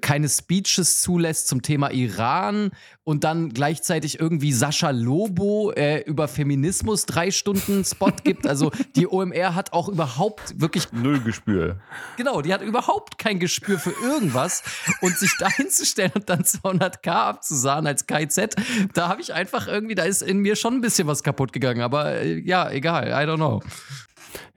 keine 0.01 0.29
Speeches 0.29 1.01
zulässt 1.01 1.49
zum 1.49 1.63
Thema 1.63 1.91
Iran 1.91 2.73
und 3.07 3.23
dann 3.23 3.51
gleichzeitig 3.51 4.19
irgendwie 4.19 4.53
Sascha 4.53 4.91
Lobo 4.91 5.71
äh, 5.71 6.01
über 6.01 6.27
Feminismus 6.27 7.07
drei 7.07 7.31
Stunden 7.31 7.85
Spot 7.85 8.11
gibt. 8.25 8.49
Also 8.49 8.73
die 8.97 9.07
OMR 9.07 9.55
hat 9.55 9.73
auch 9.73 9.89
überhaupt 9.89 10.61
wirklich 10.61 10.93
Null 10.93 11.21
Gespür. 11.21 11.77
Genau, 12.17 12.43
die 12.43 12.53
hat 12.53 12.63
überhaupt 12.63 13.17
kein 13.17 13.39
Gespür 13.39 13.79
für 13.79 13.93
irgendwas 14.03 14.65
und 15.03 15.17
sich 15.17 15.31
da 15.39 15.49
hinzustellen 15.49 16.11
und 16.17 16.29
dann 16.29 16.43
200k 16.43 17.11
abzusahnen 17.11 17.87
als 17.87 18.09
KZ, 18.09 18.57
da 18.93 19.09
habe 19.09 19.21
ich 19.21 19.33
einfach 19.33 19.69
irgendwie, 19.69 19.95
da 19.95 20.03
ist 20.03 20.23
in 20.23 20.39
mir 20.39 20.57
schon 20.57 20.75
ein 20.75 20.81
bisschen 20.81 21.07
was 21.07 21.23
kaputt 21.23 21.53
gegangen, 21.53 21.83
aber 21.83 22.17
äh, 22.17 22.41
ja, 22.41 22.69
egal, 22.71 23.07
I 23.07 23.31
don't 23.31 23.37
know. 23.37 23.63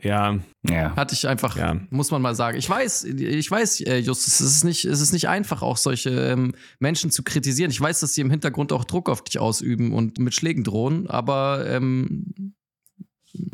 Ja, 0.02 0.39
Ja. 0.70 0.96
Hatte 0.96 1.13
ich 1.13 1.28
einfach, 1.28 1.56
Ja. 1.58 1.76
muss 1.89 2.12
man 2.12 2.22
mal 2.22 2.36
sagen. 2.36 2.58
Ich 2.58 2.70
weiß, 2.70 3.04
ich 3.06 3.50
weiß, 3.52 3.82
äh, 3.82 3.98
Justus, 3.98 4.39
es 4.39 4.56
ist 4.58 4.63
nicht, 4.63 4.86
es 4.86 5.02
ist 5.02 5.12
nicht 5.13 5.28
einfach, 5.30 5.62
auch 5.62 5.78
solche 5.78 6.10
ähm, 6.10 6.54
Menschen 6.80 7.12
zu 7.12 7.24
kritisieren. 7.24 7.72
Ich 7.72 7.80
weiß, 7.82 8.00
dass 8.00 8.14
sie 8.14 8.22
im 8.22 8.30
Hintergrund 8.30 8.72
auch 8.74 8.86
Druck 8.86 9.10
auf 9.10 9.24
dich 9.24 9.39
ausüben 9.39 9.93
und 9.93 10.20
mit 10.20 10.34
Schlägen 10.36 10.64
drohen, 10.64 11.08
aber 11.10 11.66
ähm, 11.68 12.53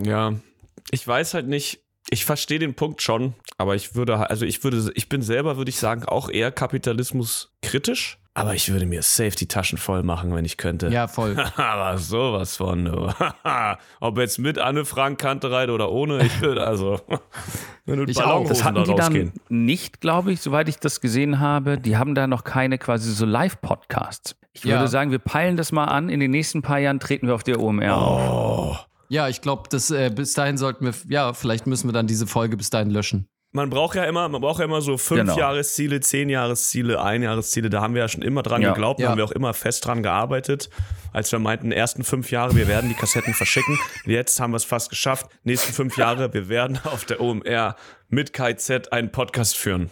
ja. 0.04 0.34
Ich 0.92 1.08
weiß 1.08 1.34
halt 1.34 1.48
nicht. 1.48 1.82
Ich 2.12 2.24
verstehe 2.26 2.60
den 2.60 2.76
Punkt 2.76 3.02
schon, 3.02 3.34
aber 3.58 3.76
ich 3.76 3.96
würde, 3.96 4.30
also 4.30 4.46
ich 4.46 4.64
würde, 4.64 4.92
ich 4.94 5.10
bin 5.10 5.24
selber, 5.24 5.58
würde 5.58 5.70
ich 5.70 5.78
sagen, 5.78 6.04
auch 6.06 6.30
eher 6.30 6.52
Kapitalismus 6.52 7.52
kritisch. 7.64 8.20
Aber 8.38 8.54
ich 8.54 8.70
würde 8.72 8.86
mir 8.86 9.02
safe 9.02 9.32
die 9.32 9.48
Taschen 9.48 9.78
voll 9.78 10.04
machen, 10.04 10.36
wenn 10.36 10.44
ich 10.44 10.58
könnte. 10.58 10.90
Ja, 10.90 11.08
voll. 11.08 11.38
Aber 11.56 11.98
sowas 11.98 12.58
von. 12.58 12.84
du. 12.86 13.14
Ob 14.02 14.18
jetzt 14.20 14.40
mit 14.40 14.60
Anne 14.60 14.84
Frank 14.86 15.20
Kantereit 15.20 15.70
oder 15.70 15.90
ohne, 15.90 16.24
ich 16.26 16.42
würde 16.42 16.68
also. 16.68 17.00
Wenn 17.86 17.98
du 18.00 18.06
Ich 18.12 18.22
auch. 18.22 18.46
Das 18.48 18.64
hatten 18.64 18.76
da 18.76 18.84
die 18.84 18.90
dann 18.96 19.00
rausgehen. 19.00 19.34
nicht, 19.48 20.02
glaube 20.02 20.32
ich, 20.34 20.42
soweit 20.42 20.68
ich 20.68 20.78
das 20.80 21.00
gesehen 21.02 21.40
habe. 21.40 21.78
Die 21.78 21.96
haben 21.98 22.14
da 22.14 22.28
noch 22.28 22.44
keine 22.44 22.78
quasi 22.78 23.12
so 23.12 23.26
Live-Podcasts. 23.26 24.36
Ich 24.54 24.64
Ja. 24.64 24.76
würde 24.76 24.88
sagen, 24.90 25.12
wir 25.12 25.20
peilen 25.20 25.56
das 25.56 25.72
mal 25.72 25.86
an. 25.86 26.10
In 26.10 26.20
den 26.20 26.32
nächsten 26.32 26.62
paar 26.62 26.80
Jahren 26.80 27.00
treten 27.00 27.28
wir 27.28 27.36
auf 27.36 27.44
der 27.44 27.60
OMR 27.62 27.96
auf. 27.96 28.32
Oh. 28.32 28.76
Ja, 29.08 29.30
ich 29.30 29.42
glaube, 29.42 29.70
das 29.70 29.92
äh, 29.92 30.10
bis 30.14 30.34
dahin 30.34 30.58
sollten 30.58 30.84
wir, 30.86 30.94
ja, 31.08 31.34
vielleicht 31.34 31.68
müssen 31.68 31.88
wir 31.88 31.94
dann 31.94 32.08
diese 32.08 32.26
Folge 32.28 32.58
bis 32.58 32.70
dahin 32.72 32.90
löschen. 32.90 33.28
Man 33.56 33.70
braucht 33.70 33.96
ja 33.96 34.04
immer, 34.04 34.28
man 34.28 34.42
braucht 34.42 34.60
ja 34.60 34.66
immer 34.66 34.82
so 34.82 34.98
fünf 34.98 35.22
Genau. 35.22 35.38
Jahresziele, 35.38 36.02
zehn 36.02 36.28
Jahresziele, 36.28 37.02
ein 37.02 37.24
Jahresziele. 37.24 37.70
Da 37.70 37.82
haben 37.82 37.94
wir 37.94 38.02
ja 38.02 38.10
schon 38.10 38.22
immer 38.22 38.44
dran 38.44 38.62
Ja. 38.62 38.74
geglaubt, 38.74 39.00
da 39.00 39.06
Ja. 39.06 39.10
haben 39.12 39.18
wir 39.18 39.24
auch 39.24 39.32
immer 39.32 39.54
fest 39.54 39.86
dran 39.86 40.04
gearbeitet. 40.04 40.70
Als 41.14 41.32
wir 41.32 41.40
meinten, 41.40 41.72
ersten 41.72 42.04
fünf 42.04 42.32
Jahre, 42.32 42.54
wir 42.58 42.68
werden 42.68 42.90
die 42.90 42.96
Kassetten 42.96 43.34
verschicken. 43.34 43.80
Jetzt 44.06 44.42
haben 44.42 44.52
wir 44.52 44.58
es 44.58 44.66
fast 44.66 44.90
geschafft. 44.90 45.28
Nächsten 45.44 45.72
fünf 45.72 45.96
Jahre, 45.98 46.34
wir 46.34 46.50
werden 46.50 46.80
auf 46.84 47.06
der 47.06 47.22
OMR 47.22 47.78
mit 48.10 48.34
KZ 48.34 48.92
einen 48.92 49.14
Podcast 49.14 49.56
führen 49.56 49.90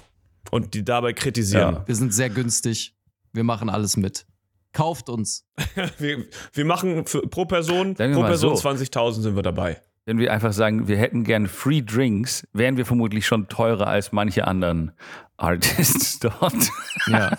und 0.52 0.74
die 0.74 0.84
dabei 0.84 1.14
kritisieren. 1.14 1.76
Ja. 1.76 1.88
Wir 1.88 1.96
sind 1.96 2.14
sehr 2.14 2.30
günstig. 2.30 2.96
Wir 3.32 3.46
machen 3.46 3.70
alles 3.70 3.96
mit. 3.96 4.26
Kauft 4.74 5.08
uns. 5.08 5.46
Wir, 6.00 6.26
wir 6.52 6.66
machen 6.66 7.06
für, 7.06 7.22
pro 7.22 7.46
Person, 7.46 7.94
pro 7.96 8.24
Person 8.24 8.58
so. 8.58 8.68
20.000 8.70 9.22
sind 9.22 9.36
wir 9.38 9.44
dabei. 9.44 9.80
Wenn 10.06 10.18
wir 10.18 10.34
einfach 10.34 10.52
sagen, 10.52 10.88
wir 10.88 10.98
hätten 10.98 11.24
gern 11.24 11.48
Free 11.48 11.82
Drinks, 11.82 12.46
wären 12.52 12.76
wir 12.76 12.86
vermutlich 12.86 13.26
schon 13.26 13.48
teurer 13.48 13.88
als 13.88 14.12
manche 14.12 14.46
anderen 14.46 14.92
Artists 15.38 16.20
dort. 16.20 16.70
Ja. 17.08 17.38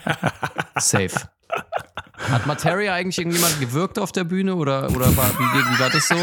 Safe. 0.78 1.10
Hat 2.18 2.46
Materia 2.46 2.94
eigentlich 2.94 3.18
irgendjemand 3.18 3.58
gewirkt 3.60 3.98
auf 3.98 4.12
der 4.12 4.24
Bühne 4.24 4.54
oder, 4.54 4.88
oder 4.90 5.16
war, 5.16 5.28
wie, 5.30 5.74
wie 5.74 5.80
war 5.80 5.90
das 5.90 6.08
so? 6.08 6.14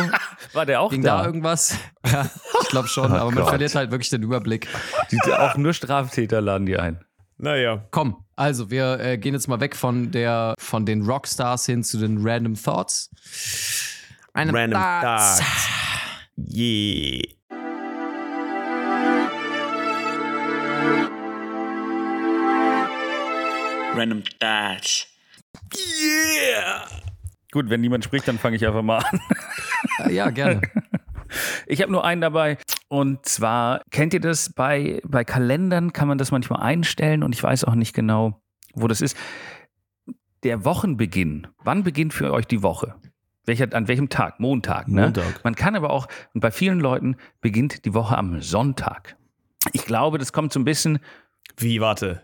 War 0.53 0.65
der 0.65 0.81
auch 0.81 0.89
Ging 0.89 1.01
da? 1.01 1.19
da 1.19 1.25
irgendwas? 1.25 1.77
Ja, 2.05 2.29
ich 2.61 2.69
glaube 2.69 2.87
schon, 2.87 3.11
aber 3.11 3.25
man 3.25 3.35
Gott. 3.35 3.49
verliert 3.49 3.75
halt 3.75 3.91
wirklich 3.91 4.09
den 4.09 4.23
Überblick. 4.23 4.67
Die, 5.11 5.33
auch 5.33 5.55
nur 5.55 5.73
Straftäter 5.73 6.41
laden 6.41 6.65
die 6.65 6.77
ein. 6.77 7.03
Naja. 7.37 7.85
Komm, 7.91 8.23
also 8.35 8.71
wir 8.71 8.99
äh, 8.99 9.17
gehen 9.17 9.33
jetzt 9.33 9.47
mal 9.47 9.59
weg 9.59 9.75
von 9.75 10.11
der 10.11 10.55
von 10.57 10.85
den 10.85 11.03
Rockstars 11.03 11.65
hin 11.65 11.83
zu 11.83 11.97
den 11.99 12.25
Random 12.25 12.55
Thoughts. 12.55 13.09
Random, 14.35 14.55
Random 14.55 14.81
Thoughts. 14.81 15.41
Yeah. 16.37 17.21
Random 23.95 24.23
Thoughts. 24.39 25.05
Yeah. 25.75 26.87
Gut, 27.51 27.69
wenn 27.69 27.81
niemand 27.81 28.05
spricht, 28.05 28.27
dann 28.27 28.39
fange 28.39 28.55
ich 28.55 28.65
einfach 28.65 28.81
mal 28.81 28.99
an. 28.99 29.19
Ja, 30.09 30.31
gerne. 30.31 30.61
Ich 31.67 31.81
habe 31.81 31.91
nur 31.91 32.03
einen 32.03 32.21
dabei. 32.21 32.57
Und 32.87 33.27
zwar, 33.27 33.81
kennt 33.91 34.15
ihr 34.15 34.19
das? 34.19 34.51
Bei, 34.51 34.99
bei 35.05 35.23
Kalendern 35.23 35.93
kann 35.93 36.07
man 36.07 36.17
das 36.17 36.31
manchmal 36.31 36.61
einstellen 36.61 37.21
und 37.21 37.35
ich 37.35 37.43
weiß 37.43 37.65
auch 37.65 37.75
nicht 37.75 37.93
genau, 37.93 38.41
wo 38.73 38.87
das 38.87 39.01
ist. 39.01 39.15
Der 40.43 40.65
Wochenbeginn. 40.65 41.47
Wann 41.63 41.83
beginnt 41.83 42.13
für 42.13 42.33
euch 42.33 42.47
die 42.47 42.63
Woche? 42.63 42.95
Welcher, 43.45 43.67
an 43.73 43.87
welchem 43.87 44.09
Tag? 44.09 44.39
Montag, 44.39 44.87
ne? 44.87 45.01
Montag. 45.03 45.43
Man 45.43 45.55
kann 45.55 45.75
aber 45.75 45.89
auch, 45.89 46.07
und 46.33 46.39
bei 46.41 46.51
vielen 46.51 46.79
Leuten 46.79 47.17
beginnt 47.41 47.83
die 47.85 47.93
Woche 47.93 48.17
am 48.17 48.41
Sonntag. 48.41 49.17
Ich 49.73 49.85
glaube, 49.85 50.17
das 50.17 50.31
kommt 50.33 50.53
so 50.53 50.59
ein 50.59 50.65
bisschen, 50.65 50.99
Wie, 51.57 51.81
warte. 51.81 52.21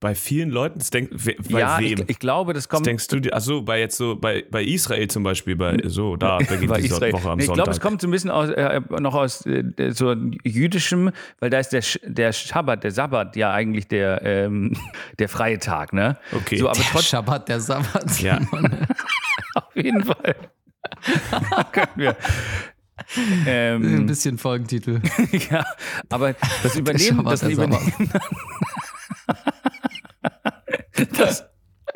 bei 0.00 0.14
vielen 0.14 0.50
Leuten, 0.50 0.78
das 0.78 0.90
denk, 0.90 1.10
we, 1.12 1.34
bei 1.50 1.58
ja, 1.58 1.78
wem? 1.80 1.84
ich, 2.02 2.08
ich 2.08 2.18
glaube, 2.20 2.52
das 2.52 2.68
kommt 2.68 2.86
denkst 2.86 3.08
du 3.08 3.18
dir? 3.18 3.34
Achso, 3.34 3.62
bei 3.62 3.80
jetzt 3.80 3.96
so, 3.96 4.14
bei, 4.14 4.44
bei 4.48 4.62
Israel 4.62 5.08
zum 5.08 5.24
Beispiel, 5.24 5.56
bei 5.56 5.76
so, 5.86 6.14
da 6.14 6.38
beginnt 6.38 6.68
bei 6.68 6.80
die 6.80 6.86
Israel. 6.86 7.12
Woche 7.14 7.28
am 7.30 7.38
Nee, 7.38 7.42
ich 7.42 7.46
Sonntag. 7.48 7.64
glaube, 7.64 7.70
es 7.76 7.80
kommt 7.80 8.00
so 8.00 8.06
ein 8.06 8.12
bisschen 8.12 8.30
aus, 8.30 8.48
äh, 8.50 8.80
noch 9.00 9.14
aus 9.16 9.44
äh, 9.44 9.64
so 9.90 10.14
jüdischem, 10.44 11.10
weil 11.40 11.50
da 11.50 11.58
ist 11.58 11.70
der, 11.70 11.82
der 12.04 12.32
Schabbat, 12.32 12.84
der 12.84 12.92
Sabbat 12.92 13.34
ja 13.34 13.52
eigentlich 13.52 13.88
der, 13.88 14.22
ähm, 14.22 14.72
der 15.18 15.28
freie 15.28 15.58
Tag, 15.58 15.92
ne? 15.92 16.16
Okay. 16.32 16.58
So, 16.58 16.68
aber 16.68 16.78
Der 16.78 17.02
Schabbat, 17.02 17.48
der 17.48 17.58
Sabbat. 17.60 18.20
Ja. 18.20 18.38
auf 19.78 19.84
jeden 19.84 20.04
Fall. 20.04 20.34
Können 21.72 21.86
wir. 21.96 22.16
Ein 23.16 23.44
Ähm, 23.46 24.06
bisschen 24.06 24.38
Folgentitel. 24.38 25.00
ja, 25.50 25.64
aber 26.08 26.34
das 26.62 26.76
Übernehmen, 26.76 27.24
das 27.24 27.40
der 27.40 27.50
Übernehmen, 27.50 28.10
das 31.16 31.44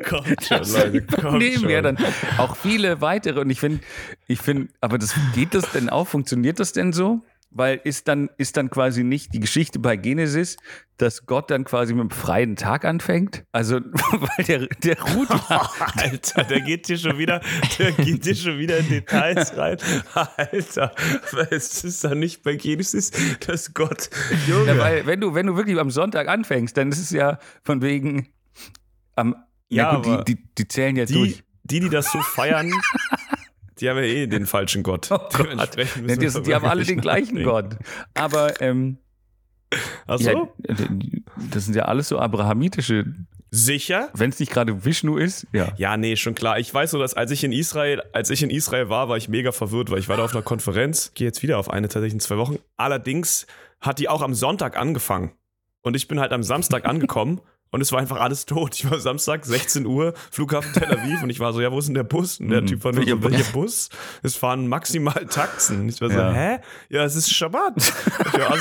kommt 0.04 0.44
schon, 0.44 0.58
Leute, 0.72 1.02
kommt 1.20 1.38
nehmen 1.38 1.60
schon. 1.62 1.70
ja 1.70 1.82
dann 1.82 1.98
auch 2.38 2.56
viele 2.56 3.00
weitere 3.00 3.40
und 3.40 3.50
ich 3.50 3.58
finde, 3.60 3.80
ich 4.28 4.40
finde, 4.40 4.68
aber 4.80 4.96
das 4.98 5.14
geht 5.34 5.54
das 5.54 5.70
denn 5.72 5.90
auch? 5.90 6.06
Funktioniert 6.06 6.60
das 6.60 6.72
denn 6.72 6.92
so? 6.92 7.20
Weil 7.55 7.80
ist 7.84 8.09
dann, 8.09 8.30
ist 8.38 8.57
dann 8.57 8.70
quasi 8.70 9.05
nicht 9.05 9.34
die 9.34 9.40
Geschichte 9.40 9.78
bei 9.78 9.96
Genesis, 9.96 10.57
dass 10.96 11.26
Gott 11.26 11.50
dann 11.50 11.64
quasi 11.64 11.92
mit 11.92 12.03
dem 12.03 12.11
freien 12.11 12.57
Tag 12.57 12.84
anfängt? 12.84 13.44
Also, 13.53 13.76
weil 14.11 14.44
der, 14.46 14.66
der 14.66 15.00
ruht 15.00 15.28
ja. 15.28 15.70
Alter, 15.96 16.44
der 16.44 16.61
geht 16.62 16.86
hier 16.86 16.96
schon 16.96 17.18
wieder, 17.18 17.40
der 17.78 17.92
geht 17.92 18.24
hier 18.24 18.34
schon 18.34 18.59
wieder 18.59 18.78
in 18.78 18.88
Details 18.88 19.57
rein. 19.57 19.76
Alter, 20.14 20.94
es 21.50 21.84
ist 21.84 22.05
doch 22.05 22.14
nicht 22.14 22.42
bei 22.42 22.57
Genesis, 22.57 23.11
dass 23.46 23.74
Gott, 23.74 24.09
Junge. 24.46 24.66
Ja, 24.66 24.78
weil 24.78 25.07
wenn 25.07 25.20
du, 25.20 25.34
wenn 25.34 25.46
du 25.46 25.57
wirklich 25.57 25.78
am 25.78 25.90
Sonntag 25.90 26.28
anfängst, 26.28 26.76
dann 26.76 26.90
ist 26.90 26.98
es 26.98 27.11
ja 27.11 27.38
von 27.64 27.82
wegen 27.82 28.28
am 29.16 29.36
Ja, 29.68 29.92
na 29.92 29.98
gut, 29.98 30.28
die, 30.28 30.36
die, 30.36 30.42
die 30.59 30.68
zählen 30.68 30.96
ja 30.96 31.05
die, 31.05 31.14
durch. 31.14 31.44
die, 31.64 31.80
die 31.80 31.88
das 31.90 32.11
so 32.11 32.20
feiern, 32.20 32.72
die 33.82 33.90
haben 33.90 33.98
ja 33.98 34.04
eh 34.04 34.26
den 34.26 34.46
falschen 34.46 34.82
Gott. 34.82 35.10
Ja, 35.10 35.18
müssen 36.00 36.20
die, 36.20 36.34
wir 36.34 36.40
die 36.40 36.54
haben 36.54 36.66
alle 36.66 36.84
den 36.84 37.00
gleichen. 37.00 37.42
Gott. 37.42 37.76
Aber 38.14 38.60
ähm, 38.60 38.98
Ach 40.06 40.20
ja, 40.20 40.32
so? 40.32 40.54
das 41.50 41.64
sind 41.64 41.74
ja 41.74 41.84
alles 41.84 42.08
so 42.08 42.18
abrahamitische, 42.18 43.06
Sicher? 43.50 44.10
wenn 44.14 44.30
es 44.30 44.38
nicht 44.38 44.52
gerade 44.52 44.84
Vishnu 44.84 45.16
ist, 45.16 45.46
ja. 45.52 45.72
Ja, 45.76 45.96
nee, 45.96 46.16
schon 46.16 46.34
klar. 46.34 46.58
Ich 46.58 46.72
weiß 46.72 46.92
so, 46.92 46.98
dass 46.98 47.14
als 47.14 47.30
ich 47.30 47.44
in 47.44 47.52
Israel, 47.52 48.02
als 48.12 48.30
ich 48.30 48.42
in 48.42 48.50
Israel 48.50 48.88
war, 48.88 49.08
war 49.08 49.16
ich 49.16 49.28
mega 49.28 49.52
verwirrt, 49.52 49.90
weil 49.90 49.98
ich 49.98 50.08
war 50.08 50.16
da 50.16 50.24
auf 50.24 50.32
einer 50.32 50.42
Konferenz, 50.42 51.12
gehe 51.14 51.26
jetzt 51.26 51.42
wieder 51.42 51.58
auf 51.58 51.70
eine 51.70 51.88
tatsächlich 51.88 52.14
in 52.14 52.20
zwei 52.20 52.38
Wochen. 52.38 52.58
Allerdings 52.76 53.46
hat 53.80 53.98
die 53.98 54.08
auch 54.08 54.22
am 54.22 54.34
Sonntag 54.34 54.78
angefangen. 54.78 55.32
Und 55.82 55.96
ich 55.96 56.08
bin 56.08 56.20
halt 56.20 56.32
am 56.32 56.42
Samstag 56.42 56.84
angekommen 56.88 57.40
und 57.72 57.80
es 57.80 57.90
war 57.90 57.98
einfach 57.98 58.20
alles 58.20 58.46
tot. 58.46 58.74
Ich 58.76 58.88
war 58.88 59.00
Samstag, 59.00 59.44
16 59.44 59.84
Uhr, 59.86 60.14
Flughafen 60.30 60.72
Tel 60.72 60.84
Aviv 60.96 61.22
und 61.24 61.30
ich 61.30 61.40
war 61.40 61.52
so, 61.52 61.60
ja, 61.60 61.72
wo 61.72 61.78
ist 61.80 61.86
denn 61.88 61.94
der 61.96 62.04
Bus? 62.04 62.38
Und 62.38 62.48
der 62.50 62.62
Mhm. 62.62 62.66
Typ 62.66 62.84
war 62.84 62.92
nur 62.92 63.00
Welcher 63.04 63.16
so, 63.16 63.30
welcher 63.30 63.52
Bus? 63.52 63.88
Es 64.22 64.36
fahren 64.36 64.68
maximal 64.68 65.26
Taxen. 65.26 65.88
Ich 65.88 66.00
war 66.00 66.08
so, 66.10 66.16
Ja. 66.18 66.32
hä? 66.32 66.58
Ja, 66.90 67.02
es 67.04 67.16
ist 67.16 67.34
Schabbat. 67.34 67.74
War, 67.76 68.50
ach 68.50 68.56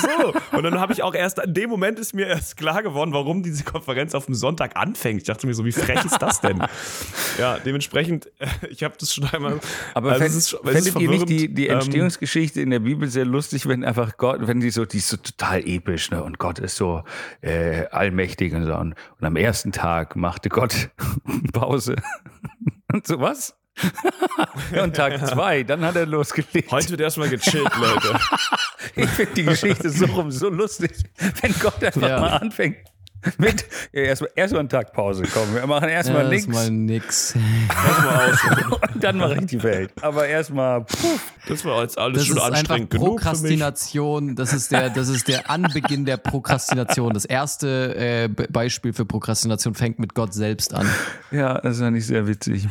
so. 0.49 0.57
Und 0.57 0.63
dann 0.63 0.79
habe 0.79 0.93
ich 0.93 1.03
auch 1.03 1.13
erst, 1.13 1.37
in 1.39 1.53
dem 1.53 1.69
Moment 1.69 1.99
ist 1.99 2.13
mir 2.15 2.25
erst 2.27 2.57
klar 2.57 2.81
geworden, 2.81 3.13
warum 3.13 3.43
diese 3.43 3.63
Konferenz 3.63 4.15
auf 4.15 4.25
dem 4.25 4.33
Sonntag 4.35 4.75
anfängt. 4.75 5.21
Ich 5.21 5.27
dachte 5.27 5.45
mir 5.45 5.53
so, 5.53 5.65
wie 5.65 5.71
frech 5.71 6.03
ist 6.05 6.19
das 6.21 6.41
denn? 6.41 6.63
Ja, 7.37 7.57
dementsprechend, 7.59 8.27
äh, 8.39 8.47
ich 8.69 8.83
habe 8.83 8.95
das 8.99 9.13
schon 9.13 9.25
einmal. 9.25 9.59
Aber 9.93 10.11
also 10.13 10.23
fänd, 10.23 10.35
es 10.35 10.53
ist, 10.53 10.57
fändet 10.63 10.99
ihr 10.99 11.09
nicht 11.09 11.29
die, 11.29 11.53
die 11.53 11.67
ähm, 11.67 11.75
Entstehungsgeschichte 11.75 12.61
in 12.61 12.69
der 12.69 12.79
Bibel 12.79 13.07
sehr 13.09 13.25
lustig, 13.25 13.67
wenn 13.67 13.83
einfach 13.83 14.17
Gott, 14.17 14.39
wenn 14.47 14.59
die 14.61 14.69
so, 14.69 14.85
die 14.85 14.97
ist 14.97 15.09
so 15.09 15.17
total 15.17 15.67
episch, 15.67 16.11
ne? 16.11 16.23
Und 16.23 16.39
Gott 16.39 16.59
ist 16.59 16.75
so 16.75 17.03
äh, 17.41 17.85
allmächtig 17.87 18.53
und 18.53 18.65
so. 18.65 18.75
Und, 18.75 18.95
und 19.19 19.25
am 19.27 19.35
ersten 19.35 19.71
Tag 19.71 20.15
machte 20.15 20.49
Gott 20.49 20.89
Pause. 21.53 21.95
Und 22.91 23.05
so 23.07 23.19
was? 23.19 23.55
und 24.83 24.95
Tag 24.95 25.25
zwei, 25.25 25.63
dann 25.63 25.83
hat 25.85 25.95
er 25.95 26.05
losgelegt. 26.05 26.71
Heute 26.71 26.89
wird 26.89 27.01
erstmal 27.01 27.29
gechillt, 27.29 27.71
Leute. 27.77 28.19
Ich 28.95 29.07
finde 29.09 29.33
die 29.35 29.43
Geschichte 29.43 29.89
so 29.89 30.05
rum 30.05 30.31
so 30.31 30.49
lustig, 30.49 30.91
wenn 31.41 31.53
Gott 31.59 31.81
einfach 31.81 32.01
Ja. 32.01 32.19
mal 32.19 32.31
anfängt 32.33 32.77
mit 33.37 33.65
ja, 33.93 34.01
erstmal 34.03 34.31
erst 34.35 34.55
einen 34.55 34.69
Tag 34.69 34.93
Pause. 34.93 35.23
Komm, 35.31 35.53
wir 35.53 35.65
machen 35.67 35.89
erstmal 35.89 36.23
Ja, 36.23 36.29
nichts 36.29 36.47
Erstmal 36.47 36.71
nix. 36.71 37.35
Erstmal 37.87 38.31
aus. 38.31 38.39
und 38.93 39.03
dann 39.03 39.17
mache 39.17 39.37
ich 39.39 39.45
die 39.47 39.61
Welt. 39.63 39.91
Aber 40.01 40.27
erstmal, 40.27 40.85
Das 41.47 41.63
war 41.65 41.81
jetzt 41.81 41.97
alles 41.97 42.19
Das 42.19 42.27
schon 42.27 42.37
ist 42.37 42.43
einfach 42.43 42.57
anstrengend 42.59 42.89
genug 42.91 43.05
für 43.05 43.13
mich. 43.13 43.21
Prokrastination. 43.23 44.35
Das 44.35 44.53
ist 44.53 44.71
der, 44.71 44.89
das 44.89 45.09
ist 45.09 45.27
der 45.27 45.49
Anbeginn 45.49 46.05
der 46.05 46.17
Prokrastination. 46.17 47.13
Das 47.13 47.25
erste 47.25 47.95
äh, 47.95 48.27
Be- 48.27 48.47
Beispiel 48.49 48.93
für 48.93 49.05
Prokrastination 49.05 49.73
fängt 49.75 49.99
mit 49.99 50.13
Gott 50.15 50.33
selbst 50.33 50.73
an. 50.73 50.87
ja, 51.31 51.59
das 51.61 51.75
ist 51.77 51.81
ja 51.81 51.91
nicht 51.91 52.05
sehr 52.07 52.27
witzig. 52.27 52.67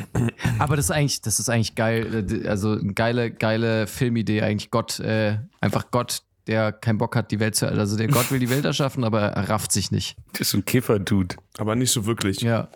Aber 0.59 0.77
das 0.77 0.87
ist 0.87 0.91
eigentlich, 0.91 1.21
das 1.21 1.39
ist 1.39 1.49
eigentlich 1.49 1.75
geil. 1.75 2.25
Also 2.47 2.73
eine 2.73 2.93
geile, 2.95 3.31
geile 3.31 3.87
Filmidee 3.87 4.43
eigentlich. 4.43 4.71
Gott, 4.71 4.99
äh, 5.01 5.39
einfach 5.61 5.91
Gott, 5.91 6.23
der 6.51 6.73
keinen 6.73 6.99
Bock 6.99 7.17
hat, 7.17 7.31
die 7.31 7.41
Welt 7.41 7.55
zu, 7.55 7.67
also 7.67 7.97
der 7.97 8.09
Gott 8.09 8.31
will 8.31 8.41
die 8.41 8.51
Welt 8.51 8.65
erschaffen, 8.65 9.05
aber 9.05 9.21
er 9.21 9.49
rafft 9.49 9.73
sich 9.73 9.91
nicht. 9.91 10.17
Das 10.33 10.49
ist 10.49 10.55
ein 10.55 10.65
Kiffer-Dude. 10.65 11.37
Aber 11.57 11.77
nicht 11.77 11.93
so 11.93 12.05
wirklich. 12.05 12.41
Ja. 12.41 12.69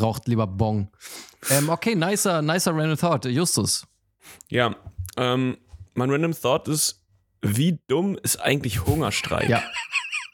Raucht 0.00 0.26
lieber 0.26 0.46
Bong. 0.46 0.90
Ähm, 1.50 1.68
okay, 1.68 1.94
nicer, 1.94 2.42
nicer 2.42 2.74
random 2.74 2.98
thought. 2.98 3.26
Justus. 3.26 3.86
Ja, 4.48 4.74
ähm, 5.16 5.58
mein 5.94 6.10
Random 6.10 6.32
Thought 6.32 6.68
ist, 6.68 7.02
wie 7.42 7.78
dumm 7.86 8.18
ist 8.22 8.38
eigentlich 8.38 8.86
Hungerstreik? 8.86 9.48
Ja. 9.48 9.62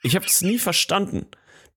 Ich 0.03 0.17
habe 0.17 0.25
es 0.25 0.41
nie 0.41 0.59
verstanden. 0.59 1.27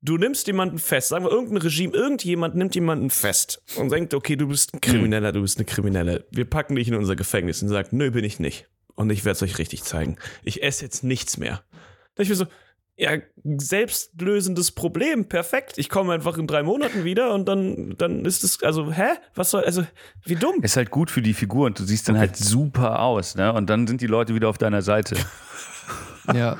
du 0.01 0.17
nimmst 0.17 0.47
jemanden 0.47 0.79
fest, 0.79 1.09
sagen 1.09 1.25
wir 1.25 1.31
irgendein 1.31 1.57
Regime, 1.57 1.93
irgendjemand 1.93 2.55
nimmt 2.55 2.75
jemanden 2.75 3.09
fest 3.09 3.61
und 3.77 3.91
denkt, 3.91 4.13
okay, 4.13 4.35
du 4.35 4.47
bist 4.47 4.73
ein 4.73 4.81
Krimineller, 4.81 5.31
du 5.31 5.41
bist 5.41 5.57
eine 5.57 5.65
Kriminelle. 5.65 6.25
Wir 6.31 6.45
packen 6.45 6.75
dich 6.75 6.87
in 6.87 6.95
unser 6.95 7.15
Gefängnis 7.15 7.61
und 7.61 7.69
sagt, 7.69 7.93
nö, 7.93 8.11
bin 8.11 8.23
ich 8.23 8.39
nicht. 8.39 8.67
Und 8.95 9.11
ich 9.11 9.25
werde 9.25 9.35
es 9.35 9.43
euch 9.43 9.57
richtig 9.57 9.83
zeigen. 9.83 10.17
Ich 10.43 10.63
esse 10.63 10.83
jetzt 10.83 11.03
nichts 11.03 11.37
mehr. 11.37 11.63
Da 12.15 12.23
ich 12.23 12.29
mir 12.29 12.35
so, 12.35 12.45
ja, 12.95 13.17
selbstlösendes 13.43 14.71
Problem, 14.71 15.27
perfekt. 15.27 15.77
Ich 15.77 15.89
komme 15.89 16.13
einfach 16.13 16.37
in 16.37 16.45
drei 16.45 16.61
Monaten 16.61 17.03
wieder 17.03 17.33
und 17.33 17.45
dann, 17.47 17.95
dann 17.97 18.23
ist 18.23 18.43
es, 18.43 18.61
also, 18.61 18.91
hä? 18.91 19.15
Was 19.33 19.49
soll, 19.51 19.63
also, 19.63 19.83
wie 20.25 20.35
dumm. 20.35 20.61
Ist 20.61 20.77
halt 20.77 20.91
gut 20.91 21.09
für 21.09 21.23
die 21.23 21.33
Figur 21.33 21.65
und 21.65 21.79
du 21.79 21.83
siehst 21.85 22.07
dann 22.07 22.19
halt 22.19 22.37
super 22.37 22.99
aus, 22.99 23.35
ne? 23.35 23.51
Und 23.51 23.69
dann 23.69 23.87
sind 23.87 24.01
die 24.01 24.07
Leute 24.07 24.35
wieder 24.35 24.47
auf 24.47 24.57
deiner 24.57 24.81
Seite. 24.81 25.15
Ja. 26.33 26.53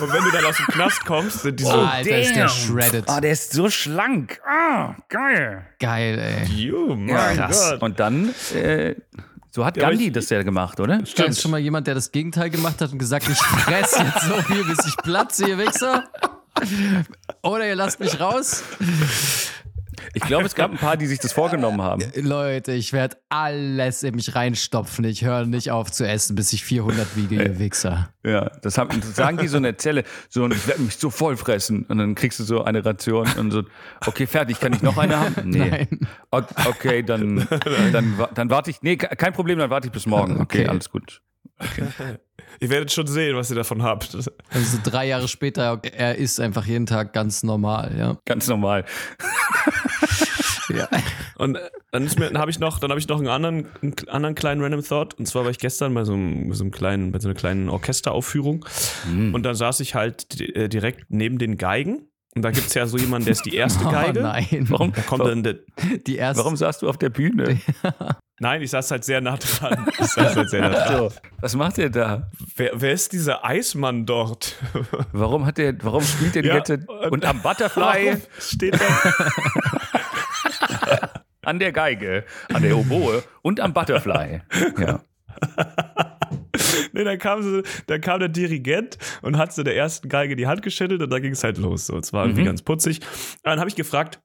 Und 0.00 0.12
wenn 0.12 0.24
du 0.24 0.30
dann 0.32 0.44
aus 0.46 0.56
dem 0.56 0.66
Knast 0.66 1.04
kommst, 1.04 1.42
sind 1.42 1.60
die 1.60 1.64
so, 1.64 1.70
Alter, 1.70 2.18
ist 2.18 2.34
der 2.34 2.46
damn. 2.46 2.48
shredded. 2.48 3.04
Oh, 3.06 3.20
der 3.20 3.30
ist 3.30 3.52
so 3.52 3.70
schlank. 3.70 4.40
Ah, 4.44 4.96
geil. 5.08 5.64
Geil, 5.78 6.18
ey. 6.18 6.52
you, 6.52 6.96
mein 6.96 7.36
Krass. 7.36 7.70
Gott. 7.70 7.82
Und 7.82 8.00
dann, 8.00 8.34
äh, 8.52 8.96
so 9.56 9.64
hat 9.64 9.76
Ja, 9.78 9.88
Gandhi 9.88 10.08
ich- 10.08 10.12
das 10.12 10.28
ja 10.28 10.42
gemacht, 10.42 10.78
oder? 10.80 10.98
Da 11.16 11.24
ist 11.24 11.40
schon 11.40 11.50
mal 11.50 11.58
jemand, 11.58 11.86
der 11.86 11.94
das 11.94 12.12
Gegenteil 12.12 12.50
gemacht 12.50 12.78
hat 12.82 12.92
und 12.92 12.98
gesagt, 12.98 13.26
ich 13.28 13.38
fress 13.38 13.98
jetzt 13.98 14.20
so 14.28 14.34
viel, 14.42 14.64
bis 14.64 14.86
ich 14.86 14.96
platze, 14.98 15.48
ihr 15.48 15.56
Wichser. 15.58 16.04
Oder 17.42 17.66
ihr 17.66 17.74
lasst 17.74 17.98
mich 17.98 18.20
raus. 18.20 18.62
Ich 20.14 20.22
glaube, 20.22 20.44
es 20.46 20.54
gab 20.54 20.70
ein 20.70 20.78
paar, 20.78 20.96
die 20.96 21.06
sich 21.06 21.18
das 21.18 21.32
vorgenommen 21.32 21.82
haben. 21.82 22.02
Leute, 22.16 22.72
ich 22.72 22.92
werde 22.92 23.16
alles 23.28 24.02
in 24.02 24.14
mich 24.14 24.34
reinstopfen. 24.34 25.04
Ich 25.04 25.24
höre 25.24 25.44
nicht 25.46 25.70
auf 25.70 25.90
zu 25.92 26.06
essen, 26.06 26.34
bis 26.36 26.52
ich 26.52 26.64
400 26.64 27.16
wiege, 27.16 27.36
ihr 27.42 27.58
Wichser. 27.58 28.10
Ja, 28.24 28.50
das, 28.62 28.78
haben, 28.78 29.00
das 29.00 29.14
sagen 29.16 29.36
die 29.38 29.46
so 29.48 29.56
in 29.56 29.62
der 29.64 29.78
Zelle. 29.78 30.04
So, 30.28 30.44
und 30.44 30.52
ich 30.54 30.66
werde 30.66 30.82
mich 30.82 30.96
so 30.96 31.10
voll 31.10 31.36
fressen. 31.36 31.84
Und 31.84 31.98
dann 31.98 32.14
kriegst 32.14 32.38
du 32.40 32.44
so 32.44 32.64
eine 32.64 32.84
Ration 32.84 33.28
und 33.38 33.50
so, 33.50 33.62
okay, 34.06 34.26
fertig, 34.26 34.58
kann 34.60 34.72
ich 34.72 34.82
noch 34.82 34.98
eine 34.98 35.18
haben? 35.18 35.34
Nee. 35.44 35.58
Nein. 35.70 36.08
Okay, 36.30 37.02
dann, 37.02 37.46
dann, 37.92 38.18
dann 38.34 38.50
warte 38.50 38.70
ich. 38.70 38.82
Nee, 38.82 38.96
ke- 38.96 39.14
kein 39.16 39.32
Problem, 39.32 39.58
dann 39.58 39.70
warte 39.70 39.86
ich 39.88 39.92
bis 39.92 40.06
morgen. 40.06 40.40
Okay, 40.40 40.60
Okay. 40.62 40.68
alles 40.68 40.90
gut. 40.90 41.22
Ihr 42.60 42.70
werdet 42.70 42.92
schon 42.92 43.06
sehen, 43.06 43.36
was 43.36 43.50
ihr 43.50 43.56
davon 43.56 43.82
habt. 43.82 44.14
Also 44.14 44.30
so 44.50 44.78
drei 44.82 45.06
Jahre 45.06 45.28
später, 45.28 45.80
er 45.82 46.16
isst 46.16 46.40
einfach 46.40 46.66
jeden 46.66 46.86
Tag 46.86 47.12
ganz 47.12 47.42
normal, 47.42 47.94
ja. 47.98 48.18
Ganz 48.24 48.48
normal. 48.48 48.84
ja. 50.68 50.88
Und 51.36 51.58
dann 51.92 52.04
ist 52.04 52.18
dann 52.18 52.38
habe 52.38 52.50
ich 52.50 52.58
noch, 52.58 52.78
dann 52.78 52.90
habe 52.90 52.98
ich 52.98 53.08
noch 53.08 53.18
einen 53.18 53.28
anderen, 53.28 53.66
einen 53.82 53.94
anderen 54.08 54.34
kleinen 54.34 54.62
Random 54.62 54.82
Thought. 54.82 55.14
Und 55.14 55.26
zwar 55.26 55.44
war 55.44 55.50
ich 55.50 55.58
gestern 55.58 55.94
bei 55.94 56.04
so 56.04 56.14
einem, 56.14 56.48
bei 56.48 56.54
so 56.54 56.64
einem 56.64 56.70
kleinen, 56.70 57.12
bei 57.12 57.18
so 57.18 57.28
einer 57.28 57.34
kleinen 57.36 57.68
Orchesteraufführung. 57.68 58.64
Und 59.34 59.42
dann 59.42 59.54
saß 59.54 59.80
ich 59.80 59.94
halt 59.94 60.40
äh, 60.40 60.68
direkt 60.68 61.06
neben 61.10 61.38
den 61.38 61.56
Geigen. 61.58 62.08
Und 62.36 62.42
da 62.42 62.50
gibt 62.50 62.66
es 62.66 62.74
ja 62.74 62.86
so 62.86 62.98
jemanden, 62.98 63.24
der 63.24 63.32
ist 63.32 63.46
die 63.46 63.56
erste 63.56 63.84
Oh 63.86 63.90
Geige. 63.90 64.20
nein. 64.20 64.66
Warum, 64.68 64.92
Da 64.92 65.00
kommt 65.02 65.44
der, 65.46 65.54
Die 66.06 66.16
erste. 66.16 66.38
warum 66.42 66.54
saßt 66.56 66.82
du 66.82 66.88
auf 66.88 66.98
der 66.98 67.08
Bühne? 67.08 67.58
nein, 68.40 68.60
ich 68.60 68.70
saß 68.70 68.90
halt 68.90 69.04
sehr 69.04 69.20
nah 69.22 69.36
dran. 69.38 69.86
Ich 69.98 70.06
saß 70.08 70.36
halt 70.36 70.50
sehr 70.50 70.60
nah 70.68 70.68
dran. 70.86 71.10
Was 71.40 71.56
macht 71.56 71.78
er 71.78 71.88
da? 71.90 72.30
Wer, 72.56 72.72
wer 72.74 72.92
ist 72.92 73.12
dieser 73.12 73.42
Eismann 73.44 74.04
dort? 74.04 74.56
Warum 75.12 75.46
hat 75.46 75.58
er, 75.58 75.74
warum 75.82 76.02
spielt 76.02 76.36
er 76.36 76.42
die 76.42 76.48
Ja, 76.48 76.56
und- 76.56 76.88
und 77.12 77.24
am 77.24 77.40
Butterfly 77.40 78.18
steht 78.38 78.74
da? 78.78 78.86
an 81.44 81.58
der 81.58 81.72
Geige, 81.72 82.24
an 82.52 82.62
der 82.62 82.76
Oboe 82.76 83.22
und 83.42 83.60
am 83.60 83.72
Butterfly. 83.72 84.42
Ja. 84.78 85.00
Nee, 86.96 87.04
dann 87.04 87.18
kam, 87.18 87.42
so, 87.42 87.62
dann 87.86 88.00
kam 88.00 88.18
der 88.20 88.28
Dirigent 88.28 88.98
und 89.22 89.36
hat 89.38 89.52
so 89.54 89.62
der 89.62 89.76
ersten 89.76 90.08
Geige 90.08 90.34
die 90.36 90.46
Hand 90.46 90.62
geschüttelt 90.62 91.00
und 91.02 91.10
dann 91.10 91.22
ging 91.22 91.32
es 91.32 91.44
halt 91.44 91.58
los. 91.58 91.86
So, 91.86 91.96
es 91.98 92.12
war 92.12 92.24
irgendwie 92.24 92.42
Mhm. 92.42 92.46
ganz 92.46 92.62
putzig. 92.62 93.00
Dann 93.42 93.58
habe 93.60 93.68
ich 93.70 93.76
gefragt, 93.76 94.20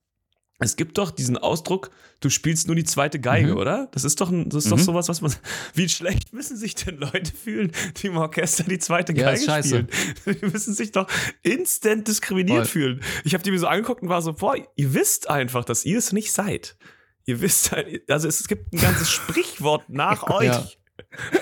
es 0.64 0.76
gibt 0.76 1.00
doch 1.00 1.10
diesen 1.10 1.40
Ausdruck, 1.40 1.90
du 2.20 2.30
spielst 2.30 2.68
nur 2.68 2.76
die 2.76 2.84
zweite 2.84 3.20
Geige, 3.20 3.54
Mhm. 3.54 3.58
oder? 3.58 3.88
Das 3.94 4.04
ist 4.04 4.22
doch, 4.22 4.30
ein, 4.30 4.48
das 4.50 4.66
ist 4.66 4.72
doch 4.72 4.78
Mhm. 4.78 4.82
sowas, 4.84 5.10
was 5.10 5.20
man. 5.22 5.34
Wie 5.74 5.90
schlecht 5.90 6.34
müssen 6.34 6.56
sich 6.56 6.76
denn 6.76 6.98
Leute 6.98 7.32
fühlen, 7.36 7.72
die 7.98 8.08
im 8.08 8.18
Orchester 8.18 8.64
die 8.66 8.78
zweite 8.78 9.12
Ja, 9.14 9.34
Geige 9.34 9.42
spielen? 9.64 9.88
Die 10.28 10.46
müssen 10.46 10.76
sich 10.76 10.92
doch 10.92 11.08
instant 11.42 12.08
diskriminiert 12.08 12.58
Voll. 12.60 12.66
fühlen. 12.68 13.02
Ich 13.24 13.34
habe 13.34 13.44
die 13.44 13.50
mir 13.50 13.58
so 13.58 13.66
angeguckt 13.66 14.04
und 14.04 14.10
war 14.10 14.22
so, 14.22 14.34
boah, 14.34 14.56
ihr 14.76 14.94
wisst 14.94 15.30
einfach, 15.32 15.66
dass 15.66 15.84
ihr 15.84 15.98
es 15.98 16.14
nicht 16.14 16.32
seid. 16.32 16.78
Ihr 17.26 17.42
wisst 17.42 17.72
halt, 17.72 18.08
also 18.10 18.28
es 18.28 18.48
gibt 18.48 18.72
ein 18.74 18.80
ganzes 18.80 19.10
Sprichwort 19.12 19.90
nach 19.90 20.30
euch. 20.30 20.46
Ja. 20.46 20.68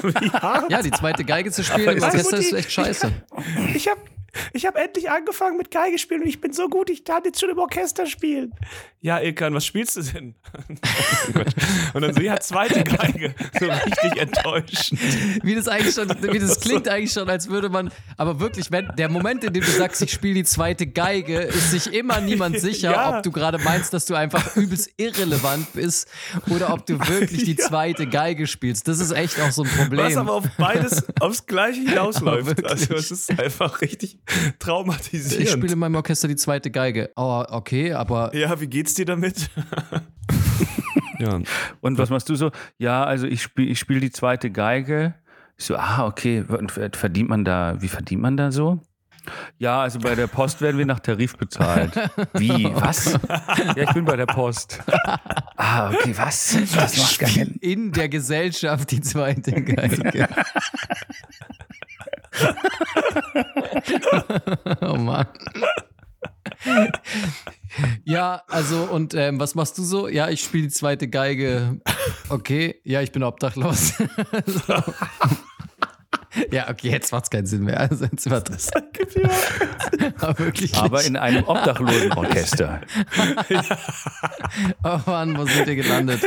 Ja, 0.69 0.81
die 0.81 0.91
zweite 0.91 1.23
Geige 1.23 1.51
zu 1.51 1.63
spielen 1.63 1.87
Aber 1.87 1.97
im 1.97 2.03
Orchester 2.03 2.37
ist 2.37 2.53
echt 2.53 2.71
scheiße. 2.71 3.11
Ich 3.73 3.87
habe 3.87 4.01
ich 4.53 4.65
hab 4.65 4.75
endlich 4.77 5.09
angefangen 5.09 5.57
mit 5.57 5.71
Geige 5.71 5.97
spielen 5.97 6.21
und 6.21 6.27
ich 6.27 6.41
bin 6.41 6.53
so 6.53 6.67
gut, 6.69 6.89
ich 6.89 7.03
kann 7.03 7.21
jetzt 7.25 7.39
schon 7.39 7.49
im 7.49 7.57
Orchester 7.57 8.05
spielen. 8.05 8.53
Ja, 9.01 9.19
Ilkan, 9.19 9.53
was 9.53 9.65
spielst 9.65 9.95
du 9.95 10.01
denn? 10.01 10.35
und 11.93 12.01
dann 12.01 12.13
so, 12.13 12.21
ja, 12.21 12.39
zweite 12.39 12.83
Geige. 12.83 13.33
So 13.59 13.65
richtig 13.67 14.17
enttäuschend. 14.21 14.99
Wie 15.43 15.55
das 15.55 15.67
eigentlich 15.67 15.95
schon, 15.95 16.09
wie 16.33 16.39
das 16.39 16.59
klingt 16.61 16.87
eigentlich 16.87 17.13
schon, 17.13 17.29
als 17.29 17.47
würde 17.49 17.69
man, 17.69 17.91
aber 18.17 18.39
wirklich, 18.39 18.71
wenn 18.71 18.89
der 18.97 19.09
Moment, 19.09 19.43
in 19.43 19.53
dem 19.53 19.63
du 19.63 19.71
sagst, 19.71 20.01
ich 20.01 20.11
spiele 20.11 20.33
die 20.35 20.43
zweite 20.43 20.87
Geige, 20.87 21.39
ist 21.39 21.71
sich 21.71 21.93
immer 21.93 22.19
niemand 22.21 22.59
sicher, 22.59 22.91
Ja. 22.91 23.17
ob 23.17 23.23
du 23.23 23.31
gerade 23.31 23.57
meinst, 23.59 23.93
dass 23.93 24.05
du 24.05 24.15
einfach 24.15 24.55
übelst 24.55 24.89
irrelevant 24.97 25.71
bist 25.73 26.07
oder 26.49 26.73
ob 26.73 26.85
du 26.85 26.99
wirklich 27.07 27.43
die 27.45 27.55
zweite 27.55 28.07
Geige 28.07 28.47
spielst. 28.47 28.87
Das 28.87 28.99
ist 28.99 29.11
echt 29.11 29.39
auch 29.39 29.51
so 29.51 29.63
ein 29.63 29.69
Problem. 29.69 30.05
Was 30.05 30.17
aber 30.17 30.33
auf 30.33 30.45
beides 30.57 31.05
aufs 31.21 31.45
Gleiche 31.45 31.81
hinausläuft. 31.81 32.65
Also 32.65 32.95
es 32.95 33.11
ist 33.11 33.39
einfach 33.39 33.81
richtig 33.81 34.18
ich 34.27 34.57
traumatisierend. 34.59 35.49
spiele 35.49 35.73
in 35.73 35.79
meinem 35.79 35.95
Orchester 35.95 36.27
die 36.27 36.35
zweite 36.35 36.71
Geige. 36.71 37.11
Oh, 37.15 37.43
okay, 37.47 37.93
aber 37.93 38.35
ja, 38.35 38.59
wie 38.59 38.67
geht's 38.67 38.93
dir 38.93 39.05
damit? 39.05 39.49
ja. 41.19 41.39
Und 41.81 41.97
was 41.97 42.09
machst 42.09 42.29
du 42.29 42.35
so? 42.35 42.51
Ja, 42.77 43.03
also 43.03 43.27
ich 43.27 43.41
spiele 43.41 43.69
ich 43.69 43.79
spiel 43.79 43.99
die 43.99 44.11
zweite 44.11 44.49
Geige. 44.49 45.15
Ich 45.57 45.65
so, 45.65 45.75
ah, 45.75 46.05
okay. 46.05 46.45
Verdient 46.93 47.29
man 47.29 47.43
da, 47.43 47.75
wie 47.81 47.89
verdient 47.89 48.21
man 48.21 48.37
da 48.37 48.51
so? 48.51 48.81
Ja, 49.57 49.81
also 49.81 49.99
bei 49.99 50.15
der 50.15 50.27
Post 50.27 50.61
werden 50.61 50.77
wir 50.77 50.85
nach 50.85 50.99
Tarif 50.99 51.35
bezahlt. 51.37 51.93
Wie? 52.33 52.63
Was? 52.73 53.19
Ja, 53.75 53.83
ich 53.83 53.93
bin 53.93 54.05
bei 54.05 54.15
der 54.15 54.25
Post. 54.25 54.79
Ah, 55.57 55.89
okay, 55.89 56.13
was? 56.15 56.57
Das 56.73 56.97
macht 56.97 57.19
gar 57.19 57.29
keinen 57.29 57.55
in 57.59 57.91
der 57.91 58.07
Gesellschaft 58.09 58.91
die 58.91 59.01
zweite 59.01 59.61
Geige. 59.61 60.27
oh 64.81 64.95
Mann. 64.95 65.27
Ja, 68.03 68.41
also 68.47 68.83
und 68.83 69.13
ähm, 69.13 69.39
was 69.39 69.55
machst 69.55 69.77
du 69.77 69.83
so? 69.83 70.07
Ja, 70.07 70.29
ich 70.29 70.41
spiele 70.41 70.63
die 70.63 70.73
zweite 70.73 71.07
Geige. 71.07 71.79
Okay, 72.29 72.81
ja, 72.83 73.01
ich 73.01 73.11
bin 73.11 73.23
obdachlos. 73.23 73.93
so. 74.45 74.73
Ja, 76.51 76.69
okay, 76.69 76.89
jetzt 76.89 77.11
macht's 77.11 77.29
keinen 77.29 77.47
Sinn 77.47 77.63
mehr. 77.63 77.79
Also 77.79 78.05
jetzt 78.05 78.29
war 78.29 78.41
das 78.41 78.69
aber 80.19 80.39
wirklich. 80.39 80.75
Aber 80.75 81.03
in 81.03 81.17
einem 81.17 81.43
Obdachlosenorchester. 81.43 82.81
oh 84.83 84.99
Mann, 85.05 85.37
wo 85.37 85.45
sind 85.45 85.65
wir 85.67 85.75
gelandet? 85.75 86.21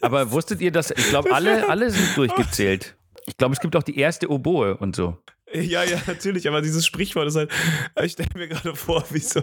Aber 0.00 0.32
wusstet 0.32 0.60
ihr, 0.60 0.72
dass, 0.72 0.90
ich 0.90 1.08
glaube, 1.10 1.32
alle, 1.32 1.68
alle 1.68 1.90
sind 1.90 2.16
durchgezählt. 2.16 2.96
Ich 3.26 3.36
glaube, 3.36 3.54
es 3.54 3.60
gibt 3.60 3.76
auch 3.76 3.82
die 3.82 3.98
erste 3.98 4.30
Oboe 4.30 4.76
und 4.76 4.96
so. 4.96 5.18
Ja, 5.52 5.82
ja, 5.82 6.00
natürlich, 6.06 6.46
aber 6.46 6.62
dieses 6.62 6.86
Sprichwort 6.86 7.26
ist 7.26 7.34
halt, 7.36 7.50
ich 8.02 8.12
stelle 8.12 8.28
mir 8.36 8.46
gerade 8.46 8.76
vor, 8.76 9.04
wie 9.10 9.18
so 9.18 9.42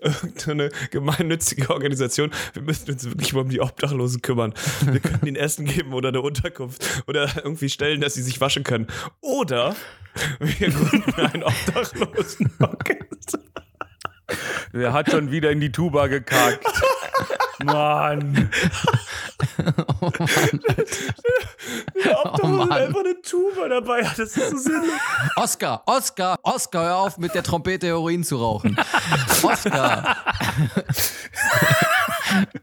irgendeine 0.00 0.70
gemeinnützige 0.90 1.70
Organisation, 1.70 2.30
wir 2.54 2.62
müssen 2.62 2.90
uns 2.90 3.04
wirklich 3.04 3.32
mal 3.32 3.42
um 3.42 3.48
die 3.48 3.60
Obdachlosen 3.60 4.20
kümmern. 4.20 4.52
Wir 4.90 4.98
können 4.98 5.24
ihnen 5.24 5.36
Essen 5.36 5.66
geben 5.66 5.92
oder 5.92 6.08
eine 6.08 6.22
Unterkunft 6.22 7.04
oder 7.06 7.30
irgendwie 7.36 7.68
stellen, 7.68 8.00
dass 8.00 8.14
sie 8.14 8.22
sich 8.22 8.40
waschen 8.40 8.64
können. 8.64 8.88
Oder 9.20 9.76
wir 10.40 10.70
gründen 10.70 11.14
einen 11.14 11.44
Obdachlosen. 11.44 12.50
Wer 14.72 14.92
hat 14.92 15.10
schon 15.10 15.30
wieder 15.30 15.50
in 15.50 15.60
die 15.60 15.70
Tuba 15.72 16.08
gekackt? 16.08 16.66
Mann. 17.64 18.50
Der 22.04 22.24
Obdachlose 22.24 22.66
Mann. 22.66 22.72
einfach 22.72 23.00
eine 23.00 23.20
Tuba 23.22 23.68
dabei 23.68 24.04
hat, 24.04 24.18
das 24.18 24.36
ist 24.36 24.50
so 24.50 24.56
sinnlos. 24.56 24.92
Oscar, 25.36 25.82
Oscar, 25.86 26.38
Oscar, 26.42 26.84
hör 26.84 26.96
auf 26.96 27.18
mit 27.18 27.34
der 27.34 27.42
Trompete 27.42 27.86
Heroin 27.86 28.24
zu 28.24 28.36
rauchen. 28.36 28.76
Oscar. 29.42 30.16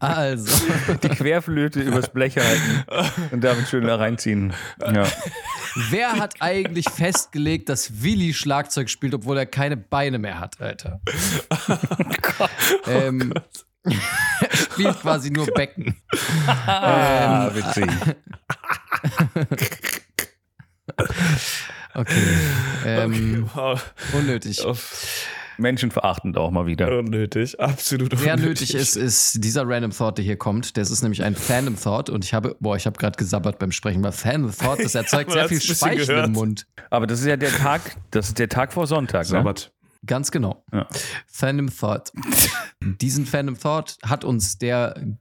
also, 0.00 0.66
Die 1.02 1.08
Querflöte 1.08 1.80
übers 1.80 2.08
Blech 2.08 2.36
halten 2.36 2.84
und 3.32 3.42
damit 3.44 3.68
schön 3.68 3.84
da 3.86 3.96
reinziehen. 3.96 4.52
Ja. 4.80 5.04
wer 5.90 6.12
hat 6.12 6.34
eigentlich 6.40 6.88
festgelegt, 6.88 7.68
dass 7.68 8.02
Willi 8.02 8.32
Schlagzeug 8.34 8.88
spielt, 8.88 9.14
obwohl 9.14 9.38
er 9.38 9.46
keine 9.46 9.76
Beine 9.76 10.18
mehr 10.18 10.40
hat, 10.40 10.60
Alter? 10.60 11.00
ähm, 12.86 13.32
er 13.34 13.42
spielt 14.72 15.00
quasi 15.00 15.30
nur 15.30 15.46
Becken. 15.46 15.94
Ah, 16.66 17.50
witzig. 17.54 17.86
Okay. 21.94 22.22
Ähm, 22.84 23.48
Wow. 23.54 23.92
Unnötig. 24.12 24.64
Auf- 24.64 25.26
Menschenverachtend 25.58 26.36
auch 26.36 26.50
mal 26.50 26.66
wieder. 26.66 26.98
Unnötig, 26.98 27.58
absolut 27.58 28.10
Wer 28.22 28.34
unnötig. 28.34 28.72
nötig 28.72 28.74
ist, 28.74 28.94
ist 28.96 29.42
dieser 29.42 29.66
Random 29.66 29.90
Thought, 29.90 30.18
der 30.18 30.24
hier 30.26 30.36
kommt. 30.36 30.76
Das 30.76 30.90
ist 30.90 31.00
nämlich 31.00 31.22
ein 31.22 31.34
Phantom 31.34 31.80
Thought 31.80 32.10
und 32.10 32.26
ich 32.26 32.34
habe, 32.34 32.56
boah, 32.60 32.76
ich 32.76 32.84
habe 32.84 32.98
gerade 32.98 33.16
gesabbert 33.16 33.58
beim 33.58 33.72
Sprechen, 33.72 34.04
weil 34.04 34.12
Phantom 34.12 34.54
Thought, 34.54 34.84
das 34.84 34.94
erzeugt 34.94 35.30
Man 35.30 35.38
sehr 35.38 35.48
viel 35.48 35.62
Speichel 35.62 36.24
im 36.24 36.32
Mund. 36.32 36.66
Aber 36.90 37.06
das 37.06 37.20
ist 37.20 37.26
ja 37.26 37.38
der 37.38 37.50
Tag, 37.50 37.80
das 38.10 38.28
ist 38.28 38.38
der 38.38 38.50
Tag 38.50 38.74
vor 38.74 38.86
Sonntag. 38.86 39.30
Ne? 39.30 39.54
Ganz 40.06 40.30
genau. 40.30 40.64
Ja. 40.72 40.88
Phantom 41.26 41.68
Thought. 41.68 42.12
Diesen 42.80 43.26
Phantom 43.26 43.58
Thought 43.58 43.98
hat 44.02 44.24
uns 44.24 44.58
der. 44.58 45.16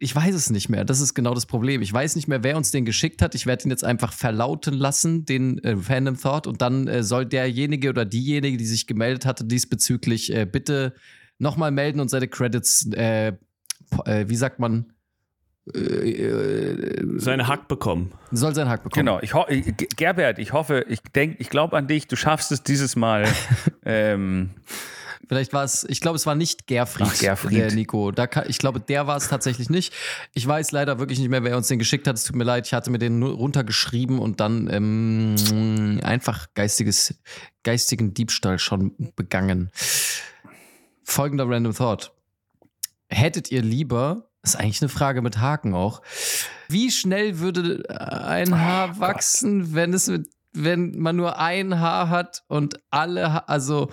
Ich 0.00 0.14
weiß 0.14 0.34
es 0.34 0.50
nicht 0.50 0.68
mehr. 0.68 0.84
Das 0.84 1.00
ist 1.00 1.14
genau 1.14 1.34
das 1.34 1.46
Problem. 1.46 1.82
Ich 1.82 1.92
weiß 1.92 2.14
nicht 2.16 2.28
mehr, 2.28 2.44
wer 2.44 2.56
uns 2.56 2.70
den 2.70 2.84
geschickt 2.84 3.20
hat. 3.20 3.34
Ich 3.34 3.46
werde 3.46 3.64
ihn 3.64 3.70
jetzt 3.70 3.84
einfach 3.84 4.12
verlauten 4.12 4.74
lassen, 4.74 5.24
den 5.24 5.58
äh, 5.64 5.76
Phantom 5.76 6.18
Thought. 6.18 6.46
Und 6.46 6.62
dann 6.62 6.86
äh, 6.86 7.02
soll 7.02 7.26
derjenige 7.26 7.90
oder 7.90 8.04
diejenige, 8.04 8.56
die 8.56 8.66
sich 8.66 8.86
gemeldet 8.86 9.26
hatte, 9.26 9.44
diesbezüglich 9.44 10.32
äh, 10.32 10.46
bitte 10.46 10.94
nochmal 11.38 11.70
melden 11.70 12.00
und 12.00 12.08
seine 12.08 12.28
Credits, 12.28 12.88
äh, 12.92 13.32
äh, 14.04 14.28
wie 14.28 14.36
sagt 14.36 14.58
man, 14.58 14.92
äh, 15.74 16.10
äh, 16.10 17.18
Seine 17.18 17.46
Hack 17.48 17.68
bekommen. 17.68 18.12
soll 18.30 18.54
seinen 18.54 18.68
Hack 18.68 18.82
bekommen. 18.84 19.06
Genau, 19.06 19.20
ich 19.20 19.34
ho 19.34 19.44
ich- 19.48 19.76
G- 19.76 19.88
Gerbert, 19.96 20.38
ich 20.38 20.52
hoffe, 20.52 20.84
ich 20.88 21.00
denke, 21.14 21.36
ich 21.40 21.50
glaube 21.50 21.76
an 21.76 21.86
dich, 21.88 22.06
du 22.08 22.16
schaffst 22.16 22.52
es 22.52 22.62
dieses 22.62 22.96
Mal. 22.96 23.26
ähm, 23.84 24.50
Vielleicht 25.26 25.52
war 25.52 25.62
es, 25.62 25.84
ich 25.90 26.00
glaube, 26.00 26.16
es 26.16 26.24
war 26.24 26.34
nicht 26.34 26.66
Gerfried, 26.66 27.06
Ach, 27.10 27.18
Gerfried. 27.18 27.58
der 27.58 27.72
Nico. 27.74 28.12
Da 28.12 28.26
kann, 28.26 28.44
ich 28.48 28.56
glaube, 28.56 28.80
der 28.80 29.06
war 29.06 29.16
es 29.18 29.28
tatsächlich 29.28 29.68
nicht. 29.68 29.92
Ich 30.32 30.46
weiß 30.46 30.72
leider 30.72 30.98
wirklich 31.00 31.18
nicht 31.18 31.28
mehr, 31.28 31.44
wer 31.44 31.54
uns 31.58 31.68
den 31.68 31.78
geschickt 31.78 32.06
hat. 32.08 32.16
Es 32.16 32.24
tut 32.24 32.34
mir 32.34 32.44
leid, 32.44 32.66
ich 32.66 32.72
hatte 32.72 32.90
mir 32.90 32.96
den 32.98 33.18
nur 33.18 33.34
runtergeschrieben 33.34 34.20
und 34.20 34.40
dann 34.40 34.70
ähm, 34.72 36.00
einfach 36.02 36.46
geistiges, 36.54 37.14
geistigen 37.62 38.14
Diebstahl 38.14 38.58
schon 38.58 38.94
begangen. 39.16 39.70
Folgender 41.04 41.46
Random 41.46 41.74
Thought. 41.74 42.12
Hättet 43.10 43.50
ihr 43.50 43.60
lieber, 43.60 44.27
ist 44.42 44.56
eigentlich 44.56 44.80
eine 44.82 44.88
Frage 44.88 45.22
mit 45.22 45.38
Haken 45.38 45.74
auch, 45.74 46.02
wie 46.68 46.90
schnell 46.90 47.38
würde 47.38 47.82
ein 47.88 48.58
Haar 48.58 48.98
wachsen, 49.00 49.74
wenn 49.74 49.92
es 49.92 50.08
mit 50.08 50.28
wenn 50.54 50.98
man 50.98 51.14
nur 51.14 51.38
ein 51.38 51.78
Haar 51.78 52.08
hat 52.08 52.42
und 52.48 52.80
alle, 52.90 53.32
Ha- 53.32 53.44
also 53.46 53.90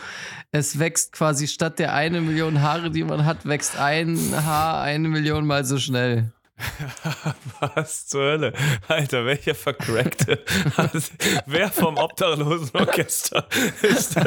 es 0.51 0.79
wächst 0.79 1.11
quasi 1.11 1.47
statt 1.47 1.79
der 1.79 1.93
eine 1.93 2.21
Million 2.21 2.61
Haare, 2.61 2.89
die 2.91 3.03
man 3.03 3.25
hat, 3.25 3.45
wächst 3.45 3.77
ein 3.77 4.17
Haar 4.33 4.81
eine 4.81 5.09
Million 5.09 5.45
mal 5.45 5.65
so 5.65 5.77
schnell. 5.77 6.31
Was 7.75 8.07
zur 8.07 8.21
Hölle? 8.23 8.53
Alter, 8.87 9.25
welcher 9.25 9.55
vercrackte? 9.55 10.43
Also, 10.77 11.11
wer 11.45 11.69
vom 11.69 11.97
Obdachlosenorchester 11.97 13.47
ist 13.81 14.17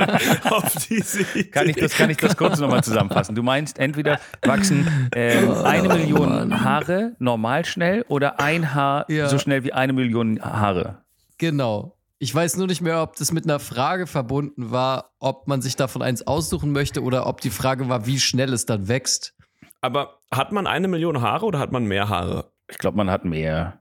auf 0.50 0.72
diese 0.88 1.22
Idee? 1.34 1.44
kann 1.44 1.68
ich 1.68 1.76
das, 1.76 1.94
kann 1.94 2.10
ich 2.10 2.16
das 2.16 2.36
kurz 2.36 2.58
nochmal 2.58 2.82
zusammenfassen? 2.84 3.34
Du 3.34 3.42
meinst, 3.42 3.78
entweder 3.78 4.20
wachsen 4.42 5.08
ähm, 5.14 5.52
eine 5.64 5.88
Million 5.88 6.62
Haare 6.64 7.16
normal 7.18 7.64
schnell 7.64 8.04
oder 8.08 8.40
ein 8.40 8.74
Haar 8.74 9.10
Ja. 9.10 9.28
so 9.28 9.38
schnell 9.38 9.64
wie 9.64 9.72
eine 9.72 9.92
Million 9.92 10.40
Haare. 10.42 11.02
Genau. 11.38 11.96
Ich 12.18 12.34
weiß 12.34 12.56
nur 12.56 12.66
nicht 12.66 12.80
mehr, 12.80 13.02
ob 13.02 13.16
das 13.16 13.30
mit 13.32 13.44
einer 13.44 13.60
Frage 13.60 14.06
verbunden 14.06 14.70
war, 14.70 15.12
ob 15.20 15.46
man 15.48 15.62
sich 15.62 15.76
davon 15.76 16.02
eins 16.02 16.26
aussuchen 16.26 16.72
möchte 16.72 17.02
oder 17.02 17.26
ob 17.26 17.40
die 17.40 17.50
Frage 17.50 17.88
war, 17.88 18.06
wie 18.06 18.18
schnell 18.18 18.52
es 18.52 18.66
dann 18.66 18.88
wächst. 18.88 19.34
Aber 19.80 20.17
hat 20.32 20.52
man 20.52 20.66
eine 20.66 20.88
Million 20.88 21.20
Haare 21.20 21.46
oder 21.46 21.58
hat 21.58 21.72
man 21.72 21.84
mehr 21.84 22.08
Haare? 22.08 22.50
Ich 22.70 22.78
glaube, 22.78 22.96
man 22.96 23.10
hat 23.10 23.24
mehr. 23.24 23.80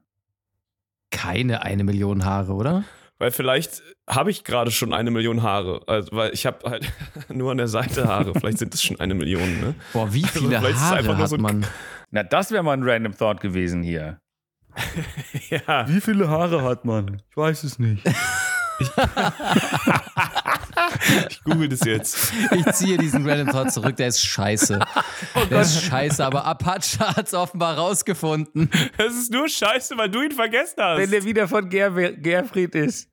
Keine 1.12 1.64
eine 1.64 1.84
Million 1.84 2.26
Haare, 2.26 2.54
oder? 2.54 2.84
Weil 3.20 3.32
vielleicht 3.32 3.82
habe 4.08 4.30
ich 4.30 4.44
gerade 4.44 4.72
schon 4.72 4.94
eine 4.94 5.10
Million 5.12 5.42
Haare. 5.42 5.82
Also, 5.88 6.16
weil 6.16 6.34
ich 6.34 6.46
habe 6.46 6.70
halt 6.70 6.92
nur 7.30 7.52
an 7.52 7.58
der 7.58 7.68
Seite 7.68 8.08
Haare. 8.08 8.34
Vielleicht 8.34 8.60
sind 8.60 8.74
es 8.74 8.84
schon 8.84 9.00
eine 9.00 9.16
Million, 9.16 9.60
ne? 9.60 9.76
Boah, 9.94 10.14
wie 10.14 10.24
Also 10.24 10.40
viele 10.40 10.58
einfach 10.58 10.80
Haare 10.80 11.04
nur 11.04 11.18
hat 11.18 11.30
so 11.30 11.38
man? 11.38 11.66
Na, 12.12 12.24
das 12.24 12.52
wäre 12.52 12.64
mal 12.64 12.74
ein 12.74 12.84
Random 12.84 13.18
Thought 13.18 13.42
gewesen 13.42 13.84
hier. 13.84 14.20
Ja. 15.50 15.88
Wie 15.88 16.02
viele 16.02 16.30
Haare 16.30 16.62
hat 16.64 16.84
man? 16.84 17.22
Ich 17.30 17.38
weiß 17.38 17.64
es 17.64 17.80
nicht. 17.80 18.04
Ich 21.30 21.44
google 21.44 21.70
das 21.70 21.82
jetzt. 21.86 22.32
Ich 22.52 22.66
ziehe 22.74 22.98
diesen 22.98 23.28
Random 23.28 23.50
Thought 23.50 23.72
zurück, 23.72 23.96
der 23.96 24.08
ist 24.08 24.22
scheiße. 24.24 24.80
Der 25.50 25.62
ist 25.62 25.84
scheiße, 25.84 26.26
aber 26.26 26.46
Apache 26.46 27.00
hat 27.00 27.28
es 27.28 27.34
offenbar 27.34 27.78
rausgefunden. 27.78 28.70
Das 28.98 29.14
ist 29.16 29.32
nur 29.32 29.48
scheiße, 29.48 29.98
weil 29.98 30.10
du 30.10 30.22
ihn 30.22 30.32
vergessen 30.32 30.76
hast. 30.80 30.98
Wenn 30.98 31.12
der 31.12 31.24
wieder 31.24 31.48
von 31.48 31.70
Ger 31.70 31.92
Gerfried 31.92 32.76
ist. 32.76 33.10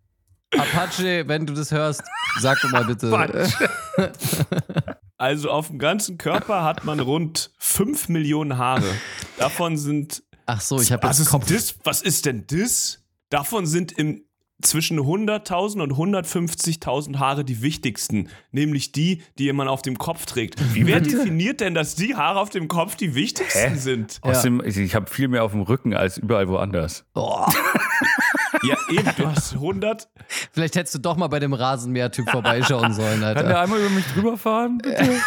Apache, 0.52 1.26
wenn 1.28 1.46
du 1.46 1.54
das 1.54 1.70
hörst, 1.70 2.02
sag 2.40 2.60
doch 2.60 2.70
mal 2.70 2.84
bitte. 2.84 3.10
Also 5.16 5.48
auf 5.48 5.68
dem 5.68 5.78
ganzen 5.78 6.18
Körper 6.18 6.64
hat 6.64 6.84
man 6.84 6.98
rund 6.98 7.52
5 7.58 8.08
Millionen 8.08 8.58
Haare. 8.58 8.92
Davon 9.38 9.76
sind. 9.76 10.24
Ach 10.44 10.60
so, 10.60 10.80
ich 10.80 10.90
habe 10.92 11.06
Was 11.06 11.18
jetzt 11.18 11.28
ist 11.28 11.32
denn 11.32 11.56
das? 11.56 11.74
Was 11.84 12.02
ist 12.02 12.26
denn 12.26 12.46
das? 12.46 13.04
Davon 13.30 13.64
sind 13.64 13.92
im 13.92 14.24
zwischen 14.62 14.98
100.000 15.00 15.82
und 15.82 15.92
150.000 15.92 17.18
Haare 17.18 17.44
die 17.44 17.60
wichtigsten, 17.62 18.28
nämlich 18.52 18.92
die, 18.92 19.22
die 19.38 19.52
man 19.52 19.68
auf 19.68 19.82
dem 19.82 19.98
Kopf 19.98 20.26
trägt. 20.26 20.56
Wer 20.72 21.00
definiert 21.00 21.60
denn, 21.60 21.74
dass 21.74 21.94
die 21.96 22.14
Haare 22.14 22.40
auf 22.40 22.50
dem 22.50 22.68
Kopf 22.68 22.96
die 22.96 23.14
wichtigsten 23.14 23.72
Hä? 23.72 23.76
sind? 23.76 24.18
Außerdem, 24.22 24.62
ich, 24.64 24.76
ich 24.76 24.94
habe 24.94 25.10
viel 25.10 25.28
mehr 25.28 25.44
auf 25.44 25.52
dem 25.52 25.62
Rücken 25.62 25.94
als 25.94 26.16
überall 26.18 26.48
woanders. 26.48 27.04
Oh, 27.14 27.44
Ja, 28.62 28.76
eben, 28.88 29.10
du 29.18 29.26
hast 29.26 29.54
100. 29.54 30.08
vielleicht 30.52 30.76
hättest 30.76 30.94
du 30.94 30.98
doch 31.00 31.16
mal 31.16 31.26
bei 31.28 31.40
dem 31.40 31.52
Rasenmäher-Typ 31.52 32.30
vorbeischauen 32.30 32.94
sollen, 32.94 33.20
Kann 33.20 33.24
Alter. 33.24 33.42
der 33.42 33.60
einmal 33.60 33.80
über 33.80 33.90
mich 33.90 34.06
drüber 34.14 34.38
fahren? 34.38 34.78
Bitte? 34.78 35.04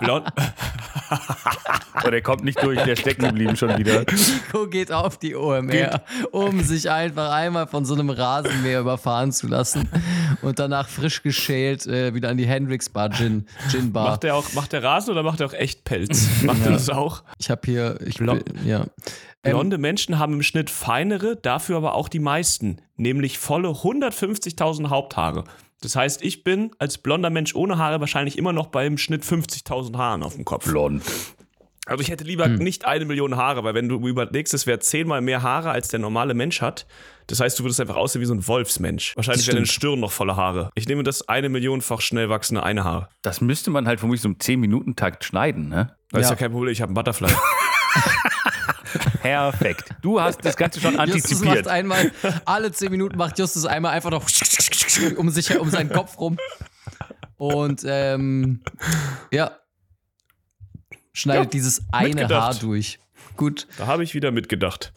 Blond, 0.00 0.26
Oh, 2.04 2.10
der 2.10 2.22
kommt 2.22 2.44
nicht 2.44 2.62
durch, 2.62 2.82
der 2.82 2.94
ist 2.94 3.00
stecken 3.00 3.22
geblieben 3.26 3.56
schon 3.56 3.76
wieder. 3.78 4.00
Nico 4.00 4.66
geht 4.66 4.90
auf 4.92 5.16
die 5.18 5.34
OMR, 5.36 6.02
um 6.32 6.60
sich 6.62 6.90
einfach 6.90 7.30
einmal 7.32 7.66
von 7.66 7.84
so 7.84 7.94
einem 7.94 8.10
Rasenmäher 8.10 8.80
überfahren 8.80 9.32
zu 9.32 9.46
lassen 9.46 9.88
und 10.42 10.58
danach 10.58 10.88
frisch 10.88 11.22
geschält 11.22 11.86
äh, 11.86 12.12
wieder 12.14 12.28
an 12.30 12.36
die 12.36 12.46
Hendrix 12.46 12.88
Bar 12.90 13.10
Gin, 13.10 13.46
Gin 13.70 13.92
Bar. 13.92 14.10
macht 14.10 14.24
der 14.24 14.34
auch, 14.34 14.52
macht 14.54 14.72
der 14.72 14.82
Rasen 14.82 15.12
oder 15.12 15.22
macht 15.22 15.40
er 15.40 15.46
auch 15.46 15.52
echt 15.54 15.84
Pelz? 15.84 16.26
Macht 16.42 16.64
er 16.66 16.72
das 16.72 16.90
auch? 16.90 17.22
Ich 17.38 17.50
habe 17.50 17.60
hier, 17.64 17.98
ich 18.04 18.16
Blond- 18.16 18.44
bin, 18.44 18.66
ja. 18.66 18.84
Ähm, 19.44 19.52
Blonde 19.52 19.78
Menschen 19.78 20.18
haben 20.18 20.32
im 20.34 20.42
Schnitt 20.42 20.70
feinere, 20.70 21.36
dafür 21.36 21.76
aber 21.76 21.94
auch 21.94 22.08
die 22.08 22.18
meisten, 22.18 22.78
nämlich 22.96 23.38
volle 23.38 23.68
150.000 23.68 24.88
Haupthaare. 24.88 25.44
Das 25.84 25.96
heißt, 25.96 26.22
ich 26.24 26.42
bin 26.44 26.70
als 26.78 26.98
blonder 26.98 27.30
Mensch 27.30 27.54
ohne 27.54 27.78
Haare 27.78 28.00
wahrscheinlich 28.00 28.38
immer 28.38 28.52
noch 28.52 28.68
beim 28.68 28.96
Schnitt 28.98 29.22
50.000 29.22 29.96
Haaren 29.96 30.22
auf 30.22 30.34
dem 30.34 30.44
Kopf. 30.44 30.64
Blond. 30.64 31.02
Also 31.86 32.00
ich 32.00 32.08
hätte 32.08 32.24
lieber 32.24 32.48
nicht 32.48 32.86
eine 32.86 33.04
Million 33.04 33.36
Haare, 33.36 33.62
weil 33.62 33.74
wenn 33.74 33.90
du 33.90 33.96
überlegst, 34.08 34.54
es 34.54 34.66
wäre 34.66 34.78
zehnmal 34.78 35.20
mehr 35.20 35.42
Haare, 35.42 35.70
als 35.70 35.88
der 35.88 36.00
normale 36.00 36.32
Mensch 36.32 36.62
hat. 36.62 36.86
Das 37.26 37.40
heißt, 37.40 37.58
du 37.58 37.64
würdest 37.64 37.78
einfach 37.78 37.96
aussehen 37.96 38.22
wie 38.22 38.26
so 38.26 38.32
ein 38.32 38.46
Wolfsmensch. 38.48 39.14
Wahrscheinlich 39.16 39.46
wäre 39.46 39.56
deine. 39.56 39.66
Stirn 39.66 40.00
noch 40.00 40.10
voller 40.10 40.36
Haare. 40.36 40.70
Ich 40.76 40.88
nehme 40.88 41.02
das 41.02 41.28
eine 41.28 41.50
Millionfach 41.50 42.00
schnell 42.00 42.30
wachsende 42.30 42.62
eine 42.62 42.84
Haar. 42.84 43.10
Das 43.20 43.42
müsste 43.42 43.70
man 43.70 43.86
halt 43.86 43.98
vermutlich 44.00 44.22
so 44.22 44.28
im 44.30 44.38
10-Minuten-Takt 44.38 45.24
schneiden, 45.24 45.68
ne? 45.68 45.94
Das 46.10 46.22
ist 46.22 46.26
Ja. 46.28 46.30
ja 46.30 46.36
kein 46.36 46.52
Problem, 46.52 46.72
ich 46.72 46.80
habe 46.80 46.88
einen 46.88 46.94
Butterfly. 46.94 47.28
Perfekt. 49.24 49.88
Du 50.02 50.20
hast 50.20 50.44
das 50.44 50.54
Ganze 50.54 50.80
schon 50.80 50.92
Justus 50.92 51.40
macht 51.40 51.56
antizipiert. 51.56 51.66
einmal, 51.68 52.12
alle 52.44 52.72
zehn 52.72 52.90
Minuten 52.90 53.16
macht 53.16 53.38
Justus 53.38 53.64
einmal 53.64 53.92
einfach 53.92 54.10
noch 54.10 54.22
um 55.16 55.30
sich, 55.30 55.58
um 55.58 55.70
seinen 55.70 55.90
Kopf 55.90 56.18
rum. 56.18 56.36
Und 57.38 57.84
ähm, 57.86 58.60
ja, 59.32 59.58
schneidet 61.14 61.44
Ja, 61.44 61.50
dieses 61.50 61.84
eine 61.90 62.08
mitgedacht. 62.08 62.42
Haar 62.42 62.54
durch. 62.56 62.98
Gut. 63.38 63.66
Da 63.78 63.86
habe 63.86 64.04
ich 64.04 64.14
wieder 64.14 64.30
mitgedacht. 64.30 64.92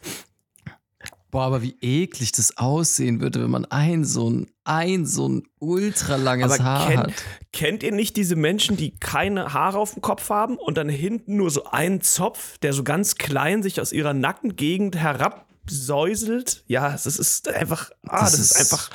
Boah, 1.30 1.42
aber 1.44 1.60
wie 1.62 1.76
eklig 1.82 2.32
das 2.32 2.56
aussehen 2.56 3.20
würde, 3.20 3.42
wenn 3.42 3.50
man 3.50 3.66
ein 3.66 4.04
so 4.04 4.30
ein, 4.30 4.46
ein 4.64 5.04
so 5.04 5.28
ein 5.28 5.42
ultra 5.58 6.16
langes 6.16 6.52
Aber 6.52 6.64
Haar 6.64 6.88
kennt, 6.88 7.00
hat. 7.02 7.12
kennt 7.52 7.82
ihr 7.82 7.92
nicht 7.92 8.16
diese 8.16 8.34
Menschen, 8.34 8.78
die 8.78 8.96
keine 8.98 9.52
Haare 9.52 9.78
auf 9.78 9.92
dem 9.92 10.00
Kopf 10.00 10.30
haben 10.30 10.56
und 10.56 10.78
dann 10.78 10.88
hinten 10.88 11.36
nur 11.36 11.50
so 11.50 11.64
einen 11.64 12.00
Zopf, 12.00 12.56
der 12.58 12.72
so 12.72 12.82
ganz 12.82 13.16
klein 13.16 13.62
sich 13.62 13.78
aus 13.80 13.92
ihrer 13.92 14.14
Nackengegend 14.14 14.96
herabsäuselt? 14.96 16.64
Ja, 16.66 16.92
das 16.92 17.04
ist 17.06 17.48
einfach, 17.48 17.90
ah, 18.06 18.20
das, 18.20 18.32
Das 18.32 18.40
ist, 18.40 18.50
ist- 18.52 18.60
einfach. 18.72 18.90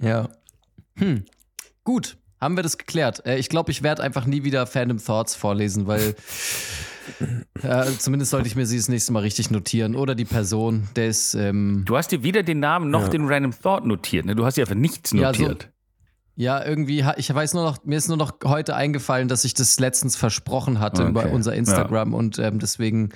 Ja. 0.00 0.28
Hm. 0.98 1.24
Gut, 1.84 2.18
haben 2.38 2.54
wir 2.56 2.62
das 2.62 2.76
geklärt. 2.76 3.24
Äh, 3.24 3.38
ich 3.38 3.48
glaube, 3.48 3.70
ich 3.70 3.82
werde 3.82 4.02
einfach 4.02 4.26
nie 4.26 4.44
wieder 4.44 4.66
Phantom 4.66 5.02
Thoughts 5.02 5.34
vorlesen, 5.34 5.86
weil 5.86 6.14
äh, 7.62 7.84
zumindest 7.98 8.30
sollte 8.30 8.48
ich 8.48 8.56
mir 8.56 8.66
sie 8.66 8.76
das 8.76 8.88
nächste 8.88 9.12
Mal 9.12 9.20
richtig 9.20 9.50
notieren. 9.50 9.94
Oder 9.96 10.14
die 10.14 10.24
Person, 10.24 10.88
der 10.96 11.08
ist, 11.08 11.34
ähm, 11.34 11.82
Du 11.86 11.96
hast 11.96 12.08
dir 12.12 12.22
weder 12.22 12.42
den 12.42 12.60
Namen 12.60 12.90
noch 12.90 13.02
Ja. 13.04 13.08
den 13.08 13.26
Random 13.26 13.52
Thought 13.52 13.86
notiert, 13.86 14.26
ne? 14.26 14.34
Du 14.34 14.44
hast 14.44 14.56
dir 14.56 14.62
einfach 14.62 14.74
nichts 14.74 15.12
Ja, 15.12 15.32
so- 15.34 15.42
notiert. 15.42 15.68
Ja, 16.34 16.64
irgendwie, 16.64 17.04
ich 17.18 17.32
weiß 17.34 17.52
nur 17.54 17.62
noch, 17.64 17.84
mir 17.84 17.98
ist 17.98 18.08
nur 18.08 18.16
noch 18.16 18.32
heute 18.44 18.74
eingefallen, 18.74 19.28
dass 19.28 19.44
ich 19.44 19.52
das 19.52 19.78
letztens 19.78 20.16
versprochen 20.16 20.80
hatte 20.80 21.02
Okay. 21.02 21.10
über 21.10 21.26
unser 21.30 21.54
Instagram 21.54 22.14
und 22.14 22.38
ähm, 22.38 22.58
deswegen 22.58 23.10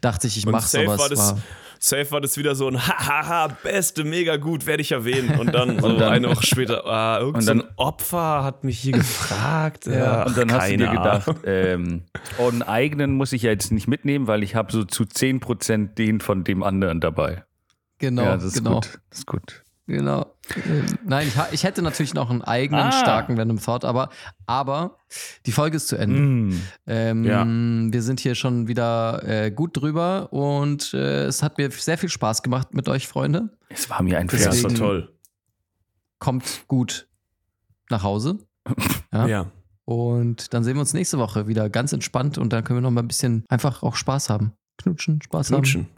dachte 0.00 0.26
ich, 0.26 0.38
ich 0.38 0.46
mache 0.46 0.66
safe 0.66 0.84
sowas. 0.86 0.98
war 0.98 1.08
das, 1.10 1.34
safe 1.78 2.10
war 2.10 2.22
das 2.22 2.38
wieder 2.38 2.54
so 2.54 2.66
ein 2.68 2.78
Hahaha, 2.88 3.48
beste, 3.62 4.04
mega 4.04 4.38
gut, 4.38 4.64
werde 4.64 4.80
ich 4.80 4.92
erwähnen. 4.92 5.38
Und 5.38 5.52
dann 5.54 5.78
so 5.80 5.86
Und 5.88 5.98
dann- 5.98 6.12
eine 6.14 6.30
Woche 6.30 6.46
später, 6.46 6.86
ah, 6.86 7.18
irgend 7.18 7.36
und 7.36 7.42
so 7.42 7.50
ein 7.50 7.58
dann- 7.58 7.68
Opfer 7.76 8.44
hat 8.44 8.64
mich 8.64 8.78
hier 8.78 8.92
gefragt. 8.92 9.84
Ja, 9.86 10.22
Ach, 10.22 10.26
Und 10.28 10.38
dann 10.38 10.50
hast 10.52 10.70
du 10.72 10.76
dir 10.78 10.88
gedacht, 10.88 11.28
ähm, 11.44 12.04
oh, 12.38 12.48
einen 12.48 12.62
eigenen 12.62 13.12
muss 13.12 13.32
ich 13.34 13.42
ja 13.42 13.50
jetzt 13.50 13.72
nicht 13.72 13.88
mitnehmen, 13.88 14.26
weil 14.26 14.42
ich 14.42 14.54
habe 14.54 14.72
so 14.72 14.84
zu 14.84 15.04
10% 15.04 15.94
den 15.96 16.20
von 16.20 16.44
dem 16.44 16.62
anderen 16.62 17.00
dabei. 17.00 17.44
genau, 17.98 18.22
ja, 18.22 18.34
das 18.36 18.44
ist 18.44 18.54
genau, 18.54 18.76
gut. 18.76 18.98
Das 19.10 19.18
ist 19.18 19.26
gut. 19.26 19.63
Genau. 19.86 20.26
Ähm, 20.66 20.86
Nein, 21.04 21.28
ich, 21.28 21.34
ich 21.52 21.64
hätte 21.64 21.82
natürlich 21.82 22.14
noch 22.14 22.30
einen 22.30 22.42
eigenen 22.42 22.84
Ah. 22.86 22.92
starken 22.92 23.36
Venom 23.36 23.60
Thought, 23.60 23.84
aber, 23.84 24.10
aber 24.46 24.98
die 25.46 25.52
Folge 25.52 25.76
ist 25.76 25.88
zu 25.88 25.96
Ende. 25.96 26.18
Mm. 26.20 26.60
Ähm, 26.86 27.24
Ja. 27.24 27.44
Wir 27.92 28.02
sind 28.02 28.20
hier 28.20 28.34
schon 28.34 28.66
wieder 28.68 29.22
äh, 29.26 29.50
gut 29.50 29.76
drüber 29.76 30.32
und 30.32 30.92
äh, 30.94 31.24
es 31.26 31.42
hat 31.42 31.58
mir 31.58 31.70
sehr 31.70 31.98
viel 31.98 32.08
Spaß 32.08 32.42
gemacht 32.42 32.74
mit 32.74 32.88
euch, 32.88 33.06
Freunde. 33.08 33.56
Es 33.68 33.88
war 33.90 34.02
mir 34.02 34.18
ein 34.18 34.26
Ja, 34.26 34.30
Fest. 34.38 34.46
deswegen- 34.64 34.74
toll. 34.76 35.10
Kommt 36.18 36.64
gut 36.68 37.06
nach 37.90 38.02
Hause. 38.02 38.38
Ja. 39.12 39.26
Ja. 39.26 39.46
Und 39.84 40.54
dann 40.54 40.64
sehen 40.64 40.74
wir 40.76 40.80
uns 40.80 40.94
nächste 40.94 41.18
Woche 41.18 41.46
wieder 41.46 41.68
ganz 41.68 41.92
entspannt 41.92 42.38
und 42.38 42.52
dann 42.52 42.64
können 42.64 42.78
wir 42.78 42.82
noch 42.82 42.90
mal 42.90 43.02
ein 43.02 43.08
bisschen 43.08 43.44
einfach 43.48 43.82
auch 43.82 43.96
Spaß 43.96 44.30
haben. 44.30 44.52
Knutschen, 44.78 45.20
Spaß 45.22 45.48
haben. 45.48 45.56
Knutschen. 45.58 45.88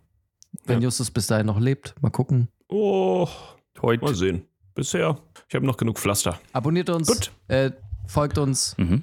Wenn 0.65 0.81
Ja. 0.81 0.87
Justus 0.87 1.11
bis 1.13 1.29
dahin 1.29 1.47
noch 1.47 1.61
lebt. 1.61 1.95
Mal 2.01 2.11
gucken. 2.11 2.49
Oh, 2.69 3.29
Heute. 3.83 4.05
mal 4.05 4.15
sehen. 4.15 4.47
Bisher, 4.75 5.17
ich 5.49 5.55
habe 5.55 5.65
noch 5.67 5.77
genug 5.77 5.99
Pflaster. 5.99 6.39
Abonniert 6.53 6.91
uns. 6.91 7.09
Gut. 7.09 7.31
Äh, 7.49 7.71
folgt 8.07 8.37
uns. 8.39 8.75
Mhm. 8.79 9.03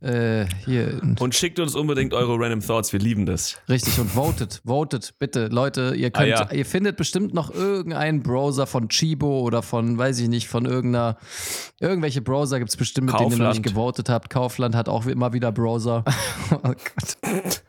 Äh, 0.00 0.46
hier. 0.64 1.00
Und 1.20 1.32
schickt 1.36 1.60
uns 1.60 1.76
unbedingt 1.76 2.12
eure 2.12 2.34
Random 2.36 2.60
Thoughts, 2.60 2.92
wir 2.92 2.98
lieben 2.98 3.24
das. 3.24 3.56
Richtig 3.68 4.00
und 4.00 4.08
votet, 4.10 4.60
votet, 4.66 5.14
bitte, 5.20 5.46
Leute, 5.46 5.94
ihr 5.96 6.10
könnt, 6.10 6.32
Ah, 6.32 6.46
ja. 6.50 6.52
ihr 6.52 6.66
findet 6.66 6.96
bestimmt 6.96 7.34
noch 7.34 7.54
irgendeinen 7.54 8.20
Browser 8.24 8.66
von 8.66 8.88
Chibo 8.88 9.42
oder 9.42 9.62
von, 9.62 9.96
weiß 9.96 10.18
ich 10.18 10.28
nicht, 10.28 10.48
von 10.48 10.64
irgendeiner, 10.66 11.18
irgendwelche 11.78 12.20
Browser 12.20 12.58
gibt 12.58 12.70
es 12.70 12.76
bestimmt, 12.76 13.12
mit 13.12 13.20
denen 13.20 13.30
ihr 13.30 13.38
noch 13.38 13.48
nicht 13.50 13.62
Kaufland. 13.62 13.66
gewotet 13.76 14.08
habt. 14.08 14.28
Kaufland 14.28 14.74
hat 14.74 14.88
auch 14.88 15.06
immer 15.06 15.32
wieder 15.34 15.52
Browser. 15.52 16.02
oh 16.50 16.56
Gott. 16.62 17.62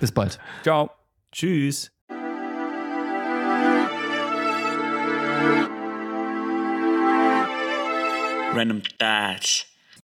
Bis 0.00 0.10
bald. 0.10 0.40
Ciao. 0.64 0.90
Tschüss. 1.30 1.93
Random 8.54 8.82
Thoughts. 9.00 9.64